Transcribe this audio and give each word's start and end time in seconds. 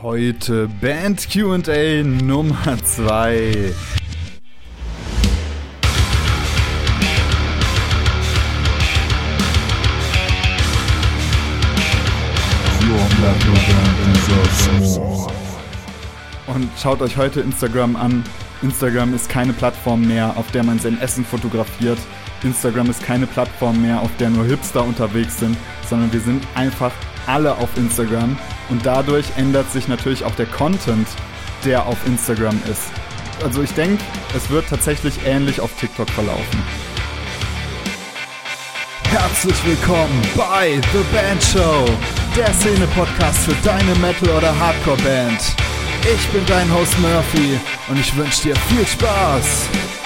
Heute 0.00 0.68
Band 0.80 1.28
QA 1.28 2.04
Nummer 2.04 2.78
2. 2.84 3.74
Und 16.46 16.70
schaut 16.80 17.02
euch 17.02 17.16
heute 17.16 17.40
Instagram 17.40 17.96
an. 17.96 18.22
Instagram 18.62 19.14
ist 19.16 19.28
keine 19.28 19.52
Plattform 19.52 20.06
mehr, 20.06 20.36
auf 20.36 20.48
der 20.52 20.62
man 20.62 20.78
sein 20.78 21.00
Essen 21.00 21.24
fotografiert. 21.24 21.98
Instagram 22.44 22.88
ist 22.88 23.02
keine 23.02 23.26
Plattform 23.26 23.82
mehr, 23.82 24.00
auf 24.00 24.16
der 24.18 24.30
nur 24.30 24.44
Hipster 24.44 24.84
unterwegs 24.84 25.40
sind, 25.40 25.56
sondern 25.90 26.12
wir 26.12 26.20
sind 26.20 26.46
einfach 26.54 26.92
alle 27.26 27.56
auf 27.56 27.76
Instagram 27.76 28.38
und 28.68 28.84
dadurch 28.84 29.26
ändert 29.36 29.70
sich 29.72 29.88
natürlich 29.88 30.24
auch 30.24 30.34
der 30.34 30.46
Content, 30.46 31.08
der 31.64 31.86
auf 31.86 31.98
Instagram 32.06 32.60
ist. 32.70 32.90
Also 33.42 33.62
ich 33.62 33.72
denke, 33.72 34.02
es 34.36 34.50
wird 34.50 34.68
tatsächlich 34.68 35.14
ähnlich 35.24 35.60
auf 35.60 35.70
TikTok 35.78 36.10
verlaufen. 36.10 36.62
Herzlich 39.10 39.56
willkommen 39.64 40.22
bei 40.36 40.80
The 40.92 41.16
Band 41.16 41.42
Show, 41.42 41.86
der 42.36 42.52
Szene-Podcast 42.54 43.38
für 43.38 43.54
deine 43.64 43.94
Metal- 43.96 44.36
oder 44.36 44.58
Hardcore-Band. 44.58 45.40
Ich 46.14 46.28
bin 46.28 46.44
dein 46.46 46.72
Host 46.72 46.98
Murphy 47.00 47.58
und 47.88 47.98
ich 47.98 48.14
wünsche 48.16 48.42
dir 48.42 48.56
viel 48.56 48.86
Spaß. 48.86 49.97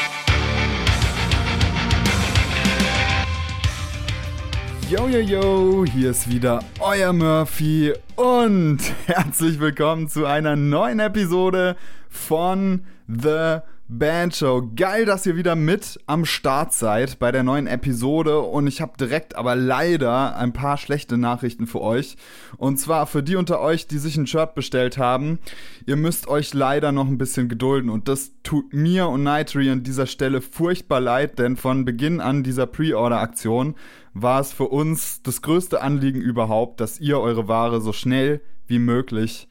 Yo, 4.92 5.09
yo, 5.09 5.20
yo, 5.20 5.84
hier 5.87 6.10
ist 6.10 6.28
wieder 6.28 6.62
euer 6.78 7.14
Murphy 7.14 7.95
und 8.14 8.78
herzlich 9.06 9.59
willkommen 9.59 10.06
zu 10.06 10.27
einer 10.27 10.55
neuen 10.55 11.01
Episode 11.01 11.76
von 12.10 12.84
The 13.09 13.60
Band 13.98 14.35
Show. 14.35 14.71
Geil, 14.74 15.04
dass 15.04 15.26
ihr 15.26 15.37
wieder 15.37 15.54
mit 15.54 16.01
am 16.07 16.24
Start 16.24 16.73
seid 16.73 17.18
bei 17.18 17.30
der 17.30 17.43
neuen 17.43 17.66
Episode 17.66 18.40
und 18.40 18.66
ich 18.66 18.80
habe 18.80 18.93
direkt 18.99 19.37
aber 19.37 19.54
leider 19.54 20.34
ein 20.37 20.54
paar 20.54 20.79
schlechte 20.79 21.18
Nachrichten 21.18 21.66
für 21.66 21.82
euch. 21.82 22.16
Und 22.57 22.79
zwar 22.79 23.07
für 23.07 23.23
die 23.23 23.37
unter 23.37 23.60
euch, 23.60 23.87
die 23.87 23.99
sich 23.99 24.16
ein 24.16 24.26
Shirt 24.26 24.54
bestellt 24.54 24.96
haben. 24.96 25.40
Ihr 25.84 25.96
müsst 25.96 26.26
euch 26.26 26.54
leider 26.54 26.90
noch 26.90 27.07
ein 27.07 27.18
bisschen 27.18 27.51
gedulden 27.51 27.90
und 27.90 28.09
das 28.09 28.32
tut 28.43 28.73
mir 28.73 29.09
und 29.09 29.24
Nitri 29.24 29.71
an 29.71 29.82
dieser 29.82 30.06
Stelle 30.06 30.40
furchtbar 30.40 31.01
leid, 31.01 31.38
denn 31.38 31.56
von 31.56 31.84
Beginn 31.84 32.21
an 32.21 32.43
dieser 32.43 32.66
Pre-Order-Aktion 32.66 33.74
war 34.15 34.40
es 34.40 34.52
für 34.52 34.68
uns 34.68 35.23
das 35.23 35.43
größte 35.43 35.82
Anliegen 35.82 36.21
überhaupt, 36.21 36.80
dass 36.80 36.99
ihr 36.99 37.21
eure 37.21 37.46
Ware 37.46 37.82
so 37.82 37.93
schnell 37.93 38.40
wie 38.66 38.79
möglich 38.79 39.49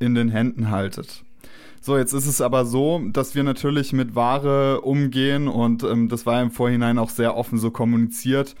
in 0.00 0.16
den 0.16 0.30
Händen 0.30 0.70
haltet. 0.70 1.24
So, 1.86 1.98
jetzt 1.98 2.14
ist 2.14 2.26
es 2.26 2.40
aber 2.40 2.64
so, 2.64 3.02
dass 3.12 3.34
wir 3.34 3.42
natürlich 3.42 3.92
mit 3.92 4.14
Ware 4.14 4.80
umgehen 4.80 5.48
und 5.48 5.82
ähm, 5.82 6.08
das 6.08 6.24
war 6.24 6.40
im 6.40 6.50
Vorhinein 6.50 6.96
auch 6.96 7.10
sehr 7.10 7.36
offen 7.36 7.58
so 7.58 7.70
kommuniziert, 7.70 8.54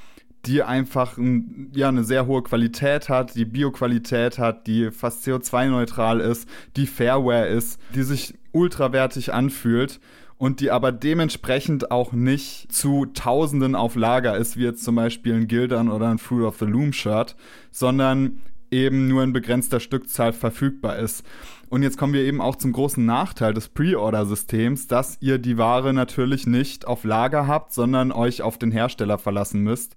die 0.44 0.62
einfach 0.62 1.16
ein, 1.16 1.70
ja 1.74 1.88
eine 1.88 2.04
sehr 2.04 2.26
hohe 2.26 2.42
Qualität 2.42 3.08
hat, 3.08 3.34
die 3.34 3.46
Bioqualität 3.46 4.38
hat, 4.38 4.66
die 4.66 4.90
fast 4.90 5.26
CO2-neutral 5.26 6.20
ist, 6.20 6.46
die 6.76 6.86
Fairware 6.86 7.46
ist, 7.46 7.80
die 7.94 8.02
sich 8.02 8.34
ultrawertig 8.52 9.32
anfühlt 9.32 10.00
und 10.36 10.60
die 10.60 10.70
aber 10.70 10.92
dementsprechend 10.92 11.90
auch 11.90 12.12
nicht 12.12 12.70
zu 12.70 13.06
Tausenden 13.06 13.74
auf 13.74 13.94
Lager 13.94 14.36
ist, 14.36 14.58
wie 14.58 14.64
jetzt 14.64 14.84
zum 14.84 14.96
Beispiel 14.96 15.32
ein 15.32 15.48
Gildern 15.48 15.88
oder 15.88 16.10
ein 16.10 16.18
Fruit 16.18 16.44
of 16.44 16.58
the 16.58 16.66
Loom 16.66 16.92
Shirt, 16.92 17.36
sondern 17.70 18.42
eben 18.70 19.08
nur 19.08 19.22
in 19.22 19.32
begrenzter 19.32 19.80
Stückzahl 19.80 20.34
verfügbar 20.34 20.98
ist. 20.98 21.24
Und 21.74 21.82
jetzt 21.82 21.98
kommen 21.98 22.12
wir 22.12 22.22
eben 22.22 22.40
auch 22.40 22.54
zum 22.54 22.70
großen 22.70 23.04
Nachteil 23.04 23.52
des 23.52 23.68
Pre-Order-Systems, 23.68 24.86
dass 24.86 25.16
ihr 25.18 25.38
die 25.38 25.58
Ware 25.58 25.92
natürlich 25.92 26.46
nicht 26.46 26.86
auf 26.86 27.02
Lager 27.02 27.48
habt, 27.48 27.72
sondern 27.72 28.12
euch 28.12 28.42
auf 28.42 28.58
den 28.58 28.70
Hersteller 28.70 29.18
verlassen 29.18 29.60
müsst. 29.60 29.96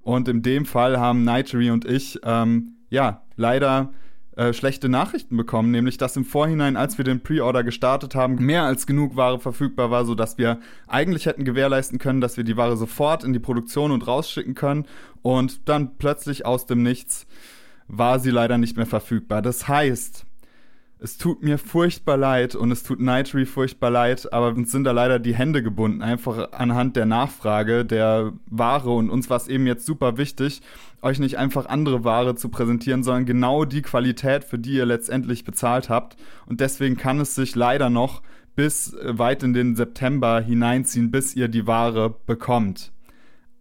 Und 0.00 0.26
in 0.26 0.42
dem 0.42 0.66
Fall 0.66 0.98
haben 0.98 1.22
Nightry 1.22 1.70
und 1.70 1.84
ich, 1.84 2.18
ähm, 2.24 2.78
ja, 2.90 3.22
leider 3.36 3.92
äh, 4.34 4.52
schlechte 4.52 4.88
Nachrichten 4.88 5.36
bekommen, 5.36 5.70
nämlich 5.70 5.96
dass 5.96 6.16
im 6.16 6.24
Vorhinein, 6.24 6.76
als 6.76 6.98
wir 6.98 7.04
den 7.04 7.20
Pre-Order 7.20 7.62
gestartet 7.62 8.16
haben, 8.16 8.44
mehr 8.44 8.64
als 8.64 8.88
genug 8.88 9.14
Ware 9.14 9.38
verfügbar 9.38 9.92
war, 9.92 10.04
sodass 10.04 10.38
wir 10.38 10.58
eigentlich 10.88 11.26
hätten 11.26 11.44
gewährleisten 11.44 12.00
können, 12.00 12.20
dass 12.20 12.36
wir 12.36 12.42
die 12.42 12.56
Ware 12.56 12.76
sofort 12.76 13.22
in 13.22 13.32
die 13.32 13.38
Produktion 13.38 13.92
und 13.92 14.08
rausschicken 14.08 14.56
können. 14.56 14.86
Und 15.22 15.68
dann 15.68 15.98
plötzlich 15.98 16.46
aus 16.46 16.66
dem 16.66 16.82
Nichts 16.82 17.28
war 17.86 18.18
sie 18.18 18.30
leider 18.30 18.58
nicht 18.58 18.76
mehr 18.76 18.86
verfügbar. 18.86 19.40
Das 19.40 19.68
heißt, 19.68 20.26
es 21.02 21.18
tut 21.18 21.42
mir 21.42 21.58
furchtbar 21.58 22.16
leid 22.16 22.54
und 22.54 22.70
es 22.70 22.84
tut 22.84 23.00
Nitry 23.00 23.44
furchtbar 23.44 23.90
leid, 23.90 24.32
aber 24.32 24.50
uns 24.50 24.70
sind 24.70 24.84
da 24.84 24.92
leider 24.92 25.18
die 25.18 25.34
Hände 25.34 25.60
gebunden, 25.60 26.00
einfach 26.00 26.52
anhand 26.52 26.94
der 26.94 27.06
Nachfrage 27.06 27.84
der 27.84 28.32
Ware 28.46 28.90
und 28.90 29.10
uns 29.10 29.28
war 29.28 29.36
es 29.36 29.48
eben 29.48 29.66
jetzt 29.66 29.84
super 29.84 30.16
wichtig, 30.16 30.62
euch 31.02 31.18
nicht 31.18 31.38
einfach 31.38 31.66
andere 31.66 32.04
Ware 32.04 32.36
zu 32.36 32.50
präsentieren, 32.50 33.02
sondern 33.02 33.26
genau 33.26 33.64
die 33.64 33.82
Qualität, 33.82 34.44
für 34.44 34.60
die 34.60 34.74
ihr 34.74 34.86
letztendlich 34.86 35.42
bezahlt 35.42 35.88
habt. 35.88 36.16
Und 36.46 36.60
deswegen 36.60 36.96
kann 36.96 37.18
es 37.18 37.34
sich 37.34 37.56
leider 37.56 37.90
noch 37.90 38.22
bis 38.54 38.96
weit 39.02 39.42
in 39.42 39.54
den 39.54 39.74
September 39.74 40.40
hineinziehen, 40.40 41.10
bis 41.10 41.34
ihr 41.34 41.48
die 41.48 41.66
Ware 41.66 42.14
bekommt. 42.26 42.92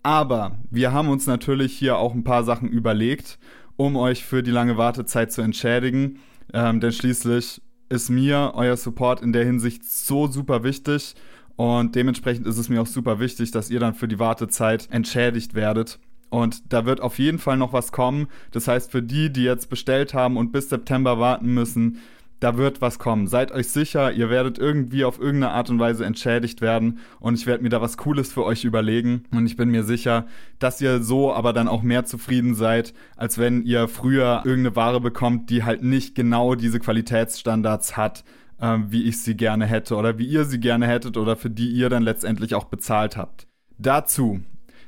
Aber 0.03 0.59
wir 0.69 0.93
haben 0.93 1.09
uns 1.09 1.25
natürlich 1.25 1.75
hier 1.75 1.97
auch 1.97 2.13
ein 2.13 2.23
paar 2.23 2.43
Sachen 2.43 2.69
überlegt, 2.69 3.39
um 3.77 3.95
euch 3.95 4.23
für 4.23 4.43
die 4.43 4.51
lange 4.51 4.77
Wartezeit 4.77 5.31
zu 5.31 5.41
entschädigen 5.41 6.19
ähm, 6.53 6.79
denn 6.79 6.91
schließlich 6.91 7.61
ist 7.89 8.09
mir 8.09 8.53
euer 8.55 8.77
Support 8.77 9.21
in 9.21 9.33
der 9.33 9.45
Hinsicht 9.45 9.83
so 9.83 10.27
super 10.27 10.63
wichtig 10.63 11.15
und 11.55 11.95
dementsprechend 11.95 12.47
ist 12.47 12.57
es 12.57 12.69
mir 12.69 12.81
auch 12.81 12.87
super 12.87 13.19
wichtig, 13.19 13.51
dass 13.51 13.69
ihr 13.69 13.79
dann 13.79 13.93
für 13.93 14.07
die 14.07 14.19
Wartezeit 14.19 14.87
entschädigt 14.91 15.53
werdet. 15.53 15.99
Und 16.29 16.71
da 16.71 16.85
wird 16.85 17.01
auf 17.01 17.19
jeden 17.19 17.39
Fall 17.39 17.57
noch 17.57 17.73
was 17.73 17.91
kommen. 17.91 18.27
Das 18.51 18.67
heißt, 18.67 18.89
für 18.89 19.03
die, 19.03 19.31
die 19.31 19.43
jetzt 19.43 19.69
bestellt 19.69 20.13
haben 20.13 20.37
und 20.37 20.53
bis 20.53 20.69
September 20.69 21.19
warten 21.19 21.53
müssen, 21.53 21.99
da 22.41 22.57
wird 22.57 22.81
was 22.81 22.99
kommen. 22.99 23.27
Seid 23.27 23.51
euch 23.51 23.69
sicher, 23.69 24.11
ihr 24.11 24.29
werdet 24.29 24.57
irgendwie 24.57 25.05
auf 25.05 25.19
irgendeine 25.19 25.53
Art 25.53 25.69
und 25.69 25.79
Weise 25.79 26.03
entschädigt 26.03 26.59
werden 26.59 26.99
und 27.19 27.35
ich 27.35 27.45
werde 27.45 27.63
mir 27.63 27.69
da 27.69 27.81
was 27.81 27.97
Cooles 27.97 28.33
für 28.33 28.43
euch 28.43 28.65
überlegen 28.65 29.23
und 29.31 29.45
ich 29.45 29.55
bin 29.55 29.69
mir 29.69 29.83
sicher, 29.83 30.25
dass 30.57 30.81
ihr 30.81 31.01
so 31.03 31.31
aber 31.31 31.53
dann 31.53 31.67
auch 31.67 31.83
mehr 31.83 32.03
zufrieden 32.03 32.55
seid, 32.55 32.93
als 33.15 33.37
wenn 33.37 33.63
ihr 33.63 33.87
früher 33.87 34.41
irgendeine 34.43 34.75
Ware 34.75 34.99
bekommt, 34.99 35.51
die 35.51 35.63
halt 35.63 35.83
nicht 35.83 36.15
genau 36.15 36.55
diese 36.55 36.79
Qualitätsstandards 36.79 37.95
hat, 37.95 38.23
äh, 38.59 38.77
wie 38.87 39.03
ich 39.03 39.21
sie 39.21 39.37
gerne 39.37 39.67
hätte 39.67 39.95
oder 39.95 40.17
wie 40.17 40.25
ihr 40.25 40.45
sie 40.45 40.59
gerne 40.59 40.87
hättet 40.87 41.17
oder 41.17 41.35
für 41.35 41.51
die 41.51 41.69
ihr 41.69 41.89
dann 41.89 42.03
letztendlich 42.03 42.55
auch 42.55 42.65
bezahlt 42.65 43.17
habt. 43.17 43.47
Dazu 43.77 44.41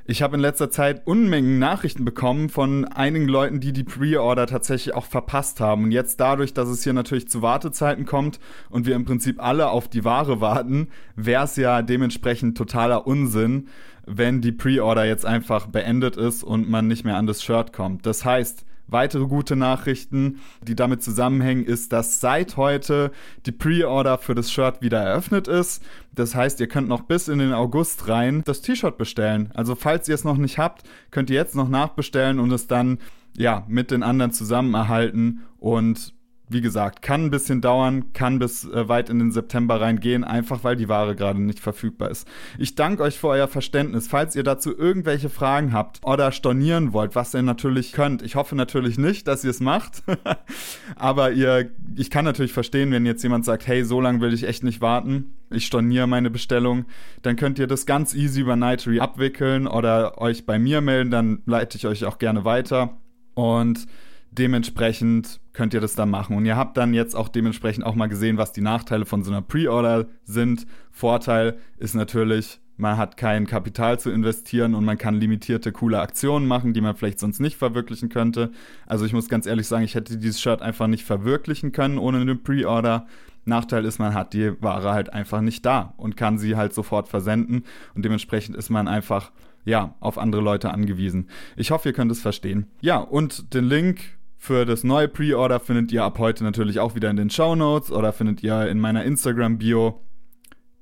ich 0.05 0.21
habe 0.21 0.35
in 0.35 0.41
letzter 0.41 0.69
Zeit 0.69 1.07
Unmengen 1.07 1.59
Nachrichten 1.59 2.03
bekommen 2.03 2.49
von 2.49 2.85
einigen 2.85 3.27
Leuten, 3.27 3.59
die 3.61 3.71
die 3.71 3.85
Pre-Order 3.85 4.47
tatsächlich 4.47 4.93
auch 4.93 5.05
verpasst 5.05 5.61
haben. 5.61 5.85
Und 5.85 5.91
jetzt 5.91 6.19
dadurch, 6.19 6.53
dass 6.53 6.67
es 6.67 6.83
hier 6.83 6.93
natürlich 6.93 7.29
zu 7.29 7.41
Wartezeiten 7.41 8.05
kommt 8.05 8.39
und 8.69 8.85
wir 8.85 8.95
im 8.95 9.05
Prinzip 9.05 9.41
alle 9.41 9.69
auf 9.69 9.87
die 9.87 10.03
Ware 10.03 10.41
warten, 10.41 10.89
wäre 11.15 11.45
es 11.45 11.55
ja 11.55 11.81
dementsprechend 11.81 12.57
totaler 12.57 13.07
Unsinn, 13.07 13.69
wenn 14.05 14.41
die 14.41 14.51
Pre-Order 14.51 15.05
jetzt 15.05 15.25
einfach 15.25 15.67
beendet 15.67 16.17
ist 16.17 16.43
und 16.43 16.69
man 16.69 16.87
nicht 16.87 17.05
mehr 17.05 17.15
an 17.15 17.27
das 17.27 17.41
Shirt 17.41 17.71
kommt. 17.71 18.05
Das 18.05 18.25
heißt, 18.25 18.65
Weitere 18.87 19.25
gute 19.25 19.55
Nachrichten, 19.55 20.39
die 20.61 20.75
damit 20.75 21.01
zusammenhängen, 21.01 21.65
ist, 21.65 21.93
dass 21.93 22.19
seit 22.19 22.57
heute 22.57 23.11
die 23.45 23.51
Pre-Order 23.51 24.17
für 24.17 24.35
das 24.35 24.51
Shirt 24.51 24.81
wieder 24.81 24.99
eröffnet 24.99 25.47
ist. 25.47 25.83
Das 26.13 26.35
heißt, 26.35 26.59
ihr 26.59 26.67
könnt 26.67 26.87
noch 26.87 27.01
bis 27.01 27.27
in 27.27 27.39
den 27.39 27.53
August 27.53 28.07
rein 28.07 28.43
das 28.45 28.61
T-Shirt 28.61 28.97
bestellen. 28.97 29.49
Also 29.53 29.75
falls 29.75 30.07
ihr 30.07 30.15
es 30.15 30.23
noch 30.23 30.37
nicht 30.37 30.57
habt, 30.57 30.83
könnt 31.11 31.29
ihr 31.29 31.35
jetzt 31.35 31.55
noch 31.55 31.69
nachbestellen 31.69 32.39
und 32.39 32.51
es 32.51 32.67
dann 32.67 32.99
ja 33.35 33.65
mit 33.67 33.91
den 33.91 34.03
anderen 34.03 34.31
zusammen 34.31 34.73
erhalten 34.73 35.41
und 35.59 36.13
wie 36.49 36.61
gesagt, 36.61 37.01
kann 37.01 37.25
ein 37.25 37.31
bisschen 37.31 37.61
dauern, 37.61 38.11
kann 38.13 38.37
bis 38.37 38.65
äh, 38.65 38.87
weit 38.89 39.09
in 39.09 39.19
den 39.19 39.31
September 39.31 39.79
reingehen, 39.79 40.23
einfach 40.23 40.63
weil 40.63 40.75
die 40.75 40.89
Ware 40.89 41.15
gerade 41.15 41.41
nicht 41.41 41.59
verfügbar 41.59 42.11
ist. 42.11 42.27
Ich 42.57 42.75
danke 42.75 43.03
euch 43.03 43.17
für 43.17 43.29
euer 43.29 43.47
Verständnis. 43.47 44.07
Falls 44.07 44.35
ihr 44.35 44.43
dazu 44.43 44.77
irgendwelche 44.77 45.29
Fragen 45.29 45.73
habt 45.73 46.01
oder 46.03 46.31
stornieren 46.31 46.91
wollt, 46.91 47.15
was 47.15 47.33
ihr 47.33 47.41
natürlich 47.41 47.93
könnt, 47.93 48.21
ich 48.21 48.35
hoffe 48.35 48.55
natürlich 48.55 48.97
nicht, 48.97 49.27
dass 49.27 49.43
ihr 49.43 49.51
es 49.51 49.61
macht, 49.61 50.03
aber 50.95 51.31
ihr, 51.31 51.71
ich 51.95 52.09
kann 52.09 52.25
natürlich 52.25 52.53
verstehen, 52.53 52.91
wenn 52.91 53.05
jetzt 53.05 53.23
jemand 53.23 53.45
sagt, 53.45 53.65
hey, 53.65 53.85
so 53.85 54.01
lange 54.01 54.19
will 54.19 54.33
ich 54.33 54.47
echt 54.47 54.63
nicht 54.63 54.81
warten, 54.81 55.33
ich 55.49 55.65
storniere 55.65 56.07
meine 56.07 56.29
Bestellung, 56.29 56.85
dann 57.21 57.37
könnt 57.37 57.57
ihr 57.57 57.67
das 57.67 57.85
ganz 57.85 58.13
easy 58.13 58.41
über 58.41 58.55
Nightry 58.55 58.99
abwickeln 58.99 59.65
oder 59.65 60.19
euch 60.21 60.45
bei 60.45 60.59
mir 60.59 60.81
melden, 60.81 61.11
dann 61.11 61.41
leite 61.45 61.77
ich 61.77 61.87
euch 61.87 62.05
auch 62.05 62.17
gerne 62.17 62.43
weiter 62.43 62.97
und 63.33 63.87
dementsprechend 64.37 65.39
könnt 65.53 65.73
ihr 65.73 65.81
das 65.81 65.95
dann 65.95 66.09
machen. 66.09 66.35
Und 66.35 66.45
ihr 66.45 66.57
habt 66.57 66.77
dann 66.77 66.93
jetzt 66.93 67.15
auch 67.15 67.29
dementsprechend 67.29 67.85
auch 67.85 67.95
mal 67.95 68.07
gesehen, 68.07 68.37
was 68.37 68.51
die 68.51 68.61
Nachteile 68.61 69.05
von 69.05 69.23
so 69.23 69.31
einer 69.31 69.41
Pre-Order 69.41 70.07
sind. 70.25 70.65
Vorteil 70.91 71.57
ist 71.77 71.93
natürlich, 71.93 72.59
man 72.77 72.97
hat 72.97 73.17
kein 73.17 73.45
Kapital 73.45 73.99
zu 73.99 74.09
investieren 74.09 74.73
und 74.75 74.83
man 74.83 74.97
kann 74.97 75.15
limitierte, 75.15 75.71
coole 75.71 75.99
Aktionen 75.99 76.47
machen, 76.47 76.73
die 76.73 76.81
man 76.81 76.95
vielleicht 76.95 77.19
sonst 77.19 77.39
nicht 77.39 77.57
verwirklichen 77.57 78.09
könnte. 78.09 78.51
Also 78.87 79.05
ich 79.05 79.13
muss 79.13 79.29
ganz 79.29 79.45
ehrlich 79.45 79.67
sagen, 79.67 79.83
ich 79.83 79.95
hätte 79.95 80.17
dieses 80.17 80.41
Shirt 80.41 80.61
einfach 80.61 80.87
nicht 80.87 81.03
verwirklichen 81.03 81.71
können 81.71 81.97
ohne 81.97 82.19
eine 82.19 82.35
Pre-Order. 82.35 83.07
Nachteil 83.45 83.85
ist, 83.85 83.99
man 83.99 84.13
hat 84.13 84.33
die 84.33 84.53
Ware 84.61 84.93
halt 84.93 85.11
einfach 85.11 85.41
nicht 85.41 85.65
da 85.65 85.93
und 85.97 86.17
kann 86.17 86.37
sie 86.37 86.55
halt 86.55 86.73
sofort 86.73 87.09
versenden 87.09 87.63
und 87.93 88.05
dementsprechend 88.05 88.55
ist 88.55 88.69
man 88.69 88.87
einfach 88.87 89.31
ja, 89.65 89.95
auf 89.99 90.17
andere 90.17 90.41
Leute 90.41 90.71
angewiesen. 90.71 91.29
Ich 91.55 91.71
hoffe, 91.71 91.89
ihr 91.89 91.93
könnt 91.93 92.11
es 92.11 92.21
verstehen. 92.21 92.67
Ja, 92.81 92.97
und 92.97 93.53
den 93.53 93.65
Link 93.65 94.01
für 94.43 94.65
das 94.65 94.83
neue 94.83 95.07
Pre-Order 95.07 95.61
findet 95.61 95.93
ihr 95.93 96.03
ab 96.03 96.19
heute 96.19 96.43
natürlich 96.43 96.77
auch 96.77 96.95
wieder 96.95 97.09
in 97.09 97.15
den 97.15 97.29
Show 97.29 97.55
Notes 97.55 97.89
oder 97.93 98.11
findet 98.11 98.43
ihr 98.43 98.67
in 98.67 98.77
meiner 98.77 99.05
Instagram-Bio. 99.05 100.01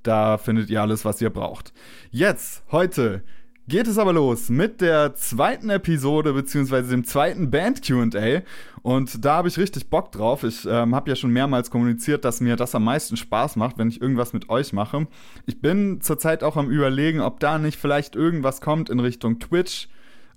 Da 0.01 0.39
findet 0.39 0.71
ihr 0.71 0.81
alles, 0.81 1.05
was 1.05 1.21
ihr 1.21 1.29
braucht. 1.29 1.71
Jetzt, 2.09 2.63
heute, 2.71 3.21
geht 3.67 3.85
es 3.85 3.99
aber 3.99 4.13
los 4.13 4.49
mit 4.49 4.81
der 4.81 5.13
zweiten 5.13 5.69
Episode 5.69 6.33
beziehungsweise 6.33 6.89
dem 6.89 7.03
zweiten 7.03 7.51
Band 7.51 7.83
QA. 7.83 8.41
Und 8.81 9.23
da 9.23 9.35
habe 9.35 9.47
ich 9.47 9.59
richtig 9.59 9.91
Bock 9.91 10.11
drauf. 10.11 10.43
Ich 10.43 10.65
ähm, 10.65 10.95
habe 10.95 11.11
ja 11.11 11.15
schon 11.15 11.29
mehrmals 11.29 11.69
kommuniziert, 11.69 12.25
dass 12.25 12.41
mir 12.41 12.55
das 12.55 12.73
am 12.73 12.83
meisten 12.83 13.15
Spaß 13.15 13.57
macht, 13.57 13.77
wenn 13.77 13.89
ich 13.89 14.01
irgendwas 14.01 14.33
mit 14.33 14.49
euch 14.49 14.73
mache. 14.73 15.05
Ich 15.45 15.61
bin 15.61 16.01
zurzeit 16.01 16.43
auch 16.43 16.57
am 16.57 16.71
Überlegen, 16.71 17.21
ob 17.21 17.39
da 17.39 17.59
nicht 17.59 17.79
vielleicht 17.79 18.15
irgendwas 18.15 18.59
kommt 18.59 18.89
in 18.89 18.99
Richtung 18.99 19.37
Twitch, 19.37 19.87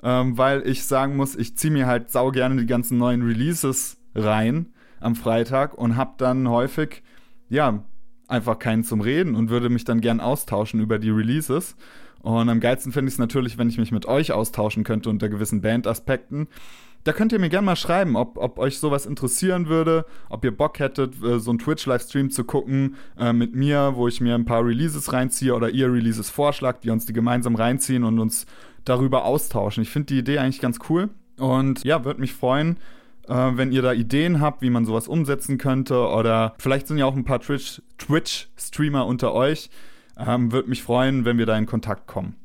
ähm, 0.04 0.36
weil 0.36 0.66
ich 0.68 0.84
sagen 0.84 1.16
muss, 1.16 1.34
ich 1.34 1.56
ziehe 1.56 1.72
mir 1.72 1.86
halt 1.86 2.10
sau 2.10 2.30
gerne 2.30 2.60
die 2.60 2.66
ganzen 2.66 2.98
neuen 2.98 3.22
Releases 3.22 3.96
rein 4.14 4.66
am 5.00 5.16
Freitag 5.16 5.76
und 5.76 5.96
habe 5.96 6.12
dann 6.18 6.48
häufig, 6.48 7.02
ja, 7.48 7.82
einfach 8.28 8.58
keinen 8.58 8.84
zum 8.84 9.00
Reden 9.00 9.34
und 9.34 9.48
würde 9.48 9.70
mich 9.70 9.84
dann 9.84 10.00
gern 10.00 10.20
austauschen 10.20 10.80
über 10.80 10.98
die 10.98 11.10
Releases. 11.10 11.74
Und 12.20 12.48
am 12.48 12.60
geilsten 12.60 12.92
finde 12.92 13.08
ich 13.08 13.14
es 13.14 13.18
natürlich, 13.18 13.58
wenn 13.58 13.68
ich 13.68 13.78
mich 13.78 13.92
mit 13.92 14.06
euch 14.06 14.32
austauschen 14.32 14.84
könnte 14.84 15.10
unter 15.10 15.28
gewissen 15.28 15.60
Bandaspekten. 15.60 16.48
Da 17.04 17.12
könnt 17.12 17.32
ihr 17.32 17.38
mir 17.38 17.50
gerne 17.50 17.66
mal 17.66 17.76
schreiben, 17.76 18.16
ob, 18.16 18.38
ob 18.38 18.58
euch 18.58 18.78
sowas 18.78 19.04
interessieren 19.04 19.68
würde, 19.68 20.06
ob 20.30 20.42
ihr 20.42 20.56
Bock 20.56 20.78
hättet, 20.78 21.22
äh, 21.22 21.38
so 21.38 21.50
einen 21.50 21.58
Twitch-Livestream 21.58 22.30
zu 22.30 22.44
gucken 22.44 22.96
äh, 23.18 23.34
mit 23.34 23.54
mir, 23.54 23.92
wo 23.94 24.08
ich 24.08 24.22
mir 24.22 24.34
ein 24.34 24.46
paar 24.46 24.64
Releases 24.64 25.12
reinziehe 25.12 25.54
oder 25.54 25.68
ihr 25.68 25.92
Releases 25.92 26.30
vorschlagt, 26.30 26.84
wir 26.84 26.94
uns 26.94 27.04
die 27.04 27.12
gemeinsam 27.12 27.56
reinziehen 27.56 28.04
und 28.04 28.18
uns 28.18 28.46
darüber 28.84 29.24
austauschen. 29.24 29.82
Ich 29.82 29.90
finde 29.90 30.06
die 30.06 30.18
Idee 30.18 30.38
eigentlich 30.38 30.60
ganz 30.60 30.78
cool 30.88 31.10
und 31.38 31.84
ja, 31.84 32.04
würde 32.04 32.20
mich 32.20 32.32
freuen, 32.32 32.78
äh, 33.28 33.50
wenn 33.54 33.72
ihr 33.72 33.82
da 33.82 33.92
Ideen 33.92 34.40
habt, 34.40 34.62
wie 34.62 34.70
man 34.70 34.84
sowas 34.84 35.08
umsetzen 35.08 35.58
könnte 35.58 36.08
oder 36.08 36.54
vielleicht 36.58 36.86
sind 36.86 36.98
ja 36.98 37.06
auch 37.06 37.16
ein 37.16 37.24
paar 37.24 37.40
Twitch-Streamer 37.40 39.06
unter 39.06 39.32
euch. 39.32 39.70
Ähm, 40.16 40.52
würde 40.52 40.68
mich 40.68 40.82
freuen, 40.82 41.24
wenn 41.24 41.38
wir 41.38 41.46
da 41.46 41.56
in 41.58 41.66
Kontakt 41.66 42.06
kommen. 42.06 42.36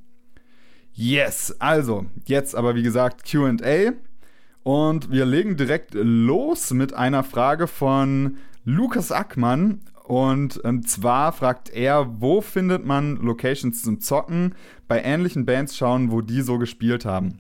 Yes, 0.94 1.56
also 1.60 2.08
jetzt 2.26 2.56
aber 2.56 2.76
wie 2.76 2.84
gesagt 2.84 3.24
QA. 3.30 3.94
Und 4.64 5.12
wir 5.12 5.26
legen 5.26 5.56
direkt 5.56 5.94
los 5.94 6.72
mit 6.72 6.94
einer 6.94 7.24
Frage 7.24 7.68
von 7.68 8.38
Lukas 8.66 9.12
Ackmann. 9.12 9.82
Und, 10.04 10.58
und 10.58 10.62
ähm, 10.66 10.86
zwar 10.86 11.32
fragt 11.32 11.70
er, 11.70 12.20
wo 12.20 12.42
findet 12.42 12.86
man 12.86 13.18
Locations 13.18 13.82
zum 13.82 14.02
Zocken 14.02 14.56
bei 14.90 15.02
ähnlichen 15.02 15.46
Bands 15.46 15.78
schauen, 15.78 16.12
wo 16.12 16.20
die 16.20 16.42
so 16.42 16.58
gespielt 16.58 17.06
haben? 17.06 17.40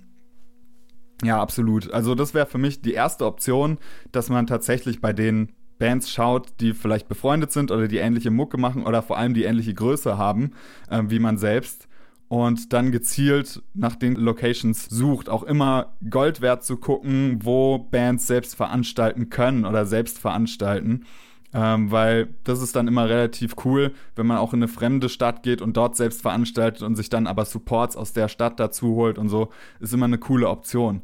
Ja, 1.22 1.42
absolut. 1.42 1.92
Also 1.92 2.16
das 2.16 2.34
wäre 2.34 2.46
für 2.46 2.57
mich 2.57 2.81
die 2.81 2.94
erste 2.94 3.25
Option, 3.25 3.78
dass 4.13 4.30
man 4.30 4.48
tatsächlich 4.48 5.01
bei 5.01 5.12
den 5.12 5.50
Bands 5.80 6.10
schaut, 6.10 6.54
die 6.62 6.74
vielleicht 6.74 7.10
befreundet 7.10 7.51
sind 7.51 7.72
oder 7.72 7.90
die 7.90 7.98
ähnliche 7.98 8.31
Mucke 8.31 8.57
machen 8.57 8.86
oder 8.86 9.01
vor 9.01 9.18
allem 9.18 9.34
die 9.34 9.44
ähnliche 9.44 9.74
Größe 9.74 10.18
haben 10.18 10.51
äh, 10.90 11.04
wie 11.07 11.19
man 11.19 11.38
selbst 11.38 11.90
und 12.30 12.74
dann 12.74 12.92
gezielt 12.92 13.63
nach 13.74 13.96
den 13.96 14.16
Locations 14.16 14.86
sucht. 14.86 15.28
Auch 15.30 15.44
immer 15.44 15.98
Gold 16.10 16.42
wert 16.42 16.63
zu 16.63 16.78
gucken, 16.78 17.40
wo 17.42 17.80
Bands 17.80 18.28
selbst 18.28 18.56
veranstalten 18.56 19.30
können 19.30 19.66
oder 19.66 19.86
selbst 19.86 20.19
veranstalten. 20.19 21.06
Ähm, 21.51 21.90
weil 21.90 22.28
das 22.44 22.62
ist 22.62 22.75
dann 22.75 22.88
immer 22.88 23.10
relativ 23.10 23.56
cool, 23.66 23.92
wenn 24.16 24.28
man 24.28 24.38
auch 24.38 24.54
in 24.54 24.60
eine 24.60 24.68
fremde 24.68 25.10
Stadt 25.10 25.42
geht 25.42 25.62
und 25.63 25.75
dort 25.78 25.96
selbst 25.96 26.22
veranstaltet 26.22 26.84
und 26.84 26.96
sich 26.96 27.10
dann 27.10 27.25
aber 27.25 27.46
Supports 27.46 27.96
aus 27.96 28.13
der 28.13 28.28
Stadt 28.28 28.60
dazu 28.60 28.96
holt 28.96 29.18
und 29.18 29.30
so, 29.30 29.50
ist 29.80 29.94
immer 29.94 30.06
eine 30.06 30.19
coole 30.19 30.48
Option. 30.48 31.01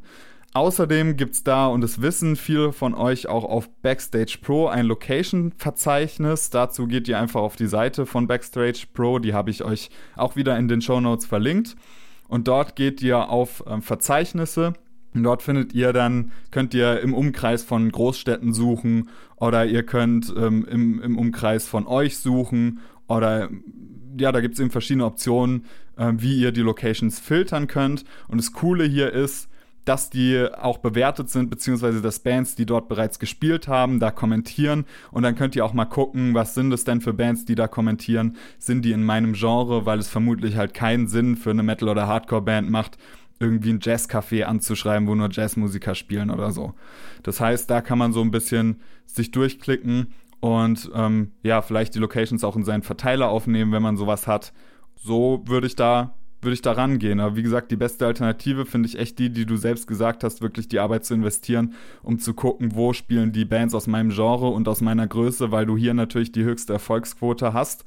Außerdem 0.56 1.18
gibt 1.18 1.34
es 1.34 1.44
da, 1.44 1.66
und 1.66 1.82
das 1.82 2.00
wissen 2.00 2.34
viele 2.34 2.72
von 2.72 2.94
euch 2.94 3.28
auch 3.28 3.44
auf 3.44 3.68
Backstage 3.82 4.38
Pro, 4.40 4.68
ein 4.68 4.86
Location-Verzeichnis. 4.86 6.48
Dazu 6.48 6.86
geht 6.86 7.08
ihr 7.08 7.18
einfach 7.18 7.42
auf 7.42 7.56
die 7.56 7.66
Seite 7.66 8.06
von 8.06 8.26
Backstage 8.26 8.86
Pro. 8.94 9.18
Die 9.18 9.34
habe 9.34 9.50
ich 9.50 9.64
euch 9.64 9.90
auch 10.14 10.34
wieder 10.34 10.56
in 10.56 10.66
den 10.66 10.80
Show 10.80 10.98
Notes 10.98 11.26
verlinkt. 11.26 11.76
Und 12.26 12.48
dort 12.48 12.74
geht 12.74 13.02
ihr 13.02 13.28
auf 13.28 13.64
ähm, 13.66 13.82
Verzeichnisse. 13.82 14.72
Und 15.16 15.22
dort 15.22 15.42
findet 15.42 15.72
ihr 15.72 15.92
dann, 15.94 16.30
könnt 16.50 16.74
ihr 16.74 17.00
im 17.00 17.14
Umkreis 17.14 17.64
von 17.64 17.90
Großstädten 17.90 18.52
suchen 18.52 19.08
oder 19.36 19.64
ihr 19.64 19.82
könnt 19.82 20.32
ähm, 20.36 20.66
im, 20.70 21.02
im 21.02 21.18
Umkreis 21.18 21.66
von 21.66 21.86
euch 21.86 22.18
suchen 22.18 22.80
oder 23.08 23.48
ja, 24.18 24.30
da 24.32 24.40
gibt 24.40 24.54
es 24.54 24.60
eben 24.60 24.70
verschiedene 24.70 25.06
Optionen, 25.06 25.64
äh, 25.96 26.12
wie 26.16 26.38
ihr 26.38 26.52
die 26.52 26.60
Locations 26.60 27.18
filtern 27.18 27.66
könnt. 27.66 28.04
Und 28.28 28.38
das 28.38 28.52
Coole 28.52 28.84
hier 28.84 29.12
ist, 29.12 29.48
dass 29.86 30.10
die 30.10 30.48
auch 30.52 30.78
bewertet 30.78 31.30
sind, 31.30 31.48
beziehungsweise 31.48 32.02
dass 32.02 32.18
Bands, 32.18 32.56
die 32.56 32.66
dort 32.66 32.88
bereits 32.88 33.18
gespielt 33.18 33.68
haben, 33.68 34.00
da 34.00 34.10
kommentieren. 34.10 34.84
Und 35.12 35.22
dann 35.22 35.36
könnt 35.36 35.54
ihr 35.54 35.64
auch 35.64 35.74
mal 35.74 35.84
gucken, 35.84 36.34
was 36.34 36.54
sind 36.54 36.72
es 36.72 36.84
denn 36.84 37.00
für 37.00 37.14
Bands, 37.14 37.44
die 37.44 37.54
da 37.54 37.68
kommentieren? 37.68 38.36
Sind 38.58 38.84
die 38.84 38.92
in 38.92 39.04
meinem 39.04 39.32
Genre, 39.32 39.86
weil 39.86 40.00
es 40.00 40.08
vermutlich 40.08 40.56
halt 40.56 40.74
keinen 40.74 41.06
Sinn 41.06 41.36
für 41.36 41.50
eine 41.50 41.62
Metal- 41.62 41.88
oder 41.88 42.08
Hardcore-Band 42.08 42.68
macht, 42.68 42.98
irgendwie 43.38 43.70
ein 43.70 43.80
Jazzcafé 43.80 44.44
anzuschreiben, 44.44 45.06
wo 45.08 45.14
nur 45.14 45.28
Jazzmusiker 45.30 45.94
spielen 45.94 46.30
oder 46.30 46.50
so. 46.50 46.74
Das 47.22 47.40
heißt, 47.40 47.70
da 47.70 47.80
kann 47.80 47.98
man 47.98 48.12
so 48.12 48.22
ein 48.22 48.30
bisschen 48.30 48.80
sich 49.04 49.30
durchklicken 49.30 50.14
und 50.40 50.90
ähm, 50.94 51.32
ja, 51.42 51.62
vielleicht 51.62 51.94
die 51.94 51.98
Locations 51.98 52.44
auch 52.44 52.56
in 52.56 52.64
seinen 52.64 52.82
Verteiler 52.82 53.28
aufnehmen, 53.28 53.72
wenn 53.72 53.82
man 53.82 53.96
sowas 53.96 54.26
hat. 54.26 54.52
So 54.94 55.42
würde 55.46 55.66
ich 55.66 55.76
da 55.76 56.14
würde 56.42 56.54
ich 56.54 56.62
da 56.62 56.72
rangehen. 56.72 57.20
Aber 57.20 57.36
wie 57.36 57.42
gesagt, 57.42 57.70
die 57.70 57.76
beste 57.76 58.06
Alternative 58.06 58.66
finde 58.66 58.88
ich 58.88 58.98
echt 58.98 59.18
die, 59.18 59.30
die 59.30 59.46
du 59.46 59.56
selbst 59.56 59.86
gesagt 59.86 60.24
hast, 60.24 60.40
wirklich 60.40 60.68
die 60.68 60.78
Arbeit 60.78 61.04
zu 61.04 61.14
investieren, 61.14 61.74
um 62.02 62.18
zu 62.18 62.34
gucken, 62.34 62.74
wo 62.74 62.92
spielen 62.92 63.32
die 63.32 63.44
Bands 63.44 63.74
aus 63.74 63.86
meinem 63.86 64.10
Genre 64.10 64.48
und 64.48 64.68
aus 64.68 64.80
meiner 64.80 65.06
Größe, 65.06 65.50
weil 65.50 65.66
du 65.66 65.76
hier 65.76 65.92
natürlich 65.94 66.32
die 66.32 66.44
höchste 66.44 66.74
Erfolgsquote 66.74 67.52
hast. 67.52 67.84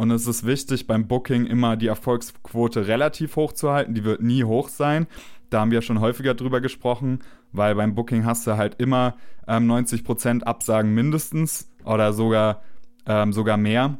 Und 0.00 0.10
es 0.12 0.26
ist 0.26 0.46
wichtig, 0.46 0.86
beim 0.86 1.06
Booking 1.06 1.44
immer 1.44 1.76
die 1.76 1.88
Erfolgsquote 1.88 2.86
relativ 2.86 3.36
hoch 3.36 3.52
zu 3.52 3.70
halten. 3.70 3.92
Die 3.92 4.02
wird 4.02 4.22
nie 4.22 4.44
hoch 4.44 4.70
sein. 4.70 5.06
Da 5.50 5.60
haben 5.60 5.72
wir 5.72 5.82
schon 5.82 6.00
häufiger 6.00 6.32
drüber 6.32 6.62
gesprochen, 6.62 7.18
weil 7.52 7.74
beim 7.74 7.94
Booking 7.94 8.24
hast 8.24 8.46
du 8.46 8.56
halt 8.56 8.80
immer 8.80 9.18
ähm, 9.46 9.70
90% 9.70 10.44
Absagen 10.44 10.94
mindestens 10.94 11.70
oder 11.84 12.14
sogar, 12.14 12.62
ähm, 13.04 13.34
sogar 13.34 13.58
mehr. 13.58 13.98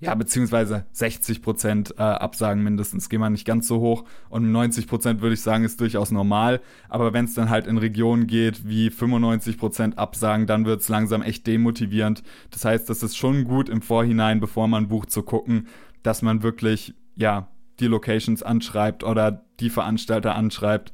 Ja, 0.00 0.14
beziehungsweise 0.14 0.86
60 0.92 1.42
Prozent 1.42 1.94
äh, 1.98 2.02
Absagen 2.02 2.62
mindestens. 2.62 3.08
Gehen 3.08 3.20
wir 3.20 3.30
nicht 3.30 3.44
ganz 3.44 3.66
so 3.66 3.80
hoch. 3.80 4.04
Und 4.30 4.52
90 4.52 4.86
Prozent 4.86 5.20
würde 5.20 5.34
ich 5.34 5.40
sagen, 5.40 5.64
ist 5.64 5.80
durchaus 5.80 6.12
normal. 6.12 6.60
Aber 6.88 7.12
wenn 7.12 7.24
es 7.24 7.34
dann 7.34 7.50
halt 7.50 7.66
in 7.66 7.78
Regionen 7.78 8.28
geht 8.28 8.68
wie 8.68 8.90
95 8.90 9.58
Prozent 9.58 9.98
Absagen, 9.98 10.46
dann 10.46 10.66
wird 10.66 10.82
es 10.82 10.88
langsam 10.88 11.20
echt 11.22 11.48
demotivierend. 11.48 12.22
Das 12.52 12.64
heißt, 12.64 12.88
das 12.88 13.02
ist 13.02 13.16
schon 13.16 13.42
gut 13.42 13.68
im 13.68 13.82
Vorhinein, 13.82 14.38
bevor 14.38 14.68
man 14.68 14.86
bucht, 14.86 15.10
zu 15.10 15.22
gucken, 15.22 15.66
dass 16.04 16.22
man 16.22 16.44
wirklich, 16.44 16.94
ja, 17.16 17.48
die 17.80 17.86
Locations 17.86 18.44
anschreibt 18.44 19.02
oder 19.02 19.44
die 19.58 19.70
Veranstalter 19.70 20.36
anschreibt, 20.36 20.92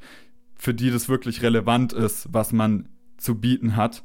für 0.55 0.73
die 0.73 0.89
das 0.89 1.09
wirklich 1.09 1.43
relevant 1.43 1.93
ist, 1.93 2.27
was 2.31 2.53
man 2.53 2.89
zu 3.17 3.35
bieten 3.35 3.75
hat 3.75 4.03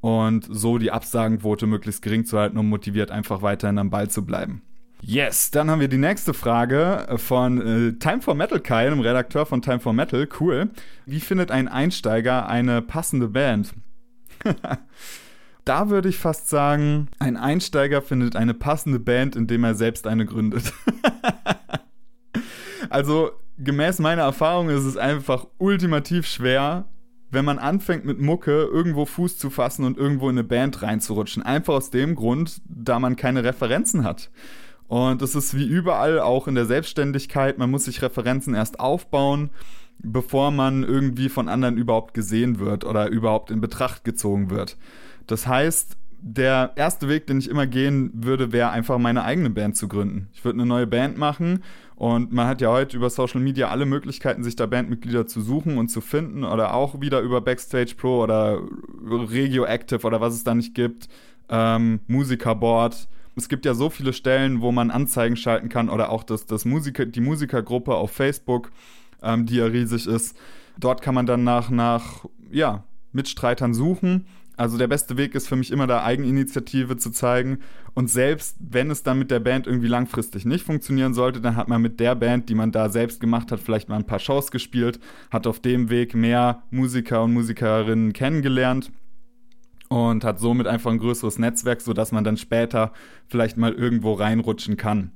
und 0.00 0.46
so 0.50 0.78
die 0.78 0.90
Absagenquote 0.90 1.66
möglichst 1.66 2.02
gering 2.02 2.24
zu 2.24 2.38
halten, 2.38 2.58
um 2.58 2.68
motiviert 2.68 3.10
einfach 3.10 3.42
weiterhin 3.42 3.78
am 3.78 3.90
Ball 3.90 4.08
zu 4.08 4.24
bleiben. 4.24 4.62
Yes, 5.02 5.50
dann 5.50 5.70
haben 5.70 5.80
wir 5.80 5.88
die 5.88 5.98
nächste 5.98 6.34
Frage 6.34 7.06
von 7.16 7.60
äh, 7.60 7.92
Time 7.98 8.22
for 8.22 8.34
Metal 8.34 8.60
Kai, 8.60 8.86
einem 8.86 9.00
Redakteur 9.00 9.46
von 9.46 9.62
Time 9.62 9.78
for 9.78 9.92
Metal. 9.92 10.26
Cool. 10.40 10.70
Wie 11.04 11.20
findet 11.20 11.50
ein 11.50 11.68
Einsteiger 11.68 12.48
eine 12.48 12.82
passende 12.82 13.28
Band? 13.28 13.74
da 15.64 15.90
würde 15.90 16.08
ich 16.08 16.16
fast 16.16 16.48
sagen, 16.48 17.08
ein 17.18 17.36
Einsteiger 17.36 18.00
findet 18.00 18.36
eine 18.36 18.54
passende 18.54 18.98
Band, 18.98 19.36
indem 19.36 19.64
er 19.64 19.74
selbst 19.74 20.06
eine 20.06 20.24
gründet. 20.24 20.72
also 22.90 23.32
gemäß 23.58 23.98
meiner 23.98 24.22
Erfahrung 24.22 24.70
ist 24.70 24.84
es 24.84 24.96
einfach 24.96 25.46
ultimativ 25.58 26.26
schwer, 26.26 26.86
wenn 27.30 27.44
man 27.44 27.58
anfängt 27.58 28.04
mit 28.04 28.20
Mucke 28.20 28.62
irgendwo 28.62 29.04
Fuß 29.04 29.38
zu 29.38 29.50
fassen 29.50 29.84
und 29.84 29.98
irgendwo 29.98 30.28
in 30.28 30.36
eine 30.36 30.44
Band 30.44 30.82
reinzurutschen. 30.82 31.42
Einfach 31.42 31.74
aus 31.74 31.90
dem 31.90 32.14
Grund, 32.14 32.60
da 32.66 32.98
man 32.98 33.16
keine 33.16 33.44
Referenzen 33.44 34.04
hat. 34.04 34.30
Und 34.88 35.22
es 35.22 35.34
ist 35.34 35.56
wie 35.56 35.66
überall 35.66 36.20
auch 36.20 36.46
in 36.46 36.54
der 36.54 36.66
Selbstständigkeit, 36.66 37.58
man 37.58 37.70
muss 37.70 37.86
sich 37.86 38.02
Referenzen 38.02 38.54
erst 38.54 38.78
aufbauen, 38.78 39.50
bevor 39.98 40.50
man 40.50 40.84
irgendwie 40.84 41.28
von 41.28 41.48
anderen 41.48 41.76
überhaupt 41.76 42.14
gesehen 42.14 42.60
wird 42.60 42.84
oder 42.84 43.08
überhaupt 43.08 43.50
in 43.50 43.60
Betracht 43.60 44.04
gezogen 44.04 44.50
wird. 44.50 44.76
Das 45.26 45.46
heißt, 45.46 45.96
der 46.28 46.72
erste 46.74 47.08
Weg, 47.08 47.28
den 47.28 47.38
ich 47.38 47.48
immer 47.48 47.68
gehen 47.68 48.10
würde, 48.12 48.50
wäre 48.50 48.70
einfach 48.70 48.98
meine 48.98 49.22
eigene 49.22 49.48
Band 49.48 49.76
zu 49.76 49.86
gründen. 49.86 50.28
Ich 50.32 50.44
würde 50.44 50.58
eine 50.58 50.66
neue 50.66 50.88
Band 50.88 51.16
machen 51.16 51.62
und 51.94 52.32
man 52.32 52.48
hat 52.48 52.60
ja 52.60 52.68
heute 52.68 52.96
über 52.96 53.10
Social 53.10 53.40
Media 53.40 53.68
alle 53.68 53.86
Möglichkeiten, 53.86 54.42
sich 54.42 54.56
da 54.56 54.66
Bandmitglieder 54.66 55.28
zu 55.28 55.40
suchen 55.40 55.78
und 55.78 55.88
zu 55.88 56.00
finden 56.00 56.42
oder 56.42 56.74
auch 56.74 57.00
wieder 57.00 57.20
über 57.20 57.40
Backstage 57.40 57.94
Pro 57.96 58.24
oder 58.24 58.60
Regio 59.08 59.66
Active 59.66 60.04
oder 60.04 60.20
was 60.20 60.34
es 60.34 60.42
da 60.42 60.56
nicht 60.56 60.74
gibt, 60.74 61.08
ähm, 61.48 62.00
Musikerboard. 62.08 63.06
Es 63.36 63.48
gibt 63.48 63.64
ja 63.64 63.74
so 63.74 63.88
viele 63.88 64.12
Stellen, 64.12 64.60
wo 64.60 64.72
man 64.72 64.90
Anzeigen 64.90 65.36
schalten 65.36 65.68
kann 65.68 65.88
oder 65.88 66.10
auch 66.10 66.24
das, 66.24 66.44
das 66.44 66.64
Musiker, 66.64 67.06
die 67.06 67.20
Musikergruppe 67.20 67.94
auf 67.94 68.10
Facebook, 68.10 68.72
ähm, 69.22 69.46
die 69.46 69.56
ja 69.56 69.66
riesig 69.66 70.08
ist. 70.08 70.36
Dort 70.76 71.02
kann 71.02 71.14
man 71.14 71.26
dann 71.26 71.44
nach, 71.44 71.70
nach 71.70 72.24
ja, 72.50 72.82
Mitstreitern 73.12 73.74
suchen 73.74 74.26
also 74.56 74.78
der 74.78 74.88
beste 74.88 75.18
Weg 75.18 75.34
ist 75.34 75.48
für 75.48 75.56
mich 75.56 75.70
immer 75.70 75.86
da 75.86 76.02
Eigeninitiative 76.02 76.96
zu 76.96 77.10
zeigen. 77.10 77.58
Und 77.94 78.08
selbst 78.08 78.56
wenn 78.58 78.90
es 78.90 79.02
dann 79.02 79.18
mit 79.18 79.30
der 79.30 79.40
Band 79.40 79.66
irgendwie 79.66 79.88
langfristig 79.88 80.46
nicht 80.46 80.64
funktionieren 80.64 81.12
sollte, 81.12 81.40
dann 81.40 81.56
hat 81.56 81.68
man 81.68 81.82
mit 81.82 82.00
der 82.00 82.14
Band, 82.14 82.48
die 82.48 82.54
man 82.54 82.72
da 82.72 82.88
selbst 82.88 83.20
gemacht 83.20 83.52
hat, 83.52 83.60
vielleicht 83.60 83.88
mal 83.88 83.96
ein 83.96 84.06
paar 84.06 84.18
Shows 84.18 84.50
gespielt, 84.50 84.98
hat 85.30 85.46
auf 85.46 85.60
dem 85.60 85.90
Weg 85.90 86.14
mehr 86.14 86.62
Musiker 86.70 87.22
und 87.22 87.34
Musikerinnen 87.34 88.14
kennengelernt 88.14 88.90
und 89.88 90.24
hat 90.24 90.40
somit 90.40 90.66
einfach 90.66 90.90
ein 90.90 90.98
größeres 90.98 91.38
Netzwerk, 91.38 91.82
sodass 91.82 92.10
man 92.10 92.24
dann 92.24 92.38
später 92.38 92.92
vielleicht 93.28 93.58
mal 93.58 93.72
irgendwo 93.72 94.14
reinrutschen 94.14 94.78
kann. 94.78 95.12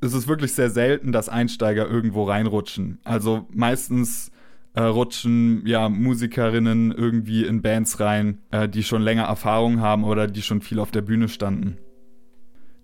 Es 0.00 0.12
ist 0.12 0.26
wirklich 0.26 0.54
sehr 0.54 0.70
selten, 0.70 1.12
dass 1.12 1.28
Einsteiger 1.28 1.88
irgendwo 1.88 2.24
reinrutschen. 2.24 2.98
Also 3.04 3.46
meistens 3.52 4.31
äh, 4.74 4.82
rutschen 4.82 5.66
ja 5.66 5.88
Musikerinnen 5.88 6.92
irgendwie 6.92 7.44
in 7.44 7.62
Bands 7.62 8.00
rein, 8.00 8.38
äh, 8.50 8.68
die 8.68 8.82
schon 8.82 9.02
länger 9.02 9.24
Erfahrung 9.24 9.80
haben 9.80 10.04
oder 10.04 10.26
die 10.26 10.42
schon 10.42 10.60
viel 10.60 10.78
auf 10.78 10.90
der 10.90 11.02
Bühne 11.02 11.28
standen. 11.28 11.78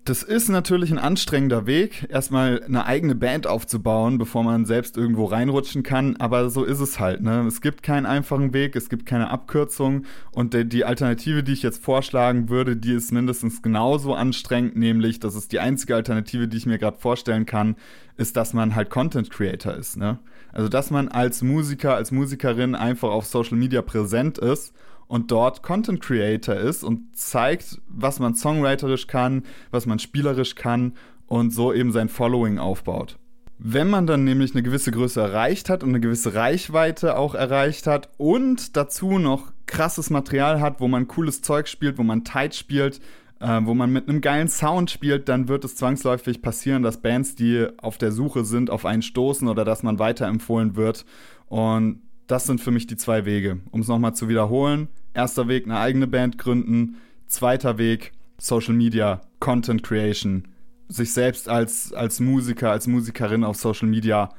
Das 0.05 0.23
ist 0.23 0.49
natürlich 0.49 0.89
ein 0.89 0.97
anstrengender 0.97 1.67
Weg, 1.67 2.07
erstmal 2.09 2.63
eine 2.63 2.85
eigene 2.87 3.13
Band 3.13 3.45
aufzubauen, 3.45 4.17
bevor 4.17 4.43
man 4.43 4.65
selbst 4.65 4.97
irgendwo 4.97 5.25
reinrutschen 5.25 5.83
kann, 5.83 6.15
aber 6.15 6.49
so 6.49 6.63
ist 6.63 6.79
es 6.79 6.99
halt. 6.99 7.21
Ne? 7.21 7.45
Es 7.45 7.61
gibt 7.61 7.83
keinen 7.83 8.07
einfachen 8.07 8.51
Weg, 8.51 8.75
es 8.75 8.89
gibt 8.89 9.05
keine 9.05 9.29
Abkürzung 9.29 10.05
und 10.31 10.55
die, 10.55 10.67
die 10.67 10.83
Alternative, 10.83 11.43
die 11.43 11.53
ich 11.53 11.61
jetzt 11.61 11.83
vorschlagen 11.83 12.49
würde, 12.49 12.75
die 12.75 12.93
ist 12.93 13.11
mindestens 13.11 13.61
genauso 13.61 14.15
anstrengend, 14.15 14.75
nämlich, 14.75 15.19
das 15.19 15.35
ist 15.35 15.51
die 15.51 15.59
einzige 15.59 15.93
Alternative, 15.95 16.47
die 16.47 16.57
ich 16.57 16.65
mir 16.65 16.79
gerade 16.79 16.97
vorstellen 16.97 17.45
kann, 17.45 17.75
ist, 18.17 18.35
dass 18.35 18.53
man 18.53 18.73
halt 18.73 18.89
Content 18.89 19.29
Creator 19.29 19.75
ist. 19.75 19.95
Ne? 19.95 20.17
Also, 20.51 20.69
dass 20.69 20.91
man 20.91 21.07
als 21.07 21.41
Musiker, 21.41 21.95
als 21.95 22.11
Musikerin 22.11 22.75
einfach 22.75 23.09
auf 23.09 23.25
Social 23.25 23.57
Media 23.57 23.81
präsent 23.81 24.37
ist 24.37 24.73
und 25.07 25.31
dort 25.31 25.63
Content 25.63 26.01
Creator 26.01 26.55
ist 26.55 26.83
und 26.83 27.15
zeigt, 27.15 27.81
was 27.87 28.19
man 28.19 28.35
songwriterisch 28.35 29.07
kann, 29.07 29.43
was 29.71 29.85
man 29.85 29.99
spielerisch 29.99 30.55
kann 30.55 30.93
und 31.27 31.53
so 31.53 31.73
eben 31.73 31.91
sein 31.91 32.09
Following 32.09 32.59
aufbaut. 32.59 33.17
Wenn 33.57 33.89
man 33.89 34.07
dann 34.07 34.23
nämlich 34.23 34.53
eine 34.53 34.63
gewisse 34.63 34.91
Größe 34.91 35.19
erreicht 35.19 35.69
hat 35.69 35.83
und 35.83 35.89
eine 35.89 35.99
gewisse 35.99 36.33
Reichweite 36.33 37.17
auch 37.17 37.35
erreicht 37.35 37.87
hat 37.87 38.09
und 38.17 38.77
dazu 38.77 39.19
noch 39.19 39.51
krasses 39.65 40.09
Material 40.09 40.61
hat, 40.61 40.79
wo 40.79 40.87
man 40.87 41.07
cooles 41.07 41.41
Zeug 41.41 41.67
spielt, 41.67 41.97
wo 41.97 42.03
man 42.03 42.23
tight 42.23 42.55
spielt, 42.55 43.01
äh, 43.39 43.59
wo 43.63 43.73
man 43.73 43.91
mit 43.91 44.09
einem 44.09 44.21
geilen 44.21 44.47
Sound 44.47 44.91
spielt, 44.91 45.29
dann 45.29 45.47
wird 45.47 45.63
es 45.63 45.75
zwangsläufig 45.75 46.41
passieren, 46.41 46.83
dass 46.83 47.01
Bands, 47.01 47.35
die 47.35 47.67
auf 47.77 47.97
der 47.97 48.11
Suche 48.11 48.43
sind, 48.43 48.69
auf 48.69 48.85
einen 48.85 49.01
stoßen 49.01 49.47
oder 49.47 49.65
dass 49.65 49.83
man 49.83 49.99
weiterempfohlen 49.99 50.75
wird. 50.75 51.05
Und 51.47 52.01
das 52.27 52.45
sind 52.45 52.61
für 52.61 52.71
mich 52.71 52.85
die 52.85 52.97
zwei 52.97 53.25
Wege. 53.25 53.59
Um 53.71 53.81
es 53.81 53.87
nochmal 53.87 54.13
zu 54.13 54.29
wiederholen. 54.29 54.87
Erster 55.13 55.47
Weg, 55.47 55.65
eine 55.65 55.79
eigene 55.79 56.07
Band 56.07 56.37
gründen. 56.37 56.97
Zweiter 57.27 57.77
Weg, 57.77 58.11
Social 58.37 58.73
Media, 58.73 59.21
Content 59.39 59.83
Creation. 59.83 60.47
Sich 60.87 61.13
selbst 61.13 61.49
als, 61.49 61.93
als 61.93 62.19
Musiker, 62.19 62.71
als 62.71 62.87
Musikerin 62.87 63.43
auf 63.43 63.55
Social 63.55 63.87
Media 63.87 64.29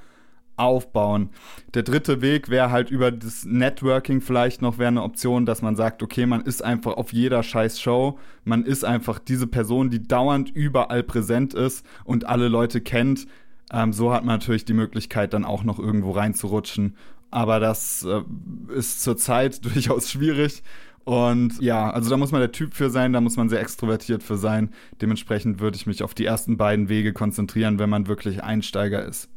aufbauen. 0.57 1.31
Der 1.75 1.83
dritte 1.83 2.21
Weg 2.21 2.51
wäre 2.51 2.71
halt 2.71 2.91
über 2.91 3.11
das 3.11 3.45
Networking 3.45 4.21
vielleicht 4.21 4.63
noch 4.63 4.79
wäre 4.79 4.89
eine 4.89 5.03
Option, 5.03 5.47
dass 5.47 5.63
man 5.63 5.77
sagt, 5.77 6.03
okay, 6.03 6.27
man 6.27 6.43
ist 6.43 6.63
einfach 6.63 6.95
auf 6.95 7.13
jeder 7.13 7.43
scheiß 7.43 7.81
Show, 7.81 8.19
man 8.45 8.65
ist 8.65 8.85
einfach 8.85 9.19
diese 9.19 9.47
Person, 9.47 9.91
die 9.91 10.03
dauernd 10.03 10.51
überall 10.51 11.03
präsent 11.03 11.55
ist 11.55 11.85
und 12.05 12.27
alle 12.27 12.49
Leute 12.49 12.81
kennt. 12.81 13.27
Ähm, 13.73 13.93
so 13.93 14.13
hat 14.13 14.25
man 14.25 14.37
natürlich 14.37 14.65
die 14.65 14.75
Möglichkeit, 14.75 15.33
dann 15.33 15.45
auch 15.45 15.65
noch 15.65 15.79
irgendwo 15.79 16.11
reinzurutschen. 16.11 16.97
Aber 17.31 17.61
das 17.61 18.05
äh, 18.05 18.23
ist 18.75 19.03
zurzeit 19.03 19.65
durchaus 19.65 20.11
schwierig. 20.11 20.63
Und 21.05 21.61
ja, 21.61 21.91
also 21.91 22.11
da 22.11 22.17
muss 22.17 22.31
man 22.31 22.41
der 22.41 22.53
Typ 22.53 22.75
für 22.75 22.91
sein, 22.91 23.13
da 23.13 23.21
muss 23.21 23.37
man 23.37 23.49
sehr 23.49 23.61
extrovertiert 23.61 24.23
für 24.23 24.37
sein. 24.37 24.71
Dementsprechend 25.01 25.61
würde 25.61 25.77
ich 25.77 25.87
mich 25.87 26.03
auf 26.03 26.15
die 26.15 26.27
ersten 26.27 26.57
beiden 26.57 26.89
Wege 26.89 27.13
konzentrieren, 27.13 27.79
wenn 27.79 27.91
man 27.91 28.07
wirklich 28.07 28.45
Einsteiger 28.45 29.05
ist. 29.05 29.29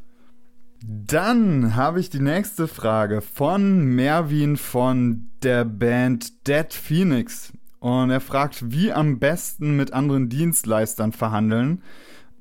Dann 0.86 1.78
habe 1.78 2.02
ich 2.02 2.10
die 2.10 2.20
nächste 2.20 2.68
Frage 2.68 3.22
von 3.22 3.86
Merwin 3.86 4.58
von 4.58 5.30
der 5.42 5.63
Band 5.63 6.46
Dead 6.46 6.74
Phoenix. 6.74 7.54
Und 7.80 8.10
er 8.10 8.20
fragt, 8.20 8.70
wie 8.74 8.92
am 8.92 9.18
besten 9.18 9.78
mit 9.78 9.94
anderen 9.94 10.28
Dienstleistern 10.28 11.13
verhandeln. 11.13 11.82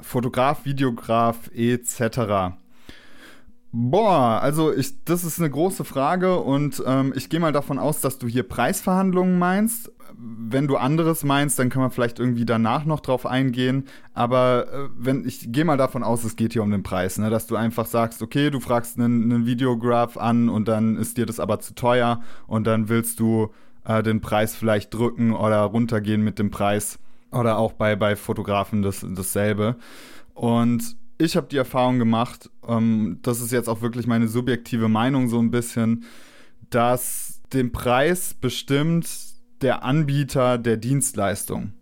Fotograf, 0.00 0.64
Videograf 0.64 1.52
etc. 1.54 2.56
Boah, 3.74 4.40
also 4.42 4.70
ich, 4.70 5.02
das 5.06 5.24
ist 5.24 5.38
eine 5.38 5.48
große 5.48 5.84
Frage 5.84 6.40
und 6.40 6.82
ähm, 6.86 7.14
ich 7.16 7.30
gehe 7.30 7.40
mal 7.40 7.52
davon 7.52 7.78
aus, 7.78 8.02
dass 8.02 8.18
du 8.18 8.28
hier 8.28 8.42
Preisverhandlungen 8.42 9.38
meinst. 9.38 9.90
Wenn 10.14 10.68
du 10.68 10.76
anderes 10.76 11.24
meinst, 11.24 11.58
dann 11.58 11.70
können 11.70 11.86
wir 11.86 11.90
vielleicht 11.90 12.18
irgendwie 12.18 12.44
danach 12.44 12.84
noch 12.84 13.00
drauf 13.00 13.24
eingehen. 13.24 13.86
Aber 14.12 14.66
äh, 14.70 14.88
wenn 14.94 15.26
ich 15.26 15.52
gehe 15.52 15.64
mal 15.64 15.78
davon 15.78 16.02
aus, 16.02 16.22
es 16.22 16.36
geht 16.36 16.52
hier 16.52 16.62
um 16.62 16.70
den 16.70 16.82
Preis, 16.82 17.16
ne? 17.16 17.30
dass 17.30 17.46
du 17.46 17.56
einfach 17.56 17.86
sagst, 17.86 18.20
okay, 18.20 18.50
du 18.50 18.60
fragst 18.60 18.98
einen, 18.98 19.32
einen 19.32 19.46
Videograph 19.46 20.18
an 20.18 20.50
und 20.50 20.68
dann 20.68 20.98
ist 20.98 21.16
dir 21.16 21.24
das 21.24 21.40
aber 21.40 21.58
zu 21.60 21.74
teuer 21.74 22.20
und 22.46 22.66
dann 22.66 22.90
willst 22.90 23.20
du 23.20 23.52
äh, 23.86 24.02
den 24.02 24.20
Preis 24.20 24.54
vielleicht 24.54 24.92
drücken 24.92 25.32
oder 25.32 25.62
runtergehen 25.62 26.20
mit 26.22 26.38
dem 26.38 26.50
Preis 26.50 26.98
oder 27.30 27.56
auch 27.56 27.72
bei 27.72 27.96
bei 27.96 28.16
Fotografen 28.16 28.82
das 28.82 29.06
dasselbe. 29.14 29.76
Und 30.34 30.96
ich 31.22 31.36
habe 31.36 31.46
die 31.48 31.56
Erfahrung 31.56 31.98
gemacht, 31.98 32.50
ähm, 32.66 33.18
das 33.22 33.40
ist 33.40 33.52
jetzt 33.52 33.68
auch 33.68 33.80
wirklich 33.80 34.06
meine 34.06 34.28
subjektive 34.28 34.88
Meinung 34.88 35.28
so 35.28 35.38
ein 35.38 35.50
bisschen, 35.50 36.04
dass 36.70 37.40
den 37.52 37.70
Preis 37.70 38.34
bestimmt 38.34 39.08
der 39.60 39.84
Anbieter 39.84 40.58
der 40.58 40.76
Dienstleistung. 40.76 41.74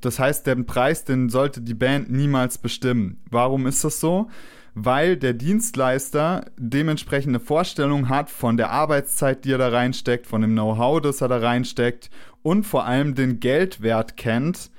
Das 0.00 0.18
heißt, 0.18 0.46
den 0.46 0.66
Preis, 0.66 1.04
den 1.04 1.30
sollte 1.30 1.62
die 1.62 1.74
Band 1.74 2.10
niemals 2.10 2.58
bestimmen. 2.58 3.22
Warum 3.30 3.66
ist 3.66 3.82
das 3.82 4.00
so? 4.00 4.28
Weil 4.74 5.16
der 5.16 5.32
Dienstleister 5.32 6.44
dementsprechende 6.58 7.40
Vorstellung 7.40 8.08
hat 8.08 8.28
von 8.28 8.56
der 8.56 8.70
Arbeitszeit, 8.70 9.44
die 9.44 9.52
er 9.52 9.58
da 9.58 9.68
reinsteckt, 9.68 10.26
von 10.26 10.42
dem 10.42 10.52
Know-how, 10.52 11.00
das 11.00 11.20
er 11.20 11.28
da 11.28 11.38
reinsteckt 11.38 12.10
und 12.42 12.64
vor 12.64 12.84
allem 12.84 13.14
den 13.14 13.40
Geldwert 13.40 14.16
kennt, 14.16 14.70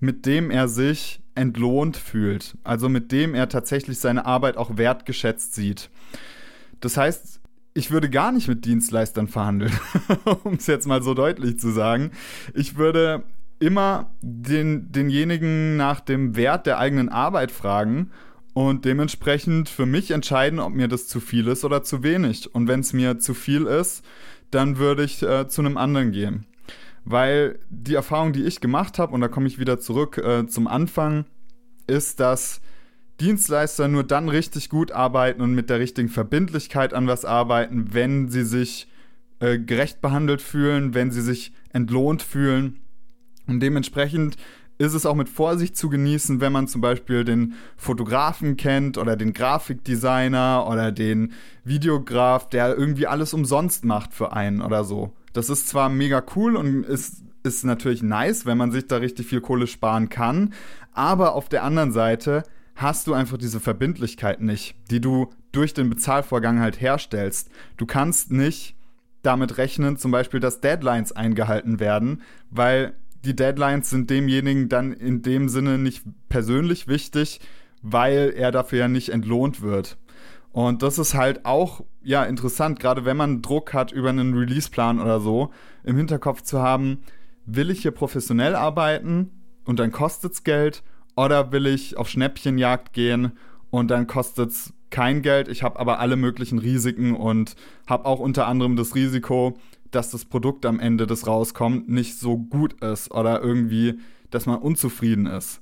mit 0.00 0.26
dem 0.26 0.50
er 0.50 0.68
sich 0.68 1.22
entlohnt 1.36 1.96
fühlt, 1.96 2.56
also 2.64 2.88
mit 2.88 3.12
dem 3.12 3.34
er 3.34 3.48
tatsächlich 3.48 3.98
seine 3.98 4.26
Arbeit 4.26 4.56
auch 4.56 4.76
wertgeschätzt 4.76 5.54
sieht. 5.54 5.90
Das 6.80 6.96
heißt, 6.96 7.40
ich 7.74 7.90
würde 7.90 8.08
gar 8.08 8.32
nicht 8.32 8.48
mit 8.48 8.64
Dienstleistern 8.64 9.28
verhandeln, 9.28 9.72
um 10.44 10.54
es 10.54 10.66
jetzt 10.66 10.86
mal 10.86 11.02
so 11.02 11.14
deutlich 11.14 11.58
zu 11.58 11.70
sagen. 11.70 12.10
Ich 12.54 12.76
würde 12.76 13.22
immer 13.58 14.10
den, 14.22 14.90
denjenigen 14.92 15.76
nach 15.76 16.00
dem 16.00 16.36
Wert 16.36 16.66
der 16.66 16.78
eigenen 16.78 17.08
Arbeit 17.08 17.50
fragen 17.50 18.10
und 18.54 18.84
dementsprechend 18.84 19.68
für 19.68 19.86
mich 19.86 20.10
entscheiden, 20.10 20.58
ob 20.58 20.72
mir 20.72 20.88
das 20.88 21.06
zu 21.06 21.20
viel 21.20 21.48
ist 21.48 21.64
oder 21.64 21.82
zu 21.82 22.02
wenig. 22.02 22.54
Und 22.54 22.68
wenn 22.68 22.80
es 22.80 22.92
mir 22.92 23.18
zu 23.18 23.34
viel 23.34 23.66
ist, 23.66 24.04
dann 24.50 24.78
würde 24.78 25.04
ich 25.04 25.22
äh, 25.22 25.48
zu 25.48 25.60
einem 25.60 25.76
anderen 25.76 26.12
gehen 26.12 26.46
weil 27.06 27.60
die 27.70 27.94
Erfahrung, 27.94 28.32
die 28.32 28.44
ich 28.44 28.60
gemacht 28.60 28.98
habe, 28.98 29.14
und 29.14 29.20
da 29.20 29.28
komme 29.28 29.46
ich 29.46 29.58
wieder 29.58 29.78
zurück 29.78 30.18
äh, 30.18 30.46
zum 30.48 30.66
Anfang, 30.66 31.24
ist, 31.86 32.18
dass 32.18 32.60
Dienstleister 33.20 33.86
nur 33.86 34.02
dann 34.02 34.28
richtig 34.28 34.68
gut 34.68 34.90
arbeiten 34.90 35.40
und 35.40 35.54
mit 35.54 35.70
der 35.70 35.78
richtigen 35.78 36.08
Verbindlichkeit 36.08 36.92
an 36.92 37.06
was 37.06 37.24
arbeiten, 37.24 37.94
wenn 37.94 38.28
sie 38.28 38.44
sich 38.44 38.88
äh, 39.38 39.58
gerecht 39.58 40.00
behandelt 40.00 40.42
fühlen, 40.42 40.94
wenn 40.94 41.12
sie 41.12 41.22
sich 41.22 41.52
entlohnt 41.72 42.22
fühlen. 42.22 42.80
Und 43.46 43.60
dementsprechend 43.60 44.36
ist 44.78 44.92
es 44.92 45.06
auch 45.06 45.14
mit 45.14 45.28
Vorsicht 45.28 45.76
zu 45.76 45.88
genießen, 45.88 46.40
wenn 46.40 46.52
man 46.52 46.66
zum 46.66 46.80
Beispiel 46.80 47.24
den 47.24 47.54
Fotografen 47.76 48.56
kennt 48.56 48.98
oder 48.98 49.16
den 49.16 49.32
Grafikdesigner 49.32 50.66
oder 50.68 50.90
den 50.90 51.32
Videograf, 51.62 52.48
der 52.48 52.76
irgendwie 52.76 53.06
alles 53.06 53.32
umsonst 53.32 53.84
macht 53.84 54.12
für 54.12 54.32
einen 54.32 54.60
oder 54.60 54.82
so. 54.82 55.12
Das 55.36 55.50
ist 55.50 55.68
zwar 55.68 55.90
mega 55.90 56.24
cool 56.34 56.56
und 56.56 56.84
ist, 56.86 57.22
ist 57.42 57.62
natürlich 57.62 58.02
nice, 58.02 58.46
wenn 58.46 58.56
man 58.56 58.72
sich 58.72 58.86
da 58.86 58.96
richtig 58.96 59.26
viel 59.26 59.42
Kohle 59.42 59.66
sparen 59.66 60.08
kann, 60.08 60.54
aber 60.92 61.34
auf 61.34 61.50
der 61.50 61.62
anderen 61.62 61.92
Seite 61.92 62.42
hast 62.74 63.06
du 63.06 63.12
einfach 63.12 63.36
diese 63.36 63.60
Verbindlichkeit 63.60 64.40
nicht, 64.40 64.76
die 64.90 65.00
du 65.00 65.28
durch 65.52 65.74
den 65.74 65.90
Bezahlvorgang 65.90 66.60
halt 66.60 66.80
herstellst. 66.80 67.50
Du 67.76 67.84
kannst 67.84 68.32
nicht 68.32 68.76
damit 69.20 69.58
rechnen, 69.58 69.98
zum 69.98 70.10
Beispiel, 70.10 70.40
dass 70.40 70.62
Deadlines 70.62 71.12
eingehalten 71.12 71.80
werden, 71.80 72.22
weil 72.50 72.94
die 73.26 73.36
Deadlines 73.36 73.90
sind 73.90 74.08
demjenigen 74.08 74.70
dann 74.70 74.94
in 74.94 75.20
dem 75.20 75.50
Sinne 75.50 75.76
nicht 75.76 76.04
persönlich 76.30 76.88
wichtig, 76.88 77.40
weil 77.82 78.32
er 78.34 78.52
dafür 78.52 78.78
ja 78.78 78.88
nicht 78.88 79.10
entlohnt 79.10 79.60
wird. 79.60 79.98
Und 80.56 80.82
das 80.82 80.98
ist 80.98 81.12
halt 81.12 81.44
auch 81.44 81.84
ja 82.02 82.24
interessant, 82.24 82.80
gerade 82.80 83.04
wenn 83.04 83.18
man 83.18 83.42
Druck 83.42 83.74
hat 83.74 83.92
über 83.92 84.08
einen 84.08 84.32
Releaseplan 84.32 84.98
oder 85.02 85.20
so, 85.20 85.50
im 85.84 85.98
Hinterkopf 85.98 86.40
zu 86.40 86.62
haben, 86.62 87.02
will 87.44 87.70
ich 87.70 87.82
hier 87.82 87.90
professionell 87.90 88.54
arbeiten 88.56 89.32
und 89.66 89.78
dann 89.78 89.92
kostet 89.92 90.32
es 90.32 90.44
Geld 90.44 90.82
oder 91.14 91.52
will 91.52 91.66
ich 91.66 91.98
auf 91.98 92.08
Schnäppchenjagd 92.08 92.94
gehen 92.94 93.32
und 93.68 93.90
dann 93.90 94.06
kostet 94.06 94.48
es 94.48 94.72
kein 94.88 95.20
Geld, 95.20 95.48
ich 95.48 95.62
habe 95.62 95.78
aber 95.78 95.98
alle 95.98 96.16
möglichen 96.16 96.58
Risiken 96.58 97.14
und 97.14 97.54
habe 97.86 98.06
auch 98.06 98.18
unter 98.18 98.46
anderem 98.46 98.76
das 98.76 98.94
Risiko, 98.94 99.58
dass 99.90 100.10
das 100.10 100.24
Produkt 100.24 100.64
am 100.64 100.80
Ende, 100.80 101.06
das 101.06 101.26
rauskommt, 101.26 101.90
nicht 101.90 102.18
so 102.18 102.38
gut 102.38 102.82
ist 102.82 103.10
oder 103.10 103.42
irgendwie, 103.42 103.98
dass 104.30 104.46
man 104.46 104.60
unzufrieden 104.60 105.26
ist. 105.26 105.60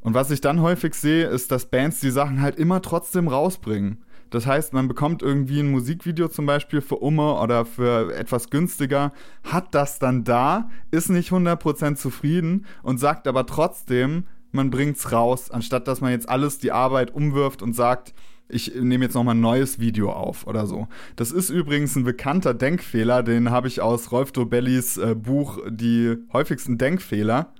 Und 0.00 0.14
was 0.14 0.30
ich 0.30 0.40
dann 0.40 0.62
häufig 0.62 0.94
sehe, 0.94 1.26
ist, 1.26 1.50
dass 1.50 1.66
Bands 1.66 2.00
die 2.00 2.10
Sachen 2.10 2.40
halt 2.40 2.56
immer 2.56 2.80
trotzdem 2.80 3.28
rausbringen. 3.28 3.98
Das 4.30 4.46
heißt, 4.46 4.72
man 4.72 4.88
bekommt 4.88 5.22
irgendwie 5.22 5.60
ein 5.60 5.70
Musikvideo 5.70 6.28
zum 6.28 6.46
Beispiel 6.46 6.80
für 6.80 6.96
Umme 6.96 7.34
oder 7.40 7.64
für 7.64 8.14
etwas 8.14 8.50
günstiger, 8.50 9.12
hat 9.44 9.74
das 9.74 9.98
dann 9.98 10.24
da, 10.24 10.68
ist 10.90 11.10
nicht 11.10 11.30
100% 11.30 11.96
zufrieden 11.96 12.66
und 12.82 12.98
sagt 12.98 13.28
aber 13.28 13.46
trotzdem, 13.46 14.24
man 14.52 14.70
bringt's 14.70 15.12
raus, 15.12 15.50
anstatt 15.50 15.86
dass 15.86 16.00
man 16.00 16.10
jetzt 16.10 16.28
alles 16.28 16.58
die 16.58 16.72
Arbeit 16.72 17.14
umwirft 17.14 17.62
und 17.62 17.74
sagt, 17.74 18.14
ich 18.48 18.74
nehme 18.74 19.04
jetzt 19.04 19.14
nochmal 19.14 19.34
ein 19.34 19.40
neues 19.40 19.80
Video 19.80 20.12
auf 20.12 20.46
oder 20.46 20.66
so. 20.66 20.86
Das 21.16 21.32
ist 21.32 21.50
übrigens 21.50 21.96
ein 21.96 22.04
bekannter 22.04 22.54
Denkfehler, 22.54 23.22
den 23.22 23.50
habe 23.50 23.68
ich 23.68 23.80
aus 23.80 24.12
Rolf 24.12 24.32
Dobellis 24.32 24.96
äh, 24.98 25.14
Buch 25.16 25.58
Die 25.68 26.16
häufigsten 26.32 26.78
Denkfehler 26.78 27.52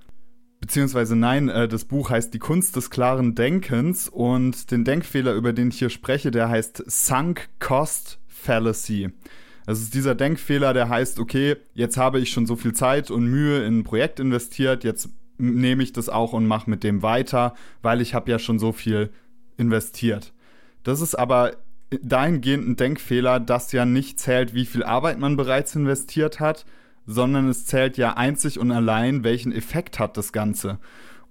beziehungsweise 0.59 1.15
nein, 1.15 1.49
äh, 1.49 1.67
das 1.67 1.85
Buch 1.85 2.09
heißt 2.09 2.33
Die 2.33 2.39
Kunst 2.39 2.75
des 2.75 2.89
klaren 2.89 3.35
Denkens 3.35 4.09
und 4.09 4.71
den 4.71 4.83
Denkfehler, 4.83 5.33
über 5.33 5.53
den 5.53 5.69
ich 5.69 5.79
hier 5.79 5.89
spreche, 5.89 6.31
der 6.31 6.49
heißt 6.49 6.83
Sunk 6.87 7.49
Cost 7.59 8.19
Fallacy. 8.27 9.09
Das 9.65 9.79
ist 9.81 9.93
dieser 9.93 10.15
Denkfehler, 10.15 10.73
der 10.73 10.87
heißt, 10.87 11.19
okay, 11.19 11.57
jetzt 11.73 11.97
habe 11.97 12.19
ich 12.19 12.31
schon 12.31 12.45
so 12.45 12.55
viel 12.55 12.73
Zeit 12.73 13.11
und 13.11 13.25
Mühe 13.25 13.65
in 13.65 13.79
ein 13.79 13.83
Projekt 13.83 14.19
investiert, 14.19 14.85
jetzt 14.85 15.09
nehme 15.37 15.83
ich 15.83 15.93
das 15.93 16.09
auch 16.09 16.33
und 16.33 16.47
mache 16.47 16.69
mit 16.69 16.83
dem 16.83 17.01
weiter, 17.03 17.53
weil 17.81 18.01
ich 18.01 18.13
habe 18.13 18.31
ja 18.31 18.39
schon 18.39 18.59
so 18.59 18.71
viel 18.71 19.11
investiert. 19.57 20.33
Das 20.83 21.01
ist 21.01 21.15
aber 21.15 21.51
dahingehend 22.01 22.67
ein 22.67 22.75
Denkfehler, 22.75 23.39
dass 23.39 23.71
ja 23.71 23.85
nicht 23.85 24.19
zählt, 24.19 24.53
wie 24.53 24.65
viel 24.65 24.83
Arbeit 24.83 25.19
man 25.19 25.37
bereits 25.37 25.75
investiert 25.75 26.39
hat, 26.39 26.65
sondern 27.07 27.47
es 27.47 27.65
zählt 27.65 27.97
ja 27.97 28.15
einzig 28.17 28.59
und 28.59 28.69
allein, 28.69 29.23
welchen 29.23 29.53
Effekt 29.53 29.97
hat 29.97 30.17
das 30.17 30.33
Ganze. 30.33 30.77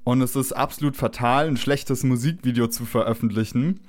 Und 0.02 0.22
es 0.22 0.34
ist 0.34 0.52
absolut 0.52 0.96
fatal, 0.96 1.46
ein 1.46 1.56
schlechtes 1.56 2.02
Musikvideo 2.02 2.68
zu 2.68 2.84
veröffentlichen, 2.86 3.80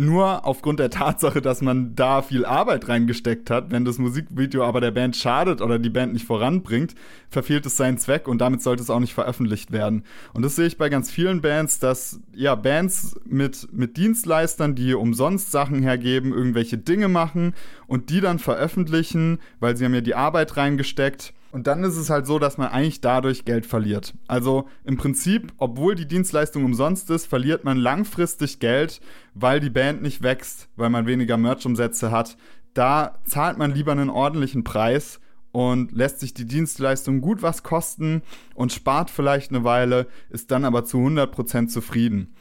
nur 0.00 0.46
aufgrund 0.46 0.80
der 0.80 0.90
Tatsache, 0.90 1.42
dass 1.42 1.60
man 1.60 1.94
da 1.94 2.22
viel 2.22 2.44
Arbeit 2.44 2.88
reingesteckt 2.88 3.50
hat, 3.50 3.70
wenn 3.70 3.84
das 3.84 3.98
Musikvideo 3.98 4.64
aber 4.64 4.80
der 4.80 4.90
Band 4.90 5.14
schadet 5.14 5.60
oder 5.60 5.78
die 5.78 5.90
Band 5.90 6.14
nicht 6.14 6.26
voranbringt, 6.26 6.94
verfehlt 7.28 7.66
es 7.66 7.76
seinen 7.76 7.98
Zweck 7.98 8.26
und 8.26 8.38
damit 8.38 8.62
sollte 8.62 8.82
es 8.82 8.90
auch 8.90 8.98
nicht 8.98 9.14
veröffentlicht 9.14 9.72
werden. 9.72 10.04
Und 10.32 10.42
das 10.42 10.56
sehe 10.56 10.66
ich 10.66 10.78
bei 10.78 10.88
ganz 10.88 11.10
vielen 11.10 11.42
Bands, 11.42 11.78
dass 11.78 12.20
ja 12.34 12.54
Bands 12.54 13.20
mit, 13.26 13.68
mit 13.72 13.96
Dienstleistern, 13.96 14.74
die 14.74 14.94
umsonst 14.94 15.52
Sachen 15.52 15.82
hergeben, 15.82 16.32
irgendwelche 16.32 16.78
Dinge 16.78 17.08
machen 17.08 17.54
und 17.86 18.10
die 18.10 18.20
dann 18.20 18.38
veröffentlichen, 18.38 19.38
weil 19.60 19.76
sie 19.76 19.84
haben 19.84 19.94
ja 19.94 20.00
die 20.00 20.14
Arbeit 20.14 20.56
reingesteckt 20.56 21.34
und 21.52 21.66
dann 21.66 21.84
ist 21.84 21.96
es 21.96 22.10
halt 22.10 22.26
so, 22.26 22.38
dass 22.38 22.58
man 22.58 22.68
eigentlich 22.68 23.00
dadurch 23.00 23.44
Geld 23.44 23.66
verliert. 23.66 24.14
Also 24.28 24.68
im 24.84 24.96
Prinzip, 24.96 25.52
obwohl 25.58 25.94
die 25.94 26.06
Dienstleistung 26.06 26.64
umsonst 26.64 27.10
ist, 27.10 27.26
verliert 27.26 27.64
man 27.64 27.76
langfristig 27.76 28.60
Geld, 28.60 29.00
weil 29.34 29.60
die 29.60 29.70
Band 29.70 30.02
nicht 30.02 30.22
wächst, 30.22 30.68
weil 30.76 30.90
man 30.90 31.06
weniger 31.06 31.36
Merch-Umsätze 31.36 32.10
hat. 32.10 32.36
Da 32.74 33.18
zahlt 33.24 33.58
man 33.58 33.74
lieber 33.74 33.92
einen 33.92 34.10
ordentlichen 34.10 34.62
Preis 34.62 35.20
und 35.52 35.92
lässt 35.92 36.20
sich 36.20 36.34
die 36.34 36.46
Dienstleistung 36.46 37.20
gut 37.20 37.42
was 37.42 37.62
kosten 37.62 38.22
und 38.54 38.72
spart 38.72 39.10
vielleicht 39.10 39.50
eine 39.50 39.64
Weile, 39.64 40.06
ist 40.28 40.50
dann 40.50 40.64
aber 40.64 40.84
zu 40.84 40.98
100% 40.98 41.66
zufrieden. 41.66 42.34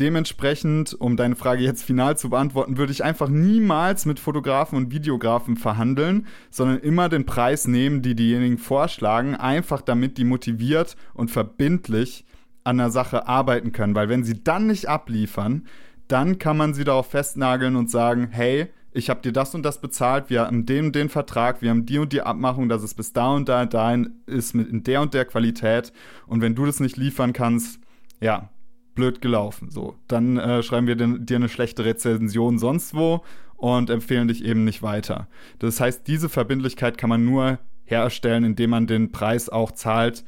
Dementsprechend, 0.00 0.94
um 0.94 1.16
deine 1.16 1.34
Frage 1.34 1.64
jetzt 1.64 1.82
final 1.82 2.16
zu 2.16 2.30
beantworten, 2.30 2.78
würde 2.78 2.92
ich 2.92 3.02
einfach 3.02 3.28
niemals 3.28 4.06
mit 4.06 4.20
Fotografen 4.20 4.76
und 4.76 4.92
Videografen 4.92 5.56
verhandeln, 5.56 6.26
sondern 6.50 6.78
immer 6.78 7.08
den 7.08 7.26
Preis 7.26 7.66
nehmen, 7.66 8.00
die 8.00 8.14
diejenigen 8.14 8.58
vorschlagen, 8.58 9.34
einfach 9.34 9.80
damit 9.80 10.16
die 10.16 10.24
motiviert 10.24 10.96
und 11.14 11.32
verbindlich 11.32 12.24
an 12.62 12.78
der 12.78 12.90
Sache 12.90 13.26
arbeiten 13.26 13.72
können. 13.72 13.96
Weil 13.96 14.08
wenn 14.08 14.22
sie 14.22 14.44
dann 14.44 14.68
nicht 14.68 14.88
abliefern, 14.88 15.66
dann 16.06 16.38
kann 16.38 16.56
man 16.56 16.74
sie 16.74 16.84
darauf 16.84 17.10
festnageln 17.10 17.74
und 17.74 17.90
sagen, 17.90 18.28
hey, 18.30 18.68
ich 18.92 19.10
habe 19.10 19.20
dir 19.20 19.32
das 19.32 19.54
und 19.54 19.64
das 19.64 19.80
bezahlt, 19.80 20.30
wir 20.30 20.42
haben 20.42 20.64
den 20.64 20.86
und 20.86 20.94
den 20.94 21.08
Vertrag, 21.08 21.60
wir 21.60 21.70
haben 21.70 21.86
die 21.86 21.98
und 21.98 22.12
die 22.12 22.22
Abmachung, 22.22 22.68
dass 22.68 22.82
es 22.82 22.94
bis 22.94 23.12
da 23.12 23.32
und 23.32 23.48
da 23.48 23.66
dahin 23.66 24.20
ist 24.26 24.54
mit 24.54 24.68
in 24.68 24.84
der 24.84 25.02
und 25.02 25.12
der 25.12 25.24
Qualität. 25.24 25.92
Und 26.26 26.40
wenn 26.40 26.54
du 26.54 26.66
das 26.66 26.80
nicht 26.80 26.96
liefern 26.96 27.32
kannst, 27.32 27.80
ja, 28.20 28.50
blöd 28.98 29.20
gelaufen. 29.22 29.70
So, 29.70 29.94
dann 30.08 30.36
äh, 30.36 30.62
schreiben 30.64 30.88
wir 30.88 30.96
dir 30.96 31.36
eine 31.36 31.48
schlechte 31.48 31.84
Rezension 31.84 32.58
sonst 32.58 32.94
wo 32.94 33.22
und 33.56 33.90
empfehlen 33.90 34.26
dich 34.26 34.44
eben 34.44 34.64
nicht 34.64 34.82
weiter. 34.82 35.28
Das 35.60 35.80
heißt, 35.80 36.06
diese 36.08 36.28
Verbindlichkeit 36.28 36.98
kann 36.98 37.08
man 37.08 37.24
nur 37.24 37.60
herstellen, 37.84 38.42
indem 38.42 38.70
man 38.70 38.88
den 38.88 39.12
Preis 39.12 39.48
auch 39.48 39.70
zahlt, 39.70 40.24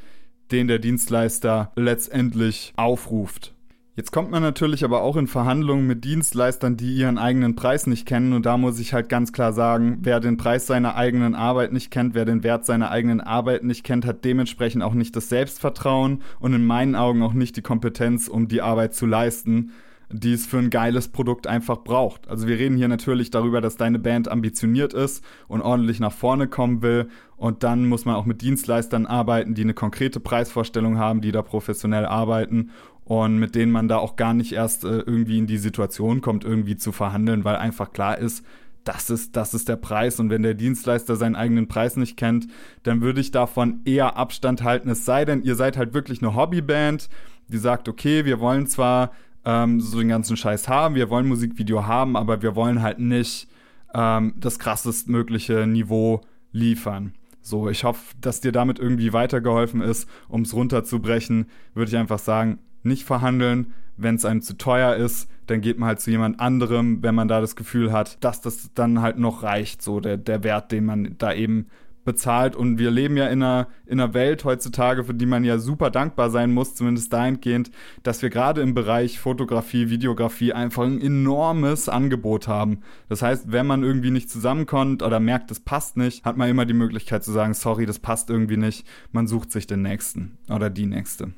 den 0.53 0.69
der 0.69 0.79
Dienstleister 0.79 1.73
letztendlich 1.75 2.73
aufruft. 2.77 3.55
Jetzt 4.01 4.13
kommt 4.13 4.31
man 4.31 4.43
natürlich 4.43 4.83
aber 4.83 5.03
auch 5.03 5.19
in 5.19 5.27
Verhandlungen 5.27 5.87
mit 5.87 6.05
Dienstleistern, 6.05 6.79
die 6.79 6.95
ihren 6.95 7.19
eigenen 7.19 7.55
Preis 7.55 7.87
nicht 7.87 8.07
kennen. 8.07 8.33
Und 8.33 8.47
da 8.47 8.57
muss 8.57 8.79
ich 8.79 8.95
halt 8.95 9.11
ganz 9.11 9.31
klar 9.31 9.53
sagen, 9.53 9.99
wer 10.01 10.21
den 10.21 10.39
Preis 10.39 10.67
seiner 10.67 10.97
eigenen 10.97 11.35
Arbeit 11.35 11.75
nicht 11.75 11.91
kennt, 11.91 12.15
wer 12.15 12.25
den 12.25 12.43
Wert 12.43 12.65
seiner 12.65 12.91
eigenen 12.91 13.21
Arbeit 13.21 13.63
nicht 13.63 13.85
kennt, 13.85 14.07
hat 14.07 14.25
dementsprechend 14.25 14.83
auch 14.83 14.95
nicht 14.95 15.15
das 15.17 15.29
Selbstvertrauen 15.29 16.23
und 16.39 16.55
in 16.55 16.65
meinen 16.65 16.97
Augen 16.97 17.23
auch 17.23 17.35
nicht 17.35 17.59
die 17.59 17.63
Kompetenz, 17.63 18.27
um 18.27 18.49
die 18.49 18.63
Arbeit 18.63 18.95
zu 18.95 19.05
leisten, 19.05 19.73
die 20.11 20.33
es 20.33 20.47
für 20.47 20.59
ein 20.59 20.71
geiles 20.71 21.09
Produkt 21.09 21.47
einfach 21.47 21.85
braucht. 21.85 22.27
Also 22.27 22.49
wir 22.49 22.59
reden 22.59 22.79
hier 22.79 22.89
natürlich 22.89 23.31
darüber, 23.31 23.61
dass 23.61 23.77
deine 23.77 23.99
Band 23.99 24.29
ambitioniert 24.29 24.95
ist 24.95 25.23
und 25.47 25.61
ordentlich 25.61 26.01
nach 26.01 26.13
vorne 26.13 26.49
kommen 26.49 26.81
will. 26.81 27.09
Und 27.37 27.63
dann 27.63 27.87
muss 27.87 28.07
man 28.07 28.17
auch 28.17 28.27
mit 28.27 28.41
Dienstleistern 28.41 29.07
arbeiten, 29.07 29.55
die 29.55 29.63
eine 29.63 29.75
konkrete 29.75 30.21
Preisvorstellung 30.21 30.99
haben, 30.99 31.21
die 31.21 31.33
da 31.33 31.43
professionell 31.43 32.07
arbeiten 32.07 32.71
und 33.11 33.39
mit 33.41 33.57
denen 33.57 33.73
man 33.73 33.89
da 33.89 33.97
auch 33.97 34.15
gar 34.15 34.35
nicht 34.35 34.53
erst 34.53 34.85
äh, 34.85 34.99
irgendwie 34.99 35.39
in 35.39 35.49
die 35.49 35.59
Situation 35.59 36.21
kommt, 36.21 36.45
irgendwie 36.45 36.77
zu 36.77 36.93
verhandeln, 36.93 37.43
weil 37.43 37.57
einfach 37.57 37.91
klar 37.93 38.17
ist, 38.17 38.45
das 38.85 39.11
ist, 39.11 39.35
das 39.35 39.53
ist 39.53 39.69
der 39.69 39.75
Preis. 39.75 40.21
Und 40.21 40.31
wenn 40.31 40.45
der 40.45 40.55
Dienstleister 40.55 41.17
seinen 41.17 41.35
eigenen 41.35 41.67
Preis 41.67 41.97
nicht 41.97 42.17
kennt, 42.17 42.47
dann 42.85 43.01
würde 43.01 43.21
ich 43.21 43.33
davon 43.33 43.81
eher 43.85 44.17
Abstand 44.17 44.63
halten. 44.63 44.89
Es 44.89 45.05
sei 45.05 45.25
denn, 45.25 45.43
ihr 45.43 45.57
seid 45.57 45.77
halt 45.77 45.93
wirklich 45.93 46.23
eine 46.23 46.37
Hobbyband, 46.37 47.09
die 47.49 47.59
sagt, 47.59 47.89
okay, 47.89 48.25
wir 48.27 48.39
wollen 48.39 48.69
zwar 48.69 49.11
ähm, 49.45 49.81
so 49.81 49.99
den 49.99 50.09
ganzen 50.09 50.37
Scheiß 50.37 50.69
haben, 50.69 50.95
wir 50.95 51.11
wollen 51.11 51.27
Musikvideo 51.27 51.87
haben, 51.87 52.17
aber 52.17 52.43
wir 52.43 52.55
wollen 52.55 52.81
halt 52.81 53.01
nicht 53.01 53.49
ähm, 53.93 54.35
das 54.37 54.61
krassestmögliche 54.61 55.67
Niveau 55.67 56.21
liefern. 56.53 57.15
So, 57.43 57.69
ich 57.69 57.83
hoffe, 57.83 58.15
dass 58.21 58.41
dir 58.41 58.53
damit 58.53 58.79
irgendwie 58.79 59.13
weitergeholfen 59.13 59.81
ist. 59.81 60.09
Um 60.29 60.43
es 60.43 60.55
runterzubrechen, 60.55 61.47
würde 61.75 61.91
ich 61.91 61.97
einfach 61.97 62.21
sagen, 62.21 62.61
nicht 62.83 63.05
verhandeln. 63.05 63.75
Wenn 63.97 64.15
es 64.15 64.25
einem 64.25 64.43
zu 64.43 64.57
teuer 64.57 64.97
ist, 64.97 65.29
dann 65.47 65.61
geht 65.61 65.79
man 65.79 65.89
halt 65.89 66.01
zu 66.01 66.11
jemand 66.11 66.41
anderem, 66.41 67.03
wenn 67.03 67.15
man 67.15 67.29
da 67.29 67.41
das 67.41 67.57
Gefühl 67.57 67.93
hat, 67.93 68.23
dass 68.25 68.41
das 68.41 68.71
dann 68.75 69.03
halt 69.03 69.19
noch 69.19 69.43
reicht, 69.43 69.83
so 69.83 70.01
der, 70.01 70.17
der 70.17 70.43
Wert, 70.45 70.73
den 70.73 70.85
man 70.85 71.17
da 71.19 71.35
eben 71.35 71.67
bezahlt. 72.05 72.57
Und 72.57 72.79
wir 72.79 72.91
leben 72.91 73.17
ja 73.17 73.27
in 73.27 73.43
einer, 73.43 73.69
in 73.87 74.01
einer 74.01 74.15
Welt 74.15 74.45
heutzutage, 74.45 75.05
für 75.05 75.15
die 75.15 75.27
man 75.27 75.45
ja 75.45 75.59
super 75.59 75.91
dankbar 75.91 76.31
sein 76.31 76.53
muss, 76.53 76.75
zumindest 76.75 77.13
dahingehend, 77.13 77.71
dass 78.03 78.23
wir 78.23 78.31
gerade 78.31 78.61
im 78.63 78.75
Bereich 78.75 79.19
Fotografie, 79.19 79.91
Videografie 79.91 80.53
einfach 80.53 80.85
ein 80.85 81.01
enormes 81.01 81.89
Angebot 81.89 82.49
haben. 82.49 82.81
Das 83.09 83.23
heißt, 83.23 83.53
wenn 83.53 83.67
man 83.67 83.83
irgendwie 83.83 84.11
nicht 84.11 84.31
zusammenkommt 84.31 85.03
oder 85.03 85.21
merkt, 85.21 85.51
das 85.51 85.61
passt 85.61 85.97
nicht, 85.97 86.25
hat 86.25 86.37
man 86.37 86.49
immer 86.49 86.65
die 86.65 86.75
Möglichkeit 86.75 87.25
zu 87.25 87.33
sagen, 87.33 87.55
sorry, 87.55 87.87
das 87.87 87.99
passt 87.99 88.31
irgendwie 88.31 88.57
nicht. 88.57 88.87
Man 89.13 89.27
sucht 89.27 89.53
sich 89.53 89.67
den 89.67 89.83
nächsten 89.83 90.39
oder 90.49 90.71
die 90.71 90.87
nächste. 90.87 91.33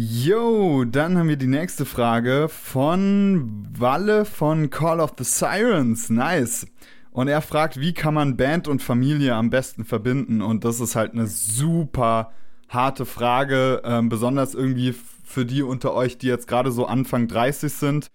Jo, 0.00 0.84
dann 0.84 1.18
haben 1.18 1.28
wir 1.28 1.36
die 1.36 1.48
nächste 1.48 1.84
Frage 1.84 2.46
von 2.48 3.66
Walle 3.76 4.24
von 4.24 4.70
Call 4.70 5.00
of 5.00 5.14
the 5.18 5.24
Sirens. 5.24 6.08
Nice. 6.08 6.68
Und 7.10 7.26
er 7.26 7.42
fragt, 7.42 7.80
wie 7.80 7.92
kann 7.94 8.14
man 8.14 8.36
Band 8.36 8.68
und 8.68 8.80
Familie 8.80 9.34
am 9.34 9.50
besten 9.50 9.84
verbinden? 9.84 10.40
Und 10.40 10.64
das 10.64 10.78
ist 10.78 10.94
halt 10.94 11.14
eine 11.14 11.26
super 11.26 12.30
harte 12.68 13.06
Frage, 13.06 13.82
ähm, 13.84 14.08
besonders 14.08 14.54
irgendwie 14.54 14.94
für 15.24 15.44
die 15.44 15.64
unter 15.64 15.94
euch, 15.94 16.16
die 16.16 16.28
jetzt 16.28 16.46
gerade 16.46 16.70
so 16.70 16.86
Anfang 16.86 17.26
30 17.26 17.72
sind. 17.72 18.06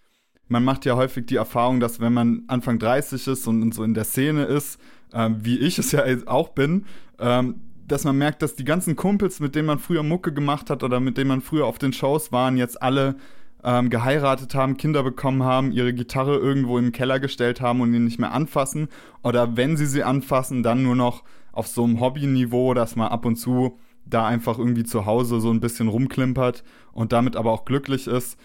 Man 0.48 0.64
macht 0.64 0.86
ja 0.86 0.96
häufig 0.96 1.26
die 1.26 1.36
Erfahrung, 1.36 1.82
dass 1.82 2.00
wenn 2.00 2.14
man 2.14 2.44
Anfang 2.48 2.80
30 2.80 3.28
ist 3.28 3.46
und 3.46 3.74
so 3.74 3.84
in 3.84 3.94
der 3.94 4.06
Szene 4.06 4.46
ist, 4.46 4.80
ähm, 5.14 5.40
wie 5.42 5.60
ich 5.60 5.78
es 5.80 5.92
ja 5.92 6.06
auch 6.28 6.48
bin, 6.48 6.86
ähm, 7.20 7.56
dass 7.88 8.04
man 8.04 8.18
merkt, 8.18 8.42
dass 8.42 8.56
die 8.56 8.66
ganzen 8.66 8.96
Kumpels, 8.96 9.40
mit 9.40 9.56
denen 9.56 9.68
man 9.68 9.80
früher 9.80 10.04
Mucke 10.04 10.34
gemacht 10.34 10.70
hat 10.70 10.84
oder 10.84 11.00
mit 11.00 11.18
denen 11.18 11.30
man 11.30 11.42
früher 11.42 11.66
auf 11.66 11.80
den 11.80 11.94
Shows 11.94 12.32
waren, 12.32 12.58
jetzt 12.58 12.82
alle 12.82 13.16
ähm, 13.64 13.90
geheiratet 13.90 14.56
haben, 14.56 14.78
Kinder 14.78 15.04
bekommen 15.04 15.44
haben, 15.44 15.72
ihre 15.72 15.94
Gitarre 15.94 16.38
irgendwo 16.38 16.78
im 16.78 16.92
Keller 16.92 17.20
gestellt 17.20 17.62
haben 17.62 17.82
und 17.82 17.94
ihn 17.94 18.06
nicht 18.06 18.20
mehr 18.20 18.34
anfassen. 18.34 18.90
Oder 19.24 19.56
wenn 19.58 19.78
sie 19.78 19.86
sie 19.86 20.04
anfassen, 20.04 20.64
dann 20.64 20.84
nur 20.84 20.96
noch 20.96 21.24
auf 21.52 21.68
so 21.68 21.84
einem 21.84 22.00
Hobby-Niveau, 22.00 22.74
dass 22.74 22.96
man 22.96 23.10
ab 23.10 23.26
und 23.26 23.36
zu 23.38 23.80
da 24.06 24.26
einfach 24.26 24.58
irgendwie 24.58 24.84
zu 24.84 25.06
Hause 25.06 25.40
so 25.40 25.50
ein 25.50 25.62
bisschen 25.62 25.88
rumklimpert 25.88 26.64
und 26.92 27.14
damit 27.14 27.36
aber 27.36 27.52
auch 27.52 27.64
glücklich 27.64 28.08
ist. 28.08 28.38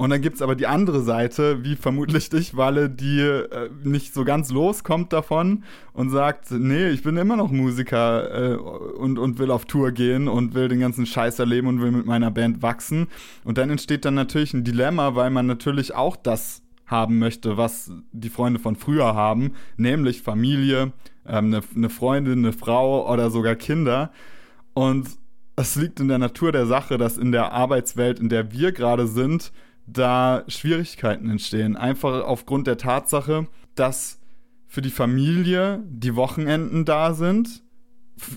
Und 0.00 0.08
dann 0.08 0.22
gibt 0.22 0.36
es 0.36 0.40
aber 0.40 0.54
die 0.54 0.66
andere 0.66 1.02
Seite, 1.02 1.62
wie 1.62 1.76
vermutlich 1.76 2.30
dich, 2.30 2.56
Walle, 2.56 2.88
die 2.88 3.20
äh, 3.20 3.68
nicht 3.84 4.14
so 4.14 4.24
ganz 4.24 4.50
loskommt 4.50 5.12
davon 5.12 5.62
und 5.92 6.08
sagt, 6.08 6.52
nee, 6.52 6.88
ich 6.88 7.02
bin 7.02 7.18
immer 7.18 7.36
noch 7.36 7.50
Musiker 7.50 8.52
äh, 8.52 8.56
und, 8.56 9.18
und 9.18 9.38
will 9.38 9.50
auf 9.50 9.66
Tour 9.66 9.92
gehen 9.92 10.26
und 10.26 10.54
will 10.54 10.68
den 10.68 10.80
ganzen 10.80 11.04
Scheiß 11.04 11.38
erleben 11.38 11.66
und 11.68 11.82
will 11.82 11.90
mit 11.90 12.06
meiner 12.06 12.30
Band 12.30 12.62
wachsen. 12.62 13.08
Und 13.44 13.58
dann 13.58 13.68
entsteht 13.68 14.06
dann 14.06 14.14
natürlich 14.14 14.54
ein 14.54 14.64
Dilemma, 14.64 15.16
weil 15.16 15.28
man 15.28 15.44
natürlich 15.44 15.94
auch 15.94 16.16
das 16.16 16.62
haben 16.86 17.18
möchte, 17.18 17.58
was 17.58 17.92
die 18.12 18.30
Freunde 18.30 18.58
von 18.58 18.76
früher 18.76 19.14
haben, 19.14 19.52
nämlich 19.76 20.22
Familie, 20.22 20.92
ähm, 21.26 21.52
eine, 21.52 21.60
eine 21.76 21.90
Freundin, 21.90 22.38
eine 22.38 22.54
Frau 22.54 23.06
oder 23.12 23.30
sogar 23.30 23.54
Kinder. 23.54 24.12
Und 24.72 25.10
es 25.56 25.76
liegt 25.76 26.00
in 26.00 26.08
der 26.08 26.16
Natur 26.16 26.52
der 26.52 26.64
Sache, 26.64 26.96
dass 26.96 27.18
in 27.18 27.32
der 27.32 27.52
Arbeitswelt, 27.52 28.18
in 28.18 28.30
der 28.30 28.50
wir 28.50 28.72
gerade 28.72 29.06
sind, 29.06 29.52
da 29.86 30.44
Schwierigkeiten 30.48 31.28
entstehen. 31.28 31.76
Einfach 31.76 32.24
aufgrund 32.24 32.66
der 32.66 32.78
Tatsache, 32.78 33.48
dass 33.74 34.20
für 34.66 34.82
die 34.82 34.90
Familie 34.90 35.82
die 35.88 36.14
Wochenenden 36.14 36.84
da 36.84 37.14
sind 37.14 37.62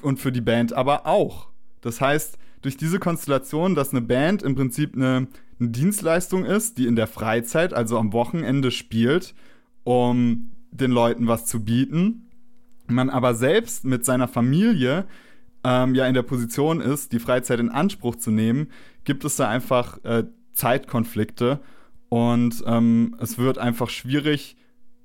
und 0.01 0.19
für 0.19 0.32
die 0.32 0.41
Band 0.41 0.73
aber 0.73 1.06
auch. 1.06 1.49
Das 1.82 2.01
heißt, 2.01 2.38
durch 2.62 2.77
diese 2.77 2.97
Konstellation, 2.97 3.75
dass 3.75 3.91
eine 3.91 4.01
Band 4.01 4.41
im 4.41 4.56
Prinzip 4.56 4.95
eine, 4.95 5.27
eine 5.60 5.69
Dienstleistung 5.69 6.45
ist, 6.45 6.77
die 6.77 6.88
in 6.88 6.95
der 6.95 7.08
Freizeit, 7.08 7.73
also 7.73 7.97
am 7.97 8.13
Wochenende 8.13 8.71
spielt, 8.71 9.36
um 9.84 10.51
den 10.71 10.91
Leuten 10.91 11.27
was 11.27 11.45
zu 11.45 11.63
bieten, 11.63 12.29
man 12.88 13.10
aber 13.10 13.36
selbst 13.36 13.86
mit 13.86 14.06
seiner 14.06 14.27
Familie 14.27 15.06
ähm, 15.63 15.95
ja 15.95 16.08
in 16.08 16.13
der 16.13 16.23
Position 16.23 16.82
ist, 16.82 17.12
die 17.12 17.19
Freizeit 17.19 17.60
in 17.60 17.69
Anspruch 17.69 18.15
zu 18.15 18.32
nehmen, 18.32 18.67
gibt 19.03 19.23
es 19.23 19.36
da 19.36 19.49
einfach 19.49 20.03
äh, 20.03 20.23
Zeitkonflikte 20.53 21.59
und 22.09 22.63
ähm, 22.67 23.15
es 23.19 23.37
wird 23.37 23.57
einfach 23.57 23.89
schwierig, 23.89 24.55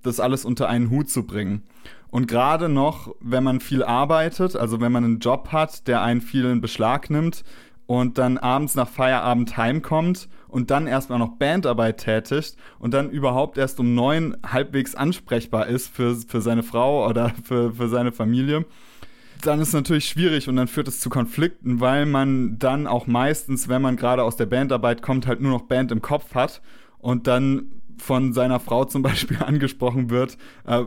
das 0.03 0.21
alles 0.21 0.45
unter 0.45 0.69
einen 0.69 0.91
Hut 0.91 1.11
zu 1.11 1.27
bringen. 1.27 1.63
Und 2.11 2.27
gerade 2.27 2.69
noch, 2.69 3.15
wenn 3.21 3.45
man 3.45 3.61
viel 3.61 3.83
arbeitet, 3.83 4.57
also 4.57 4.81
wenn 4.81 4.93
man 4.93 5.05
einen 5.05 5.19
Job 5.19 5.49
hat, 5.53 5.87
der 5.89 6.03
einen 6.03 6.21
viel 6.21 6.47
in 6.47 6.61
Beschlag 6.61 7.11
nimmt 7.11 7.45
und 7.87 8.19
dann 8.19 8.39
abends 8.39 8.75
nach 8.75 8.89
Feierabend 8.89 9.57
heimkommt 9.57 10.29
und 10.49 10.71
dann 10.71 10.87
erstmal 10.87 11.19
noch 11.19 11.37
Bandarbeit 11.37 11.99
tätigt 11.99 12.57
und 12.79 12.95
dann 12.95 13.11
überhaupt 13.11 13.59
erst 13.59 13.81
um 13.81 13.95
neun 13.95 14.37
halbwegs 14.47 14.95
ansprechbar 14.95 15.67
ist 15.67 15.89
für, 15.89 16.15
für 16.15 16.41
seine 16.41 16.63
Frau 16.63 17.07
oder 17.09 17.33
für, 17.45 17.73
für 17.73 17.89
seine 17.89 18.13
Familie, 18.13 18.65
dann 19.43 19.61
ist 19.61 19.69
es 19.69 19.75
natürlich 19.75 20.07
schwierig 20.07 20.49
und 20.49 20.57
dann 20.57 20.69
führt 20.69 20.89
es 20.89 21.01
zu 21.01 21.11
Konflikten, 21.11 21.81
weil 21.81 22.07
man 22.07 22.59
dann 22.59 22.87
auch 22.87 23.07
meistens, 23.07 23.69
wenn 23.69 23.83
man 23.83 23.97
gerade 23.97 24.23
aus 24.23 24.37
der 24.37 24.47
Bandarbeit 24.47 25.03
kommt, 25.03 25.27
halt 25.27 25.41
nur 25.41 25.53
noch 25.53 25.63
Band 25.63 25.93
im 25.93 26.03
Kopf 26.03 26.35
hat 26.35 26.63
und 26.99 27.27
dann 27.27 27.71
von 27.99 28.33
seiner 28.33 28.61
Frau 28.61 28.85
zum 28.85 29.03
Beispiel 29.09 29.39
angesprochen 29.39 30.11
wird 30.11 30.37
äh, 30.67 30.83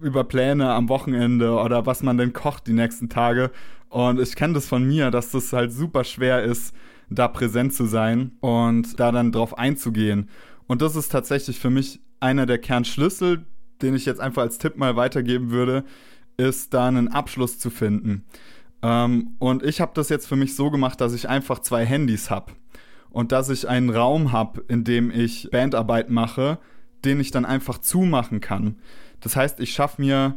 über 0.00 0.24
Pläne 0.24 0.72
am 0.72 0.88
Wochenende 0.88 1.52
oder 1.52 1.86
was 1.86 2.02
man 2.02 2.18
denn 2.18 2.32
kocht 2.32 2.66
die 2.66 2.72
nächsten 2.72 3.08
Tage. 3.08 3.50
Und 3.88 4.20
ich 4.20 4.36
kenne 4.36 4.54
das 4.54 4.66
von 4.66 4.84
mir, 4.84 5.10
dass 5.10 5.30
das 5.30 5.52
halt 5.52 5.72
super 5.72 6.04
schwer 6.04 6.42
ist, 6.42 6.74
da 7.10 7.26
präsent 7.26 7.72
zu 7.72 7.86
sein 7.86 8.32
und 8.40 9.00
da 9.00 9.12
dann 9.12 9.32
drauf 9.32 9.56
einzugehen. 9.56 10.28
Und 10.66 10.82
das 10.82 10.94
ist 10.94 11.10
tatsächlich 11.10 11.58
für 11.58 11.70
mich 11.70 12.00
einer 12.20 12.44
der 12.44 12.58
Kernschlüssel, 12.58 13.46
den 13.80 13.94
ich 13.94 14.04
jetzt 14.04 14.20
einfach 14.20 14.42
als 14.42 14.58
Tipp 14.58 14.76
mal 14.76 14.96
weitergeben 14.96 15.50
würde, 15.50 15.84
ist, 16.38 16.72
da 16.72 16.88
einen 16.88 17.08
Abschluss 17.08 17.58
zu 17.58 17.68
finden. 17.68 18.24
Ähm, 18.82 19.34
und 19.38 19.62
ich 19.62 19.80
habe 19.80 19.92
das 19.94 20.08
jetzt 20.08 20.26
für 20.26 20.36
mich 20.36 20.56
so 20.56 20.70
gemacht, 20.70 21.00
dass 21.00 21.12
ich 21.12 21.28
einfach 21.28 21.58
zwei 21.58 21.84
Handys 21.84 22.30
habe 22.30 22.52
und 23.10 23.32
dass 23.32 23.50
ich 23.50 23.68
einen 23.68 23.90
Raum 23.90 24.32
habe, 24.32 24.64
in 24.68 24.84
dem 24.84 25.10
ich 25.10 25.48
Bandarbeit 25.50 26.10
mache, 26.10 26.58
den 27.04 27.20
ich 27.20 27.30
dann 27.30 27.44
einfach 27.44 27.78
zumachen 27.78 28.40
kann. 28.40 28.76
Das 29.20 29.36
heißt, 29.36 29.60
ich 29.60 29.72
schaffe 29.72 30.00
mir, 30.00 30.36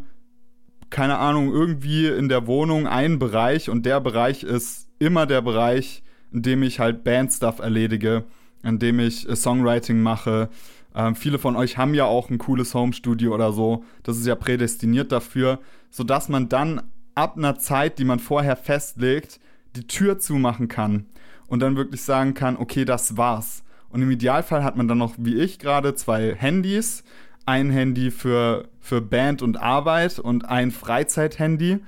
keine 0.90 1.20
Ahnung, 1.20 1.54
irgendwie 1.54 2.08
in 2.08 2.30
der 2.30 2.48
Wohnung 2.48 2.88
einen 2.88 3.20
Bereich 3.20 3.70
und 3.70 3.86
der 3.86 4.02
Bereich 4.02 4.44
ist 4.44 4.90
immer 5.00 5.26
der 5.26 5.42
Bereich, 5.42 6.04
in 6.32 6.42
dem 6.42 6.64
ich 6.64 6.80
halt 6.80 7.04
Bandstuff 7.04 7.60
erledige, 7.60 8.26
in 8.64 8.80
dem 8.80 9.00
ich 9.00 9.28
äh, 9.28 9.36
Songwriting 9.36 10.02
mache, 10.02 10.50
ähm, 10.96 11.16
viele 11.16 11.40
von 11.40 11.56
euch 11.56 11.78
haben 11.78 11.94
ja 11.94 12.06
auch 12.06 12.30
ein 12.30 12.38
cooles 12.38 12.74
Homestudio 12.74 13.34
oder 13.34 13.54
so. 13.54 13.84
Das 14.04 14.18
ist 14.18 14.28
ja 14.28 14.36
prädestiniert 14.36 15.12
dafür, 15.12 15.60
sodass 15.90 16.30
man 16.30 16.50
dann 16.50 16.82
ab 17.16 17.38
einer 17.38 17.58
Zeit, 17.58 18.00
die 18.00 18.06
man 18.06 18.20
vorher 18.20 18.56
festlegt, 18.56 19.40
die 19.76 19.88
Tür 19.88 20.20
zumachen 20.20 20.68
kann 20.68 21.06
und 21.48 21.60
dann 21.62 21.76
wirklich 21.76 22.02
sagen 22.02 22.34
kann, 22.34 22.58
okay, 22.58 22.86
das 22.86 23.18
war's. 23.18 23.64
Und 23.90 24.02
im 24.02 24.12
Idealfall 24.12 24.64
hat 24.64 24.78
man 24.78 24.88
dann 24.88 24.98
noch, 24.98 25.16
wie 25.18 25.36
ich 25.36 25.60
gerade, 25.60 25.96
zwei 25.96 26.34
Handys. 26.36 27.04
Ein 27.46 27.72
Handy 27.72 28.12
für, 28.12 28.70
für 28.80 29.02
Band 29.02 29.42
und 29.42 29.58
Arbeit 29.58 30.20
und 30.20 30.48
ein 30.48 30.72
Freizeithandy 30.72 31.80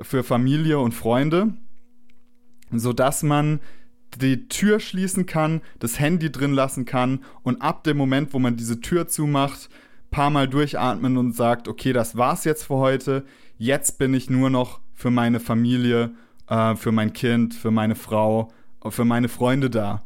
für 0.00 0.22
Familie 0.22 0.78
und 0.78 0.92
Freunde, 0.92 1.54
sodass 2.70 3.22
man 3.22 3.60
die 4.18 4.48
Tür 4.48 4.80
schließen 4.80 5.26
kann, 5.26 5.60
das 5.78 5.98
Handy 5.98 6.30
drin 6.30 6.52
lassen 6.52 6.84
kann 6.84 7.20
und 7.42 7.62
ab 7.62 7.84
dem 7.84 7.96
Moment, 7.96 8.32
wo 8.32 8.38
man 8.38 8.56
diese 8.56 8.80
Tür 8.80 9.08
zumacht, 9.08 9.68
paar 10.10 10.30
Mal 10.30 10.48
durchatmen 10.48 11.16
und 11.16 11.32
sagt, 11.34 11.68
okay, 11.68 11.92
das 11.92 12.16
war's 12.16 12.44
jetzt 12.44 12.64
für 12.64 12.76
heute. 12.76 13.24
Jetzt 13.58 13.98
bin 13.98 14.14
ich 14.14 14.30
nur 14.30 14.50
noch 14.50 14.80
für 14.94 15.10
meine 15.10 15.40
Familie, 15.40 16.12
äh, 16.48 16.74
für 16.76 16.92
mein 16.92 17.12
Kind, 17.12 17.54
für 17.54 17.70
meine 17.70 17.94
Frau, 17.94 18.50
für 18.88 19.04
meine 19.04 19.28
Freunde 19.28 19.68
da. 19.68 20.02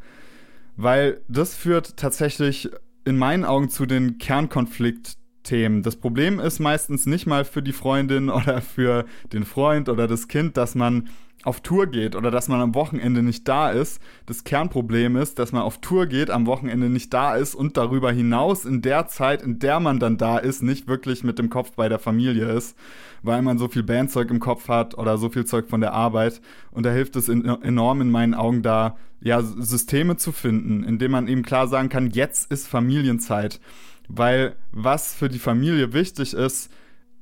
Weil 0.76 1.20
das 1.28 1.54
führt 1.54 1.96
tatsächlich 1.96 2.70
in 3.04 3.18
meinen 3.18 3.44
Augen 3.44 3.70
zu 3.70 3.86
den 3.86 4.18
Kernkonfliktthemen. 4.18 5.82
Das 5.82 5.96
Problem 5.96 6.40
ist 6.40 6.58
meistens 6.58 7.06
nicht 7.06 7.26
mal 7.26 7.44
für 7.44 7.62
die 7.62 7.72
Freundin 7.72 8.28
oder 8.30 8.62
für 8.62 9.04
den 9.32 9.44
Freund 9.44 9.88
oder 9.88 10.06
das 10.06 10.28
Kind, 10.28 10.56
dass 10.56 10.74
man 10.74 11.08
auf 11.42 11.60
Tour 11.60 11.86
geht 11.86 12.16
oder 12.16 12.30
dass 12.30 12.48
man 12.48 12.60
am 12.60 12.74
Wochenende 12.74 13.22
nicht 13.22 13.48
da 13.48 13.70
ist. 13.70 14.00
Das 14.26 14.44
Kernproblem 14.44 15.16
ist, 15.16 15.38
dass 15.38 15.52
man 15.52 15.62
auf 15.62 15.78
Tour 15.78 16.06
geht, 16.06 16.30
am 16.30 16.46
Wochenende 16.46 16.90
nicht 16.90 17.14
da 17.14 17.34
ist 17.36 17.54
und 17.54 17.76
darüber 17.76 18.12
hinaus 18.12 18.66
in 18.66 18.82
der 18.82 19.06
Zeit, 19.06 19.42
in 19.42 19.58
der 19.58 19.80
man 19.80 19.98
dann 19.98 20.18
da 20.18 20.36
ist, 20.36 20.62
nicht 20.62 20.86
wirklich 20.86 21.24
mit 21.24 21.38
dem 21.38 21.48
Kopf 21.48 21.72
bei 21.72 21.88
der 21.88 21.98
Familie 21.98 22.52
ist, 22.52 22.76
weil 23.22 23.40
man 23.40 23.56
so 23.56 23.68
viel 23.68 23.82
Bandzeug 23.82 24.30
im 24.30 24.40
Kopf 24.40 24.68
hat 24.68 24.98
oder 24.98 25.16
so 25.16 25.30
viel 25.30 25.46
Zeug 25.46 25.68
von 25.68 25.80
der 25.80 25.94
Arbeit. 25.94 26.42
Und 26.72 26.84
da 26.84 26.90
hilft 26.90 27.16
es 27.16 27.28
in, 27.28 27.44
enorm 27.46 28.02
in 28.02 28.10
meinen 28.10 28.34
Augen 28.34 28.62
da, 28.62 28.96
ja, 29.22 29.42
Systeme 29.42 30.16
zu 30.16 30.32
finden, 30.32 30.82
indem 30.82 31.12
man 31.12 31.28
eben 31.28 31.42
klar 31.42 31.68
sagen 31.68 31.88
kann, 31.88 32.10
jetzt 32.10 32.50
ist 32.50 32.68
Familienzeit. 32.68 33.60
Weil 34.08 34.56
was 34.72 35.14
für 35.14 35.28
die 35.28 35.38
Familie 35.38 35.92
wichtig 35.94 36.34
ist, 36.34 36.70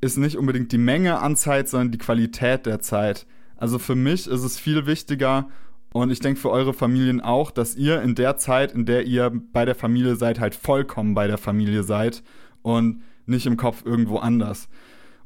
ist 0.01 0.17
nicht 0.17 0.39
unbedingt 0.39 0.73
die 0.73 0.79
Menge 0.79 1.19
an 1.19 1.37
Zeit, 1.37 1.69
sondern 1.69 1.91
die 1.93 1.99
Qualität 1.99 2.67
der 2.67 2.81
Zeit 2.81 3.27
also 3.59 3.79
für 3.79 3.95
mich 3.95 4.27
ist 4.27 4.43
es 4.43 4.59
viel 4.59 4.87
wichtiger 4.87 5.49
und 5.93 6.11
ich 6.11 6.21
denke 6.21 6.41
für 6.41 6.51
eure 6.51 6.73
Familien 6.73 7.21
auch, 7.21 7.51
dass 7.51 7.75
ihr 7.75 8.01
in 8.03 8.15
der 8.15 8.37
Zeit, 8.37 8.73
in 8.73 8.87
der 8.87 9.05
ihr 9.05 9.33
bei 9.53 9.65
der 9.65 9.75
Familie 9.75 10.17
seid, 10.17 10.39
halt 10.41 10.55
vollkommen 10.55 11.15
bei 11.15 11.27
der 11.27 11.39
Familie 11.39 11.83
seid 11.83 12.23
und 12.63 13.03
nicht 13.27 13.47
im 13.47 13.57
Kopf 13.57 13.85
irgendwo 13.85 14.19
anders. 14.19 14.69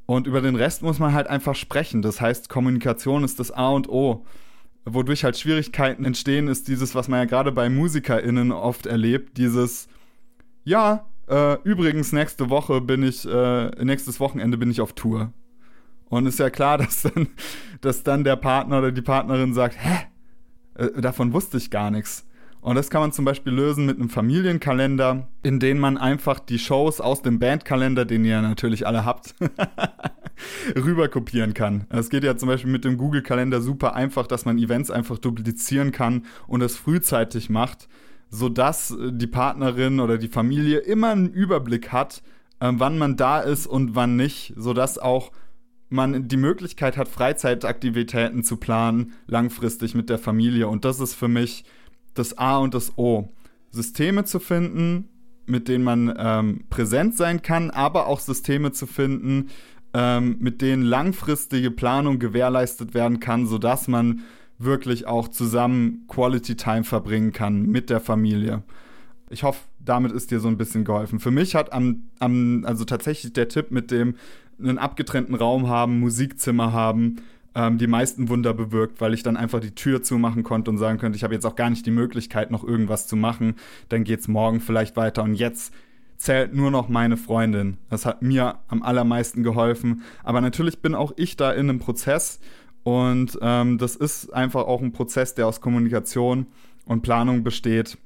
Und 0.07 0.27
über 0.27 0.41
den 0.41 0.57
Rest 0.57 0.83
muss 0.83 0.99
man 0.99 1.13
halt 1.13 1.29
einfach 1.29 1.55
sprechen. 1.55 2.03
Das 2.03 2.21
heißt, 2.21 2.49
Kommunikation 2.49 3.23
ist 3.23 3.39
das 3.39 3.51
A 3.51 3.69
und 3.69 3.89
O. 3.89 4.25
Wodurch 4.85 5.23
halt 5.25 5.39
Schwierigkeiten 5.39 6.05
entstehen, 6.05 6.49
ist 6.49 6.67
dieses, 6.67 6.95
was 6.95 7.07
man 7.07 7.21
ja 7.21 7.25
gerade 7.25 7.53
bei 7.53 7.69
MusikerInnen 7.69 8.51
oft 8.51 8.87
erlebt, 8.87 9.39
dieses, 9.39 9.89
ja, 10.65 11.07
äh, 11.29 11.57
übrigens, 11.63 12.13
nächste 12.13 12.51
Woche 12.51 12.81
bin 12.81 13.05
ich, 13.05 13.25
äh, 13.25 13.71
nächstes 13.85 14.19
Wochenende 14.19 14.59
bin 14.59 14.73
ich 14.73 14.81
auf 14.81 14.93
Tour. 14.93 15.33
Und 16.13 16.27
ist 16.27 16.39
ja 16.39 16.51
klar, 16.51 16.77
dass 16.79 17.03
dann, 17.03 17.29
dass 17.81 18.03
dann 18.03 18.23
der 18.23 18.37
Partner 18.37 18.79
oder 18.79 18.93
die 18.93 19.01
Partnerin 19.01 19.55
sagt, 19.55 19.77
hä? 19.79 20.07
Äh, 20.75 21.01
davon 21.01 21.33
wusste 21.33 21.57
ich 21.57 21.71
gar 21.71 21.91
nichts. 21.91 22.27
Und 22.61 22.77
das 22.77 22.91
kann 22.91 23.01
man 23.01 23.13
zum 23.13 23.25
Beispiel 23.25 23.53
lösen 23.53 23.87
mit 23.87 23.97
einem 23.97 24.11
Familienkalender, 24.11 25.29
in 25.43 25.59
dem 25.59 25.81
man 25.81 25.97
einfach 25.97 26.39
die 26.39 26.59
Shows 26.59 27.01
aus 27.01 27.23
dem 27.23 27.39
Bandkalender, 27.39 28.05
den 28.05 28.27
ihr 28.27 28.41
natürlich 28.43 28.87
alle 28.87 29.07
habt, 29.07 29.35
rüber 30.77 31.09
kopieren 31.09 31.55
kann. 31.55 31.87
Es 31.89 32.11
geht 32.11 32.25
ja 32.25 32.37
zum 32.37 32.51
Beispiel 32.51 32.71
mit 32.71 32.85
dem 32.85 32.99
Google-Kalender 32.99 33.63
super 33.63 33.95
einfach, 33.95 34.27
dass 34.27 34.45
man 34.45 34.59
Events 34.59 34.91
einfach 34.91 35.17
duplizieren 35.17 35.93
kann 35.93 36.27
und 36.47 36.61
es 36.61 36.77
frühzeitig 36.77 37.49
macht, 37.49 37.89
sodass 38.29 38.91
äh, 38.91 39.13
die 39.13 39.27
Partnerin 39.27 39.99
oder 39.99 40.19
die 40.19 40.29
Familie 40.29 40.79
immer 40.79 41.09
einen 41.09 41.31
Überblick 41.31 41.91
hat, 41.91 42.23
äh, 42.61 42.71
wann 42.71 42.99
man 42.99 43.17
da 43.17 43.41
ist 43.41 43.67
und 43.67 43.97
wann 43.97 44.17
nicht, 44.17 44.53
sodass 44.57 44.99
auch 44.99 45.33
man 45.93 46.27
die 46.27 46.37
Möglichkeit 46.37 46.97
hat, 46.97 47.09
Freizeitaktivitäten 47.09 48.43
zu 48.45 48.57
planen, 48.57 49.13
langfristig 49.27 49.95
mit 49.95 50.11
der 50.11 50.19
Familie. 50.19 50.69
Und 50.69 50.85
das 50.85 51.01
ist 51.01 51.15
für 51.15 51.29
mich 51.29 51.65
das 52.15 52.37
A 52.39 52.59
und 52.59 52.75
das 52.75 52.97
O. 52.99 53.29
Systeme 53.71 54.25
zu 54.25 54.41
finden, 54.41 55.09
mit 55.47 55.69
denen 55.69 55.85
man 55.85 56.15
ähm, 56.17 56.65
präsent 56.71 57.17
sein 57.17 57.43
kann, 57.43 57.71
aber 57.71 58.07
auch 58.07 58.21
Systeme 58.21 58.73
zu 58.73 58.87
finden, 58.87 59.51
ähm, 59.95 60.37
mit 60.41 60.63
denen 60.63 60.83
langfristige 60.83 61.71
Planung 61.71 62.19
gewährleistet 62.19 62.95
werden 62.95 63.21
kann, 63.21 63.47
sodass 63.47 63.89
man 63.89 64.23
wirklich 64.59 65.07
auch 65.07 65.29
zusammen 65.29 66.05
Quality 66.09 66.57
Time 66.57 66.85
verbringen 66.85 67.33
kann 67.33 67.67
mit 67.67 67.91
der 67.91 68.01
Familie. 68.01 68.63
Ich 69.31 69.43
hoffe, 69.43 69.61
damit 69.79 70.13
ist 70.13 70.31
dir 70.31 70.41
so 70.41 70.49
ein 70.49 70.59
bisschen 70.59 70.85
geholfen. 70.85 71.19
Für 71.19 71.31
mich 71.31 71.55
hat 71.55 71.73
am, 71.73 72.05
am 72.19 72.65
also 72.67 72.85
tatsächlich 72.85 73.33
der 73.33 73.49
Tipp 73.49 73.71
mit 73.71 73.91
dem 73.91 74.15
einen 74.63 74.79
abgetrennten 74.79 75.35
Raum 75.35 75.69
haben, 75.69 76.01
Musikzimmer 76.01 76.73
haben, 76.73 77.17
ähm, 77.55 77.79
die 77.79 77.87
meisten 77.87 78.29
Wunder 78.29 78.55
bewirkt, 78.55 79.01
weil 79.01 79.15
ich 79.15 79.23
dann 79.23 79.37
einfach 79.37 79.61
die 79.61 79.75
Tür 79.75 80.03
zumachen 80.03 80.43
konnte 80.43 80.71
und 80.71 80.79
sagen 80.79 80.99
könnte, 80.99 81.17
ich 81.17 81.25
habe 81.25 81.35
jetzt 81.35 81.47
auch 81.47 81.57
gar 81.57 81.71
nicht 81.71 81.87
die 81.87 81.91
Möglichkeit, 81.91 82.51
noch 82.51 82.65
irgendwas 82.65 83.07
zu 83.07 83.17
machen. 83.17 83.57
Dann 83.89 84.05
geht 84.05 84.21
es 84.21 84.29
morgen 84.29 84.61
vielleicht 84.61 84.97
weiter 84.97 85.23
und 85.23 85.35
jetzt 85.35 85.73
zählt 86.17 86.55
nur 86.55 86.71
noch 86.71 86.89
meine 86.89 87.17
Freundin. 87.17 87.79
Das 87.91 88.07
hat 88.07 88.23
mir 88.23 88.59
am 88.69 88.83
allermeisten 88.83 89.43
geholfen. 89.43 90.03
Aber 90.23 90.41
natürlich 90.41 90.81
bin 90.81 90.95
auch 90.95 91.13
ich 91.17 91.37
da 91.37 91.51
in 91.53 91.69
einem 91.69 91.79
Prozess 91.79 92.41
und 92.85 93.39
ähm, 93.43 93.79
das 93.79 93.97
ist 93.97 94.33
einfach 94.33 94.67
auch 94.67 94.81
ein 94.81 94.93
Prozess, 94.93 95.35
der 95.35 95.47
aus 95.47 95.61
Kommunikation 95.61 96.47
und 96.85 97.03
Planung 97.03 97.43
besteht, 97.43 97.99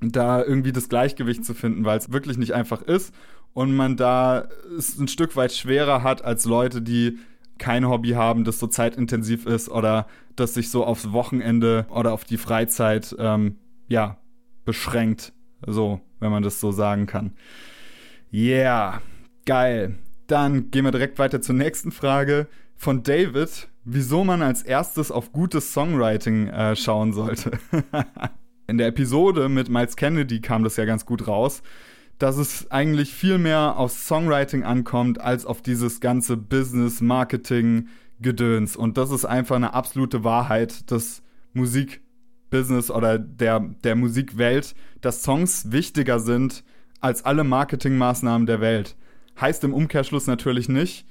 da 0.00 0.42
irgendwie 0.42 0.72
das 0.72 0.88
Gleichgewicht 0.88 1.44
zu 1.44 1.54
finden, 1.54 1.84
weil 1.84 1.98
es 1.98 2.12
wirklich 2.12 2.38
nicht 2.38 2.54
einfach 2.54 2.82
ist 2.82 3.14
und 3.54 3.74
man 3.74 3.96
da 3.96 4.48
es 4.76 4.98
ein 4.98 5.08
Stück 5.08 5.36
weit 5.36 5.52
schwerer 5.52 6.02
hat 6.02 6.24
als 6.24 6.44
Leute, 6.44 6.82
die 6.82 7.18
kein 7.58 7.88
Hobby 7.88 8.10
haben, 8.10 8.44
das 8.44 8.58
so 8.58 8.66
zeitintensiv 8.66 9.46
ist 9.46 9.68
oder 9.68 10.06
das 10.36 10.54
sich 10.54 10.70
so 10.70 10.84
aufs 10.84 11.12
Wochenende 11.12 11.86
oder 11.90 12.12
auf 12.12 12.24
die 12.24 12.38
Freizeit 12.38 13.14
ähm, 13.18 13.56
ja 13.88 14.16
beschränkt. 14.64 15.32
So, 15.66 16.00
wenn 16.18 16.30
man 16.30 16.42
das 16.42 16.60
so 16.60 16.72
sagen 16.72 17.06
kann. 17.06 17.32
Yeah, 18.32 19.00
geil. 19.44 19.96
Dann 20.26 20.70
gehen 20.70 20.84
wir 20.84 20.90
direkt 20.90 21.18
weiter 21.18 21.40
zur 21.40 21.54
nächsten 21.54 21.92
Frage 21.92 22.46
von 22.74 23.02
David, 23.02 23.68
wieso 23.84 24.24
man 24.24 24.42
als 24.42 24.62
erstes 24.62 25.12
auf 25.12 25.32
gutes 25.32 25.72
Songwriting 25.72 26.48
äh, 26.48 26.74
schauen 26.74 27.12
sollte. 27.12 27.52
In 28.66 28.78
der 28.78 28.88
Episode 28.88 29.48
mit 29.48 29.68
Miles 29.68 29.96
Kennedy 29.96 30.40
kam 30.40 30.64
das 30.64 30.76
ja 30.76 30.84
ganz 30.84 31.04
gut 31.04 31.28
raus 31.28 31.62
dass 32.18 32.36
es 32.36 32.70
eigentlich 32.70 33.12
viel 33.12 33.38
mehr 33.38 33.76
auf 33.76 33.92
Songwriting 33.92 34.62
ankommt 34.62 35.20
als 35.20 35.44
auf 35.44 35.62
dieses 35.62 36.00
ganze 36.00 36.36
Business, 36.36 37.00
Marketing, 37.00 37.88
Gedöns. 38.20 38.76
Und 38.76 38.96
das 38.96 39.10
ist 39.10 39.24
einfach 39.24 39.56
eine 39.56 39.74
absolute 39.74 40.24
Wahrheit 40.24 40.90
des 40.90 41.22
Musikbusiness 41.52 42.90
oder 42.90 43.18
der, 43.18 43.60
der 43.82 43.96
Musikwelt, 43.96 44.74
dass 45.00 45.22
Songs 45.22 45.72
wichtiger 45.72 46.20
sind 46.20 46.64
als 47.00 47.24
alle 47.24 47.44
Marketingmaßnahmen 47.44 48.46
der 48.46 48.60
Welt. 48.60 48.96
Heißt 49.40 49.64
im 49.64 49.74
Umkehrschluss 49.74 50.26
natürlich 50.26 50.68
nicht, 50.68 51.06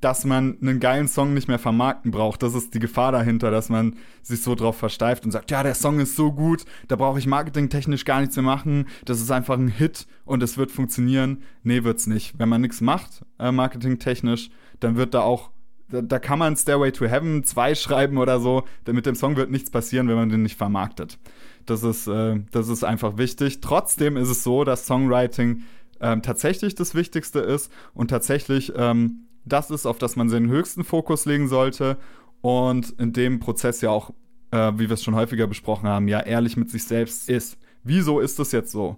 dass 0.00 0.24
man 0.24 0.56
einen 0.60 0.80
geilen 0.80 1.08
Song 1.08 1.34
nicht 1.34 1.48
mehr 1.48 1.58
vermarkten 1.58 2.10
braucht. 2.10 2.42
Das 2.42 2.54
ist 2.54 2.74
die 2.74 2.78
Gefahr 2.78 3.12
dahinter, 3.12 3.50
dass 3.50 3.68
man 3.68 3.96
sich 4.22 4.42
so 4.42 4.54
drauf 4.54 4.76
versteift 4.76 5.24
und 5.24 5.30
sagt, 5.30 5.50
ja, 5.50 5.62
der 5.62 5.74
Song 5.74 6.00
ist 6.00 6.16
so 6.16 6.32
gut, 6.32 6.64
da 6.88 6.96
brauche 6.96 7.18
ich 7.18 7.26
marketingtechnisch 7.26 8.04
gar 8.04 8.20
nichts 8.20 8.36
mehr 8.36 8.44
machen. 8.44 8.86
Das 9.04 9.20
ist 9.20 9.30
einfach 9.30 9.58
ein 9.58 9.68
Hit 9.68 10.06
und 10.24 10.42
es 10.42 10.56
wird 10.56 10.70
funktionieren. 10.70 11.42
Nee, 11.62 11.84
wird's 11.84 12.06
nicht. 12.06 12.38
Wenn 12.38 12.48
man 12.48 12.62
nichts 12.62 12.80
macht, 12.80 13.22
äh, 13.38 13.52
marketingtechnisch, 13.52 14.50
dann 14.80 14.96
wird 14.96 15.14
da 15.14 15.20
auch 15.20 15.50
da, 15.90 16.02
da 16.02 16.18
kann 16.18 16.38
man 16.38 16.56
Stairway 16.56 16.92
to 16.92 17.06
Heaven 17.06 17.44
2 17.44 17.74
schreiben 17.74 18.18
oder 18.18 18.40
so. 18.40 18.64
Mit 18.86 19.06
dem 19.06 19.14
Song 19.16 19.36
wird 19.36 19.50
nichts 19.50 19.70
passieren, 19.70 20.08
wenn 20.08 20.16
man 20.16 20.28
den 20.28 20.42
nicht 20.42 20.56
vermarktet. 20.56 21.18
Das 21.66 21.82
ist, 21.82 22.06
äh, 22.06 22.40
das 22.52 22.68
ist 22.68 22.84
einfach 22.84 23.18
wichtig. 23.18 23.60
Trotzdem 23.60 24.16
ist 24.16 24.28
es 24.28 24.42
so, 24.42 24.64
dass 24.64 24.86
Songwriting 24.86 25.62
ähm, 26.00 26.22
tatsächlich 26.22 26.74
das 26.74 26.94
Wichtigste 26.94 27.40
ist 27.40 27.70
und 27.92 28.08
tatsächlich 28.08 28.72
ähm, 28.76 29.26
das 29.44 29.70
ist, 29.70 29.86
auf 29.86 29.98
das 29.98 30.16
man 30.16 30.28
seinen 30.28 30.48
höchsten 30.48 30.84
Fokus 30.84 31.24
legen 31.24 31.48
sollte 31.48 31.96
und 32.40 32.90
in 32.98 33.12
dem 33.12 33.40
Prozess 33.40 33.80
ja 33.80 33.90
auch, 33.90 34.10
äh, 34.50 34.72
wie 34.76 34.88
wir 34.88 34.94
es 34.94 35.02
schon 35.02 35.14
häufiger 35.14 35.46
besprochen 35.46 35.88
haben, 35.88 36.08
ja 36.08 36.20
ehrlich 36.20 36.56
mit 36.56 36.70
sich 36.70 36.84
selbst 36.84 37.28
ist. 37.28 37.58
Wieso 37.82 38.20
ist 38.20 38.38
das 38.38 38.52
jetzt 38.52 38.72
so? 38.72 38.96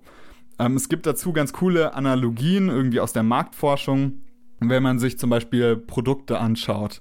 Ähm, 0.59 0.77
es 0.77 0.89
gibt 0.89 1.07
dazu 1.07 1.33
ganz 1.33 1.53
coole 1.53 1.95
Analogien 1.95 2.69
irgendwie 2.69 3.01
aus 3.01 3.13
der 3.13 3.23
Marktforschung, 3.23 4.21
wenn 4.61 4.83
man 4.83 4.99
sich 4.99 5.19
zum 5.19 5.31
Beispiel 5.31 5.77
Produkte 5.77 6.39
anschaut. 6.39 7.01